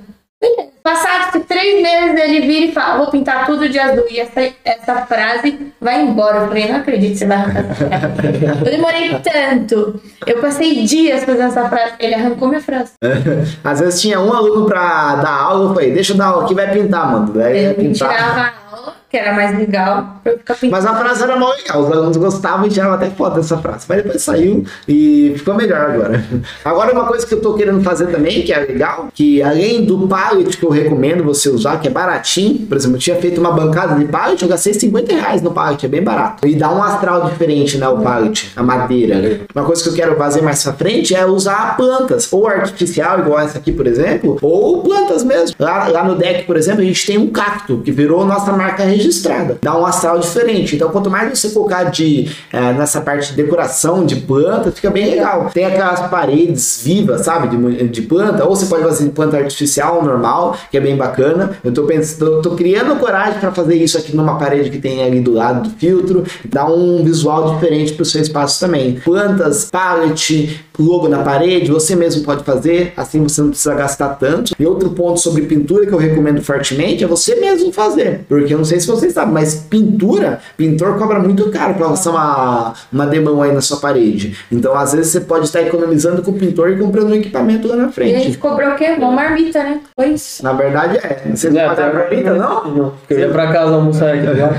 Passados 0.82 1.42
três 1.46 1.82
meses, 1.82 2.20
ele 2.22 2.46
vira 2.46 2.66
e 2.66 2.72
fala: 2.72 2.98
Vou 2.98 3.10
pintar 3.10 3.46
tudo 3.46 3.68
de 3.68 3.78
azul. 3.78 4.04
E 4.10 4.20
essa, 4.20 4.40
essa 4.62 5.06
frase 5.06 5.72
vai 5.80 6.02
embora. 6.02 6.40
Eu 6.40 6.48
falei: 6.48 6.68
Não 6.70 6.76
acredito 6.76 7.12
que 7.12 7.18
você 7.18 7.26
vai 7.26 7.38
arrancar 7.38 7.60
essa 7.90 8.08
frase. 8.10 8.58
Eu 8.58 8.70
demorei 8.70 9.18
tanto. 9.20 10.00
Eu 10.26 10.40
passei 10.42 10.84
dias 10.84 11.24
fazendo 11.24 11.48
essa 11.48 11.68
frase. 11.70 11.94
Ele 11.98 12.14
arrancou 12.14 12.48
minha 12.48 12.60
frase. 12.60 12.92
Às 13.64 13.80
vezes 13.80 14.02
tinha 14.02 14.20
um 14.20 14.30
aluno 14.30 14.66
pra 14.66 15.16
dar 15.16 15.30
aula, 15.30 15.70
eu 15.70 15.74
falei, 15.74 15.92
deixa 15.92 16.12
eu 16.12 16.18
dar 16.18 16.26
aula 16.26 16.44
aqui, 16.44 16.54
vai 16.54 16.70
pintar, 16.70 17.10
mano. 17.10 17.40
Ele 17.40 17.74
pintar. 17.74 18.10
tirava 18.10 18.40
a 18.40 18.76
aula, 18.76 18.96
que 19.14 19.18
era 19.18 19.32
mais 19.32 19.56
legal, 19.56 20.18
pra 20.24 20.32
eu 20.32 20.38
ficar 20.38 20.54
pintando. 20.54 20.72
Mas 20.72 20.84
a 20.84 20.96
frase 20.96 21.22
era 21.22 21.36
mal 21.36 21.52
legal, 21.52 21.82
os 21.82 21.92
alunos 21.92 22.16
gostavam 22.16 22.66
e 22.66 22.68
tiravam 22.68 22.94
até 22.94 23.08
foto 23.10 23.36
dessa 23.36 23.56
frase. 23.58 23.86
Mas 23.88 24.02
depois 24.02 24.20
saiu 24.20 24.64
e 24.88 25.34
ficou 25.36 25.54
melhor 25.54 25.88
agora. 25.88 26.24
Agora 26.64 26.92
uma 26.92 27.04
coisa 27.04 27.24
que 27.24 27.32
eu 27.32 27.40
tô 27.40 27.54
querendo 27.54 27.80
fazer 27.80 28.08
também, 28.08 28.42
que 28.42 28.52
é 28.52 28.58
legal, 28.58 29.10
que 29.14 29.40
além 29.40 29.84
do 29.84 30.08
pallet 30.08 30.56
que 30.56 30.64
eu 30.64 30.70
recomendo 30.70 31.22
você 31.22 31.48
usar, 31.48 31.78
que 31.78 31.86
é 31.86 31.90
baratinho, 31.92 32.66
por 32.66 32.76
exemplo, 32.76 32.96
eu 32.96 33.00
tinha 33.00 33.14
feito 33.14 33.40
uma 33.40 33.52
bancada 33.52 33.94
de 33.94 34.04
pallet, 34.06 34.42
eu 34.42 34.48
gastei 34.48 34.74
50 34.74 35.14
reais 35.14 35.40
no 35.40 35.52
pallet, 35.52 35.86
é 35.86 35.88
bem 35.88 36.02
barato. 36.02 36.44
E 36.44 36.56
dá 36.56 36.72
um 36.72 36.82
astral 36.82 37.30
diferente, 37.30 37.78
né, 37.78 37.86
o 37.86 37.98
pallet, 37.98 38.50
a 38.56 38.64
madeira. 38.64 39.42
Uma 39.54 39.64
coisa 39.64 39.80
que 39.80 39.90
eu 39.90 39.94
quero 39.94 40.16
fazer 40.16 40.42
mais 40.42 40.60
pra 40.60 40.72
frente 40.72 41.14
é 41.14 41.24
usar 41.24 41.76
plantas, 41.76 42.32
ou 42.32 42.48
artificial, 42.48 43.20
igual 43.20 43.38
essa 43.38 43.58
aqui, 43.58 43.70
por 43.70 43.86
exemplo, 43.86 44.38
ou 44.42 44.82
plantas 44.82 45.22
mesmo. 45.22 45.54
Lá, 45.56 45.86
lá 45.86 46.02
no 46.02 46.16
deck, 46.16 46.42
por 46.46 46.56
exemplo, 46.56 46.80
a 46.80 46.84
gente 46.84 47.06
tem 47.06 47.16
um 47.16 47.28
cacto, 47.28 47.80
que 47.84 47.92
virou 47.92 48.24
nossa 48.24 48.52
marca 48.52 48.82
registrada. 49.04 49.58
Dá 49.60 49.78
um 49.78 49.84
astral 49.84 50.18
diferente. 50.18 50.76
Então, 50.76 50.90
quanto 50.90 51.10
mais 51.10 51.38
você 51.38 51.50
colocar 51.50 51.84
de, 51.84 52.30
eh, 52.52 52.72
nessa 52.72 53.00
parte 53.00 53.30
de 53.30 53.36
decoração 53.36 54.04
de 54.04 54.16
planta, 54.16 54.70
fica 54.70 54.90
bem 54.90 55.10
legal. 55.10 55.50
Tem 55.52 55.64
aquelas 55.64 56.00
paredes 56.08 56.80
vivas, 56.82 57.22
sabe, 57.22 57.48
de, 57.48 57.88
de 57.88 58.02
planta, 58.02 58.44
ou 58.44 58.54
você 58.54 58.66
pode 58.66 58.82
fazer 58.82 59.04
de 59.04 59.10
planta 59.10 59.36
artificial, 59.36 60.02
normal, 60.02 60.56
que 60.70 60.76
é 60.76 60.80
bem 60.80 60.96
bacana. 60.96 61.52
Eu 61.62 61.72
tô 61.72 61.84
pensando, 61.84 62.42
tô, 62.42 62.50
tô 62.50 62.56
criando 62.56 62.98
coragem 62.98 63.38
para 63.40 63.52
fazer 63.52 63.76
isso 63.76 63.98
aqui 63.98 64.14
numa 64.16 64.38
parede 64.38 64.70
que 64.70 64.78
tem 64.78 65.02
ali 65.02 65.20
do 65.20 65.32
lado 65.32 65.68
do 65.68 65.70
filtro, 65.78 66.24
dá 66.44 66.66
um 66.66 67.02
visual 67.04 67.54
diferente 67.54 67.92
pro 67.92 68.04
seu 68.04 68.22
espaço 68.22 68.60
também. 68.60 69.00
Plantas, 69.04 69.64
pallet, 69.64 70.64
logo 70.78 71.08
na 71.08 71.18
parede, 71.22 71.70
você 71.70 71.94
mesmo 71.96 72.24
pode 72.24 72.44
fazer, 72.44 72.92
assim 72.96 73.22
você 73.22 73.40
não 73.40 73.48
precisa 73.50 73.74
gastar 73.74 74.10
tanto. 74.10 74.54
E 74.58 74.66
outro 74.66 74.90
ponto 74.90 75.18
sobre 75.20 75.42
pintura 75.42 75.86
que 75.86 75.92
eu 75.92 75.98
recomendo 75.98 76.42
fortemente 76.42 77.04
é 77.04 77.06
você 77.06 77.36
mesmo 77.36 77.72
fazer, 77.72 78.20
porque 78.28 78.52
eu 78.52 78.58
não 78.58 78.64
sei 78.64 78.80
se 78.80 78.86
vocês 78.86 79.12
sabem, 79.12 79.32
mas 79.34 79.54
pintura, 79.54 80.40
pintor 80.56 80.98
cobra 80.98 81.18
muito 81.18 81.50
caro 81.50 81.74
para 81.74 81.86
lançar 81.88 82.10
uma, 82.10 82.74
uma 82.92 83.06
demão 83.06 83.42
aí 83.42 83.52
na 83.52 83.60
sua 83.60 83.78
parede. 83.78 84.36
Então, 84.50 84.74
às 84.76 84.92
vezes 84.92 85.12
você 85.12 85.20
pode 85.20 85.46
estar 85.46 85.62
economizando 85.62 86.22
com 86.22 86.30
o 86.30 86.34
pintor 86.34 86.70
e 86.70 86.76
comprando 86.78 87.08
um 87.10 87.14
equipamento 87.14 87.68
lá 87.68 87.76
na 87.76 87.84
E 87.84 87.86
a 87.86 87.90
frente. 87.92 88.22
gente 88.24 88.38
cobrou 88.38 88.70
o 88.70 88.74
quê? 88.76 88.94
Uma 88.98 89.12
marmita, 89.12 89.62
né? 89.62 89.80
Foi 89.94 90.08
isso. 90.08 90.42
Na 90.42 90.52
verdade 90.52 90.96
é. 90.98 91.22
Vocês 91.34 91.52
não 91.52 91.60
É, 91.60 91.66
pagam 91.68 91.90
pior 91.90 92.08
que 92.08 92.14
marmita, 92.16 92.28
eu 92.30 92.36
não? 92.36 92.64
Não, 92.76 92.90
porque 92.90 93.14
eu 93.14 93.18
ia 93.20 93.28
pra 93.28 93.52
casa 93.52 93.74
almoçar 93.74 94.14
aqui 94.14 94.26
agora. 94.26 94.54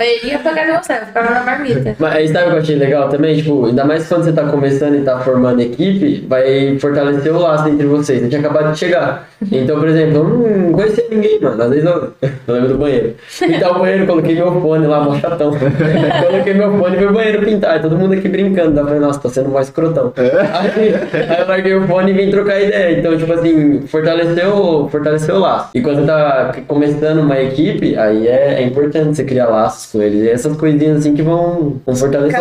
Ele 0.00 0.26
ia 0.30 0.38
pagar 0.38 0.64
de 0.78 0.84
você, 0.86 0.92
eu 0.94 1.06
ficava 1.06 1.30
na 1.34 1.42
marmita. 1.42 1.96
Mas 1.98 2.14
aí 2.14 2.28
sabe 2.28 2.46
o 2.46 2.50
que 2.50 2.56
eu 2.56 2.60
achei 2.60 2.76
legal 2.76 3.08
também? 3.08 3.36
Tipo, 3.36 3.66
ainda 3.66 3.84
mais 3.84 4.06
quando 4.08 4.24
você 4.24 4.32
tá 4.32 4.42
começando 4.46 4.73
e 4.82 5.00
tá 5.02 5.18
formando 5.20 5.60
equipe, 5.60 6.26
vai 6.28 6.78
fortalecer 6.78 7.34
o 7.34 7.38
laço 7.38 7.68
entre 7.68 7.86
vocês. 7.86 8.20
Você 8.20 8.28
tinha 8.28 8.40
acabado 8.40 8.72
de 8.72 8.78
chegar. 8.78 9.28
Então, 9.50 9.78
por 9.78 9.88
exemplo, 9.88 10.18
eu 10.18 10.24
não 10.24 10.72
conhecia 10.72 11.04
ninguém, 11.10 11.40
mano. 11.40 11.62
Às 11.62 11.70
vezes 11.70 11.84
eu, 11.84 12.12
eu 12.46 12.54
lembro 12.54 12.68
do 12.68 12.78
banheiro. 12.78 13.14
Pintar 13.38 13.70
o 13.70 13.78
banheiro, 13.78 14.06
coloquei 14.06 14.34
meu 14.34 14.60
fone 14.60 14.86
lá, 14.86 15.00
mó 15.00 15.14
chatão. 15.18 15.52
coloquei 16.26 16.54
meu 16.54 16.78
fone 16.78 16.96
e 16.96 17.00
no 17.00 17.12
banheiro 17.12 17.44
pintar. 17.44 17.78
E 17.78 17.82
todo 17.82 17.96
mundo 17.96 18.14
aqui 18.14 18.28
brincando. 18.28 18.78
Eu 18.78 18.84
falei, 18.84 19.00
nossa, 19.00 19.20
tá 19.20 19.28
sendo 19.28 19.50
mais 19.50 19.68
escrotão. 19.68 20.12
Aí, 20.16 20.94
aí 20.94 21.40
eu 21.40 21.48
larguei 21.48 21.74
o 21.74 21.86
fone 21.86 22.10
e 22.10 22.14
vim 22.14 22.30
trocar 22.30 22.60
ideia. 22.60 22.98
Então, 22.98 23.16
tipo 23.16 23.32
assim, 23.32 23.82
fortaleceu, 23.86 24.88
fortaleceu 24.90 25.36
o 25.36 25.40
laço. 25.40 25.70
E 25.74 25.80
quando 25.80 26.06
tá 26.06 26.54
começando 26.66 27.18
uma 27.20 27.38
equipe, 27.40 27.96
aí 27.96 28.26
é, 28.26 28.54
é 28.54 28.62
importante 28.62 29.16
você 29.16 29.24
criar 29.24 29.46
laços 29.46 29.90
com 29.92 30.02
eles. 30.02 30.22
E 30.22 30.30
essas 30.30 30.56
coisinhas 30.56 30.98
assim 30.98 31.14
que 31.14 31.22
vão, 31.22 31.80
vão 31.84 31.96
fortalecer. 31.96 32.40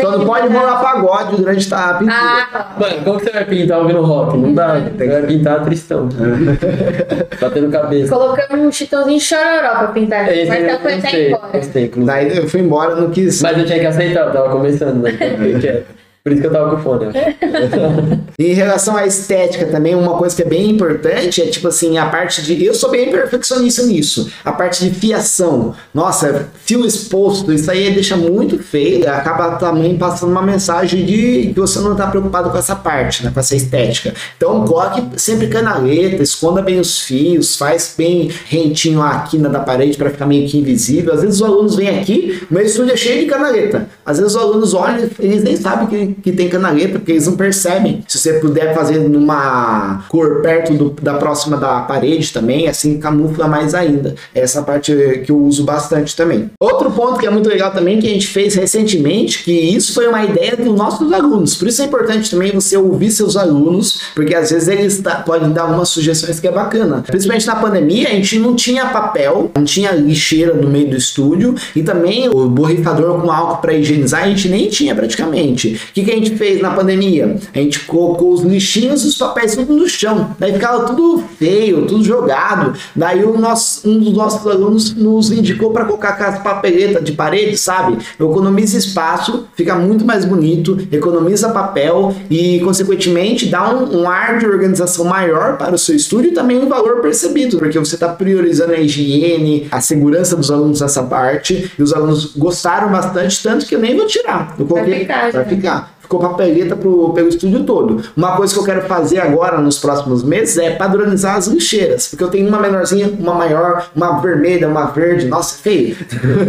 Só 0.00 0.18
não 0.18 0.26
pode 0.26 0.48
rolar 0.48 0.80
pagode 0.80 1.36
durante 1.36 1.68
a 1.76 1.94
pintura. 1.94 2.16
Ah, 2.52 2.76
Mano, 2.78 3.04
como 3.04 3.18
que 3.18 3.24
você 3.24 3.30
vai 3.32 3.44
pintar 3.44 3.78
ouvindo 3.78 4.02
rock? 4.02 4.36
Não 4.36 4.54
dá. 4.54 4.78
Você 4.96 5.06
vai 5.08 5.22
pintar 5.22 5.64
tristão. 5.64 6.08
Batendo 7.40 7.70
cabeça. 7.70 8.12
colocamos 8.14 8.66
um 8.66 8.72
chitãozinho 8.72 9.20
chororó 9.20 9.78
pra 9.78 9.88
pintar. 9.88 10.28
Esse 10.32 10.48
Mas 10.48 10.62
eu 10.62 10.68
tá 10.70 10.76
coisa 10.78 11.00
gostei, 11.00 11.28
embora. 11.28 11.48
gostei, 11.58 11.84
inclusive. 11.84 12.06
Daí 12.12 12.36
eu 12.36 12.48
fui 12.48 12.60
embora, 12.60 12.94
não 12.96 13.10
quis. 13.10 13.42
Mas 13.42 13.58
eu 13.58 13.64
tinha 13.66 13.78
que 13.80 13.86
aceitar, 13.86 14.26
eu 14.26 14.32
tava 14.32 14.48
começando, 14.50 15.02
né? 15.02 15.10
Por 16.22 16.32
isso 16.32 16.42
que 16.42 16.48
eu 16.48 16.52
tava 16.52 16.76
com 16.76 16.82
fone. 16.82 17.06
em 18.38 18.52
relação 18.52 18.94
à 18.94 19.06
estética 19.06 19.64
também, 19.66 19.94
uma 19.94 20.18
coisa 20.18 20.36
que 20.36 20.42
é 20.42 20.44
bem 20.44 20.68
importante 20.68 21.40
é 21.40 21.46
tipo 21.46 21.68
assim, 21.68 21.96
a 21.96 22.06
parte 22.06 22.42
de. 22.42 22.62
Eu 22.62 22.74
sou 22.74 22.90
bem 22.90 23.10
perfeccionista 23.10 23.82
nisso. 23.84 24.30
A 24.44 24.52
parte 24.52 24.84
de 24.84 24.90
fiação. 24.90 25.74
Nossa, 25.94 26.50
fio 26.66 26.84
exposto, 26.84 27.50
isso 27.50 27.70
aí 27.70 27.90
deixa 27.94 28.18
muito 28.18 28.62
feio. 28.62 29.08
Acaba 29.10 29.56
também 29.56 29.96
passando 29.96 30.30
uma 30.30 30.42
mensagem 30.42 31.06
de 31.06 31.52
que 31.54 31.58
você 31.58 31.78
não 31.80 31.96
tá 31.96 32.06
preocupado 32.06 32.50
com 32.50 32.58
essa 32.58 32.76
parte, 32.76 33.24
né? 33.24 33.30
Com 33.32 33.40
essa 33.40 33.56
estética. 33.56 34.12
Então 34.36 34.66
coloque 34.66 35.02
sempre 35.16 35.46
canaleta, 35.46 36.22
esconda 36.22 36.60
bem 36.60 36.78
os 36.78 37.00
fios, 37.00 37.56
faz 37.56 37.94
bem 37.96 38.30
rentinho 38.46 39.00
a 39.00 39.20
quina 39.20 39.48
da 39.48 39.60
parede 39.60 39.96
para 39.96 40.10
ficar 40.10 40.26
meio 40.26 40.46
que 40.46 40.58
invisível. 40.58 41.14
Às 41.14 41.22
vezes 41.22 41.36
os 41.36 41.42
alunos 41.42 41.76
vêm 41.76 41.98
aqui, 41.98 42.42
meu 42.50 42.62
estúdio 42.62 42.92
é 42.92 42.96
cheio 42.96 43.20
de 43.20 43.26
canaleta. 43.26 43.88
Às 44.04 44.18
vezes 44.18 44.34
os 44.34 44.42
alunos 44.42 44.74
olham, 44.74 45.08
eles 45.18 45.42
nem 45.42 45.56
sabem 45.56 45.86
que 45.86 46.09
que 46.22 46.32
tem 46.32 46.48
canaleta, 46.48 46.98
porque 46.98 47.12
eles 47.12 47.26
não 47.26 47.36
percebem. 47.36 48.02
Se 48.06 48.18
você 48.18 48.34
puder 48.34 48.74
fazer 48.74 48.98
numa 48.98 50.04
cor 50.08 50.40
perto 50.42 50.74
do, 50.74 50.90
da 50.90 51.14
próxima 51.14 51.56
da 51.56 51.80
parede 51.80 52.32
também, 52.32 52.68
assim 52.68 52.98
camufla 52.98 53.48
mais 53.48 53.74
ainda. 53.74 54.14
Essa 54.34 54.62
parte 54.62 54.92
que 55.24 55.30
eu 55.30 55.38
uso 55.38 55.64
bastante 55.64 56.14
também. 56.16 56.50
Outro 56.60 56.90
ponto 56.90 57.18
que 57.18 57.26
é 57.26 57.30
muito 57.30 57.48
legal 57.48 57.72
também, 57.72 57.98
que 57.98 58.06
a 58.06 58.10
gente 58.10 58.26
fez 58.26 58.54
recentemente, 58.54 59.42
que 59.42 59.52
isso 59.52 59.92
foi 59.92 60.06
uma 60.06 60.24
ideia 60.24 60.56
dos 60.56 60.74
nossos 60.74 61.12
alunos. 61.12 61.54
Por 61.54 61.68
isso 61.68 61.82
é 61.82 61.84
importante 61.84 62.30
também 62.30 62.52
você 62.52 62.76
ouvir 62.76 63.10
seus 63.10 63.36
alunos, 63.36 64.00
porque 64.14 64.34
às 64.34 64.50
vezes 64.50 64.68
eles 64.68 65.02
podem 65.24 65.50
dar 65.52 65.62
algumas 65.62 65.88
sugestões 65.88 66.40
que 66.40 66.48
é 66.48 66.52
bacana. 66.52 67.02
Principalmente 67.06 67.46
na 67.46 67.56
pandemia, 67.56 68.08
a 68.08 68.12
gente 68.12 68.38
não 68.38 68.54
tinha 68.54 68.86
papel, 68.86 69.50
não 69.54 69.64
tinha 69.64 69.92
lixeira 69.92 70.54
no 70.54 70.68
meio 70.68 70.90
do 70.90 70.96
estúdio 70.96 71.54
e 71.74 71.82
também 71.82 72.28
o 72.28 72.48
borrifador 72.48 73.20
com 73.20 73.30
álcool 73.30 73.60
para 73.60 73.74
higienizar 73.74 74.24
a 74.24 74.28
gente 74.28 74.48
nem 74.48 74.68
tinha 74.68 74.94
praticamente. 74.94 75.74
O 75.74 75.92
que, 76.00 76.04
que 76.04 76.10
a 76.10 76.14
gente 76.14 76.36
fez 76.36 76.60
na 76.60 76.70
pandemia? 76.70 77.36
A 77.54 77.58
gente 77.58 77.80
colocou 77.80 78.32
os 78.32 78.42
lixinhos 78.42 79.04
e 79.04 79.08
os 79.08 79.16
papéis 79.16 79.54
tudo 79.54 79.74
no 79.74 79.88
chão. 79.88 80.34
Daí 80.38 80.52
ficava 80.52 80.84
tudo 80.84 81.22
feio, 81.38 81.86
tudo 81.86 82.02
jogado. 82.04 82.74
Daí 82.94 83.24
o 83.24 83.38
nosso, 83.38 83.88
um 83.88 83.98
dos 83.98 84.12
nossos 84.12 84.46
alunos 84.46 84.94
nos 84.94 85.30
indicou 85.30 85.72
para 85.72 85.84
colocar 85.84 86.10
aquelas 86.10 86.38
papeletas 86.38 87.04
de 87.04 87.12
parede, 87.12 87.56
sabe? 87.56 87.98
Economiza 88.18 88.78
espaço, 88.78 89.46
fica 89.54 89.74
muito 89.74 90.04
mais 90.04 90.24
bonito, 90.24 90.78
economiza 90.90 91.50
papel 91.50 92.14
e, 92.30 92.60
consequentemente, 92.60 93.46
dá 93.46 93.74
um, 93.74 94.02
um 94.02 94.08
ar 94.08 94.38
de 94.38 94.46
organização 94.46 95.04
maior 95.04 95.56
para 95.56 95.74
o 95.74 95.78
seu 95.78 95.94
estúdio 95.94 96.30
e 96.30 96.34
também 96.34 96.58
um 96.58 96.68
valor 96.68 97.00
percebido, 97.00 97.58
porque 97.58 97.78
você 97.78 97.94
está 97.94 98.08
priorizando 98.08 98.72
a 98.72 98.80
higiene, 98.80 99.66
a 99.70 99.80
segurança 99.80 100.36
dos 100.36 100.50
alunos 100.50 100.80
nessa 100.80 101.02
parte. 101.02 101.70
E 101.78 101.82
os 101.82 101.92
alunos 101.92 102.32
gostaram 102.36 102.90
bastante, 102.90 103.42
tanto 103.42 103.66
que 103.66 103.74
eu 103.74 103.80
nem 103.80 103.96
vou 103.96 104.06
tirar. 104.06 104.54
Eu 104.58 104.66
coloquei 104.66 105.06
já. 105.06 105.44
ficar 105.44 105.89
ficou 106.10 106.18
papeleta 106.18 106.74
pro, 106.74 107.12
pelo 107.12 107.28
estúdio 107.28 107.62
todo. 107.62 108.02
Uma 108.16 108.36
coisa 108.36 108.52
que 108.52 108.58
eu 108.58 108.64
quero 108.64 108.82
fazer 108.82 109.20
agora 109.20 109.58
nos 109.58 109.78
próximos 109.78 110.24
meses 110.24 110.58
é 110.58 110.70
padronizar 110.70 111.36
as 111.36 111.46
lixeiras, 111.46 112.08
porque 112.08 112.24
eu 112.24 112.28
tenho 112.28 112.48
uma 112.48 112.58
menorzinha, 112.58 113.08
uma 113.16 113.34
maior, 113.34 113.88
uma 113.94 114.20
vermelha, 114.20 114.66
uma 114.66 114.86
verde, 114.86 115.26
nossa, 115.26 115.62
feio. 115.62 115.96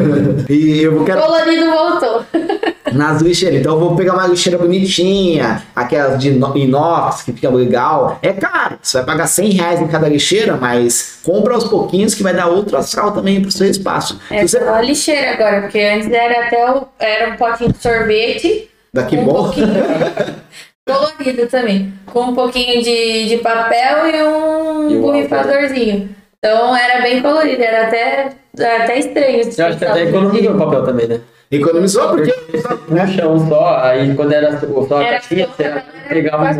e 0.49 0.81
eu 0.81 1.03
quero 1.05 1.21
Colorido 1.21 1.69
voltou. 1.69 2.25
nas 2.91 3.21
lixeiras. 3.21 3.59
Então 3.59 3.73
eu 3.73 3.79
vou 3.79 3.95
pegar 3.95 4.13
uma 4.13 4.25
lixeira 4.25 4.57
bonitinha, 4.57 5.61
aquelas 5.75 6.19
de 6.19 6.29
ino- 6.29 6.57
inox 6.57 7.21
que 7.21 7.31
fica 7.31 7.49
legal. 7.49 8.17
É 8.23 8.33
caro, 8.33 8.79
você 8.81 8.97
vai 8.97 9.05
pagar 9.05 9.27
100 9.27 9.49
reais 9.51 9.79
em 9.79 9.87
cada 9.87 10.09
lixeira, 10.09 10.57
mas 10.59 11.19
compra 11.23 11.53
aos 11.53 11.65
pouquinhos 11.65 12.15
que 12.15 12.23
vai 12.23 12.33
dar 12.33 12.47
outro 12.47 12.75
astral 12.77 13.11
também 13.11 13.39
pro 13.39 13.51
seu 13.51 13.69
espaço. 13.69 14.19
É 14.31 14.45
você... 14.45 14.59
lixeira 14.81 15.33
agora, 15.33 15.61
porque 15.61 15.79
antes 15.79 16.11
era 16.11 16.47
até 16.47 16.71
o, 16.71 16.87
era 16.99 17.31
um 17.31 17.37
potinho 17.37 17.71
de 17.71 17.77
sorvete. 17.79 18.70
Daqui 18.93 19.17
um 19.17 19.25
bom. 19.25 19.51
colorido 20.85 21.47
também. 21.47 21.93
Com 22.07 22.21
um 22.23 22.35
pouquinho 22.35 22.81
de, 22.81 23.27
de 23.27 23.37
papel 23.37 24.07
e 24.07 24.23
um 24.23 25.01
borrifadorzinho. 25.01 26.09
Então 26.37 26.75
era 26.75 27.01
bem 27.01 27.21
colorido, 27.21 27.61
era 27.61 27.87
até, 27.87 28.31
era 28.57 28.83
até 28.83 28.99
estranho. 28.99 29.41
Eu 29.57 29.65
acho 29.65 29.77
que 29.77 29.85
até 29.85 30.03
economizou 30.03 30.55
o 30.55 30.57
papel 30.57 30.83
também, 30.83 31.07
né? 31.07 31.21
Economizou 31.51 32.09
porque 32.09 32.33
No 32.87 33.07
chão 33.07 33.47
só, 33.47 33.77
aí 33.79 34.15
quando 34.15 34.31
era 34.33 34.59
só 34.59 35.01
a 35.01 35.05
caixinha, 35.05 35.47
você 35.47 35.83
pegava 36.07 36.43
quase 36.43 36.59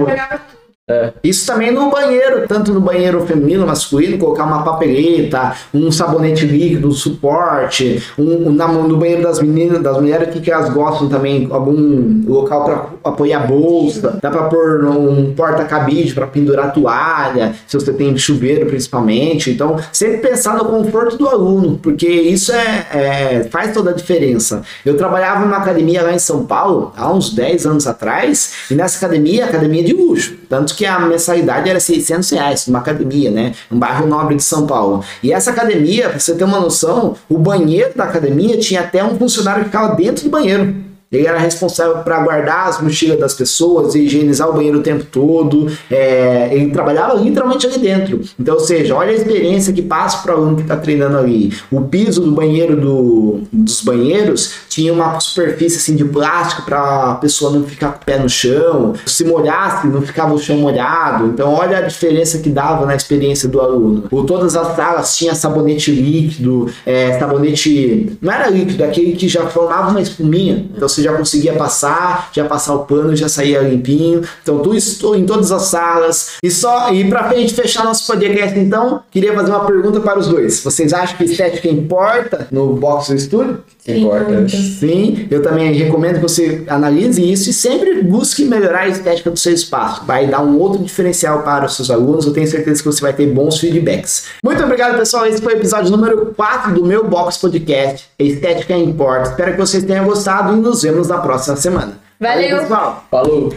pegava 0.92 1.14
Isso 1.24 1.46
também 1.46 1.72
no 1.72 1.90
banheiro, 1.90 2.48
tanto 2.48 2.74
no 2.74 2.82
banheiro 2.82 3.26
feminino, 3.26 3.66
masculino, 3.66 4.18
colocar 4.18 4.44
uma 4.44 4.64
papeleta, 4.64 5.54
um 5.74 5.92
sabonete 5.92 6.46
líquido, 6.46 6.88
um 6.90 6.92
suporte, 6.92 8.02
um, 8.18 8.50
um- 8.50 8.88
no 8.88 8.98
banheiro 8.98 9.22
das 9.24 9.42
meninas, 9.42 9.82
das 9.82 9.98
mulheres, 9.98 10.30
que, 10.34 10.40
que 10.42 10.52
elas 10.52 10.70
gostam 10.70 11.08
também, 11.10 11.48
algum 11.52 12.24
local 12.28 12.64
para 12.66 13.12
apoiar 13.12 13.44
a 13.44 13.48
bolsa, 13.48 14.20
dá 14.22 14.30
para 14.30 14.44
pôr 14.44 14.86
um 14.86 15.34
porta-cabide 15.34 16.14
para 16.14 16.28
pendurar 16.28 16.74
toalha, 16.74 17.54
se 17.68 17.78
você 17.80 17.92
tem 17.94 18.16
chuveiro 18.18 18.66
principalmente. 18.66 19.52
Então, 19.52 19.78
sempre 19.92 20.18
pensar 20.18 20.56
no 20.58 20.66
conforto 20.66 21.18
do 21.18 21.28
aluno, 21.28 21.80
porque 21.82 22.08
isso 22.08 22.52
é, 22.52 22.88
é- 22.94 23.48
faz 23.50 23.74
toda 23.74 23.92
a 23.92 23.94
diferença. 23.94 24.62
Eu 24.86 24.96
trabalhava 24.98 25.42
numa 25.46 25.58
academia 25.58 26.02
lá 26.02 26.14
em 26.14 26.20
São 26.20 26.46
Paulo, 26.46 26.92
há 26.96 27.12
uns 27.12 27.34
10 27.34 27.66
anos 27.66 27.88
atrás, 27.88 28.54
e 28.70 28.76
nessa 28.76 28.98
academia, 28.98 29.46
academia 29.46 29.84
de 29.84 29.94
luxo. 29.94 30.36
Tanto 30.50 30.76
que 30.76 30.81
a 30.86 31.00
mensalidade 31.00 31.70
era 31.70 31.80
600 31.80 32.30
reais, 32.32 32.68
numa 32.68 32.80
academia, 32.80 33.32
né? 33.32 33.54
Um 33.72 33.78
bairro 33.78 34.08
nobre 34.08 34.36
de 34.36 34.44
São 34.44 34.66
Paulo. 34.68 35.04
E 35.22 35.32
essa 35.32 35.52
academia, 35.52 36.10
pra 36.10 36.20
você 36.20 36.36
ter 36.36 36.44
uma 36.44 36.60
noção, 36.60 37.16
o 37.30 37.38
banheiro 37.38 37.92
da 37.96 38.06
academia 38.06 38.58
tinha 38.58 38.82
até 38.82 39.04
um 39.04 39.18
funcionário 39.18 39.64
que 39.64 39.70
ficava 39.70 39.96
dentro 39.96 40.24
do 40.24 40.30
banheiro. 40.30 40.91
Ele 41.12 41.28
era 41.28 41.38
responsável 41.38 41.98
para 41.98 42.20
guardar 42.20 42.70
as 42.70 42.82
mochilas 42.82 43.20
das 43.20 43.34
pessoas, 43.34 43.96
higienizar 43.96 44.50
o 44.50 44.54
banheiro 44.54 44.80
o 44.80 44.84
tempo 44.84 45.04
todo. 45.04 45.70
É, 45.90 46.50
ele 46.54 46.72
trabalhava 46.72 47.16
literalmente 47.16 47.68
ali 47.68 47.80
dentro. 47.80 48.22
Então, 48.40 48.56
ou 48.56 48.60
seja, 48.62 48.96
olha 48.96 49.12
a 49.12 49.14
experiência 49.14 49.74
que 49.74 49.82
passa 49.82 50.22
para 50.24 50.34
o 50.34 50.38
aluno 50.38 50.56
que 50.56 50.62
está 50.62 50.78
treinando 50.78 51.18
ali. 51.18 51.54
O 51.70 51.82
piso 51.82 52.22
do 52.22 52.32
banheiro 52.32 52.80
do, 52.80 53.42
dos 53.52 53.82
banheiros 53.82 54.54
tinha 54.70 54.94
uma 54.94 55.20
superfície 55.20 55.78
assim 55.78 55.96
de 55.96 56.06
plástico 56.06 56.64
para 56.64 57.12
a 57.12 57.16
pessoa 57.16 57.52
não 57.52 57.64
ficar 57.64 57.90
com 57.92 58.02
o 58.02 58.06
pé 58.06 58.18
no 58.18 58.30
chão. 58.30 58.94
Se 59.06 59.26
molhasse, 59.26 59.88
não 59.88 60.02
ficava 60.02 60.34
o 60.34 60.40
chão 60.40 60.58
molhado. 60.58 61.28
Então, 61.28 61.54
olha 61.54 61.80
a 61.80 61.82
diferença 61.82 62.40
que 62.40 62.50
dava 62.50 62.86
na 62.86 62.96
experiência 62.96 63.50
do 63.50 63.60
aluno. 63.60 64.06
O, 64.10 64.24
todas 64.24 64.56
as 64.56 64.76
salas 64.76 65.18
tinha 65.18 65.36
sabonete 65.36 65.92
líquido, 65.92 66.70
é, 66.86 67.20
sabonete 67.20 68.18
não 68.22 68.32
era 68.32 68.50
líquido, 68.50 68.84
aquele 68.84 69.14
que 69.14 69.28
já 69.28 69.46
formava 69.48 69.90
uma 69.90 70.02
espuminha. 70.02 70.66
Então 70.76 70.88
você 71.02 71.04
já 71.04 71.14
conseguia 71.14 71.54
passar, 71.54 72.30
já 72.32 72.46
passar 72.46 72.76
o 72.76 72.80
pano, 72.80 73.16
já 73.16 73.28
saía 73.28 73.60
limpinho. 73.60 74.22
Então 74.42 74.60
tudo 74.60 74.76
isso 74.76 75.16
em 75.16 75.26
todas 75.26 75.52
as 75.52 75.64
salas. 75.64 76.34
E 76.44 76.52
só 76.52 76.94
e 76.94 77.10
para 77.10 77.30
frente 77.30 77.54
fechar 77.54 77.84
nosso 77.84 78.06
podcast, 78.06 78.58
então 78.58 79.02
queria 79.10 79.34
fazer 79.34 79.50
uma 79.50 79.66
pergunta 79.66 80.00
para 80.00 80.20
os 80.20 80.28
dois. 80.28 80.64
Vocês 80.64 80.94
acham 80.94 81.18
que 81.18 81.26
estética 81.26 81.68
importa 81.68 82.48
no 82.52 82.74
box 82.74 83.10
do 83.10 83.16
estúdio? 83.16 83.64
Que 83.84 83.98
importa. 83.98 84.48
Sim, 84.48 85.28
eu 85.32 85.42
também 85.42 85.74
recomendo 85.74 86.16
que 86.16 86.22
você 86.22 86.64
analise 86.68 87.32
isso 87.32 87.50
e 87.50 87.54
sempre 87.54 88.04
busque 88.04 88.46
melhorar 88.46 88.82
a 88.82 88.88
estética 88.88 89.32
do 89.32 89.40
seu 89.40 89.54
espaço. 89.54 90.06
Vai 90.06 90.28
dar 90.28 90.42
um 90.42 90.60
outro 90.60 90.84
diferencial 90.84 91.42
para 91.42 91.66
os 91.66 91.76
seus 91.76 91.90
alunos. 91.90 92.26
Eu 92.28 92.34
tenho 92.34 92.46
certeza 92.48 92.82
que 92.82 92.86
você 92.86 93.02
vai 93.02 93.12
ter 93.12 93.26
bons 93.28 93.60
feedbacks. 93.60 94.26
Muito 94.44 94.64
obrigado, 94.64 94.98
pessoal. 94.98 95.26
Esse 95.26 95.42
foi 95.42 95.54
o 95.54 95.58
episódio 95.58 95.90
número 95.90 96.28
4 96.36 96.76
do 96.76 96.86
meu 96.86 97.08
Box 97.08 97.40
Podcast. 97.40 98.08
Estética 98.20 98.78
importa. 98.78 99.32
Espero 99.32 99.54
que 99.54 99.58
vocês 99.58 99.84
tenham 99.84 100.06
gostado 100.06 100.56
e 100.56 100.60
nos 100.60 100.84
vemos 100.84 100.91
na 101.08 101.20
próxima 101.20 101.56
semana. 101.56 102.00
Valeu. 102.20 102.60
pessoal. 102.60 103.04
Falou! 103.10 103.54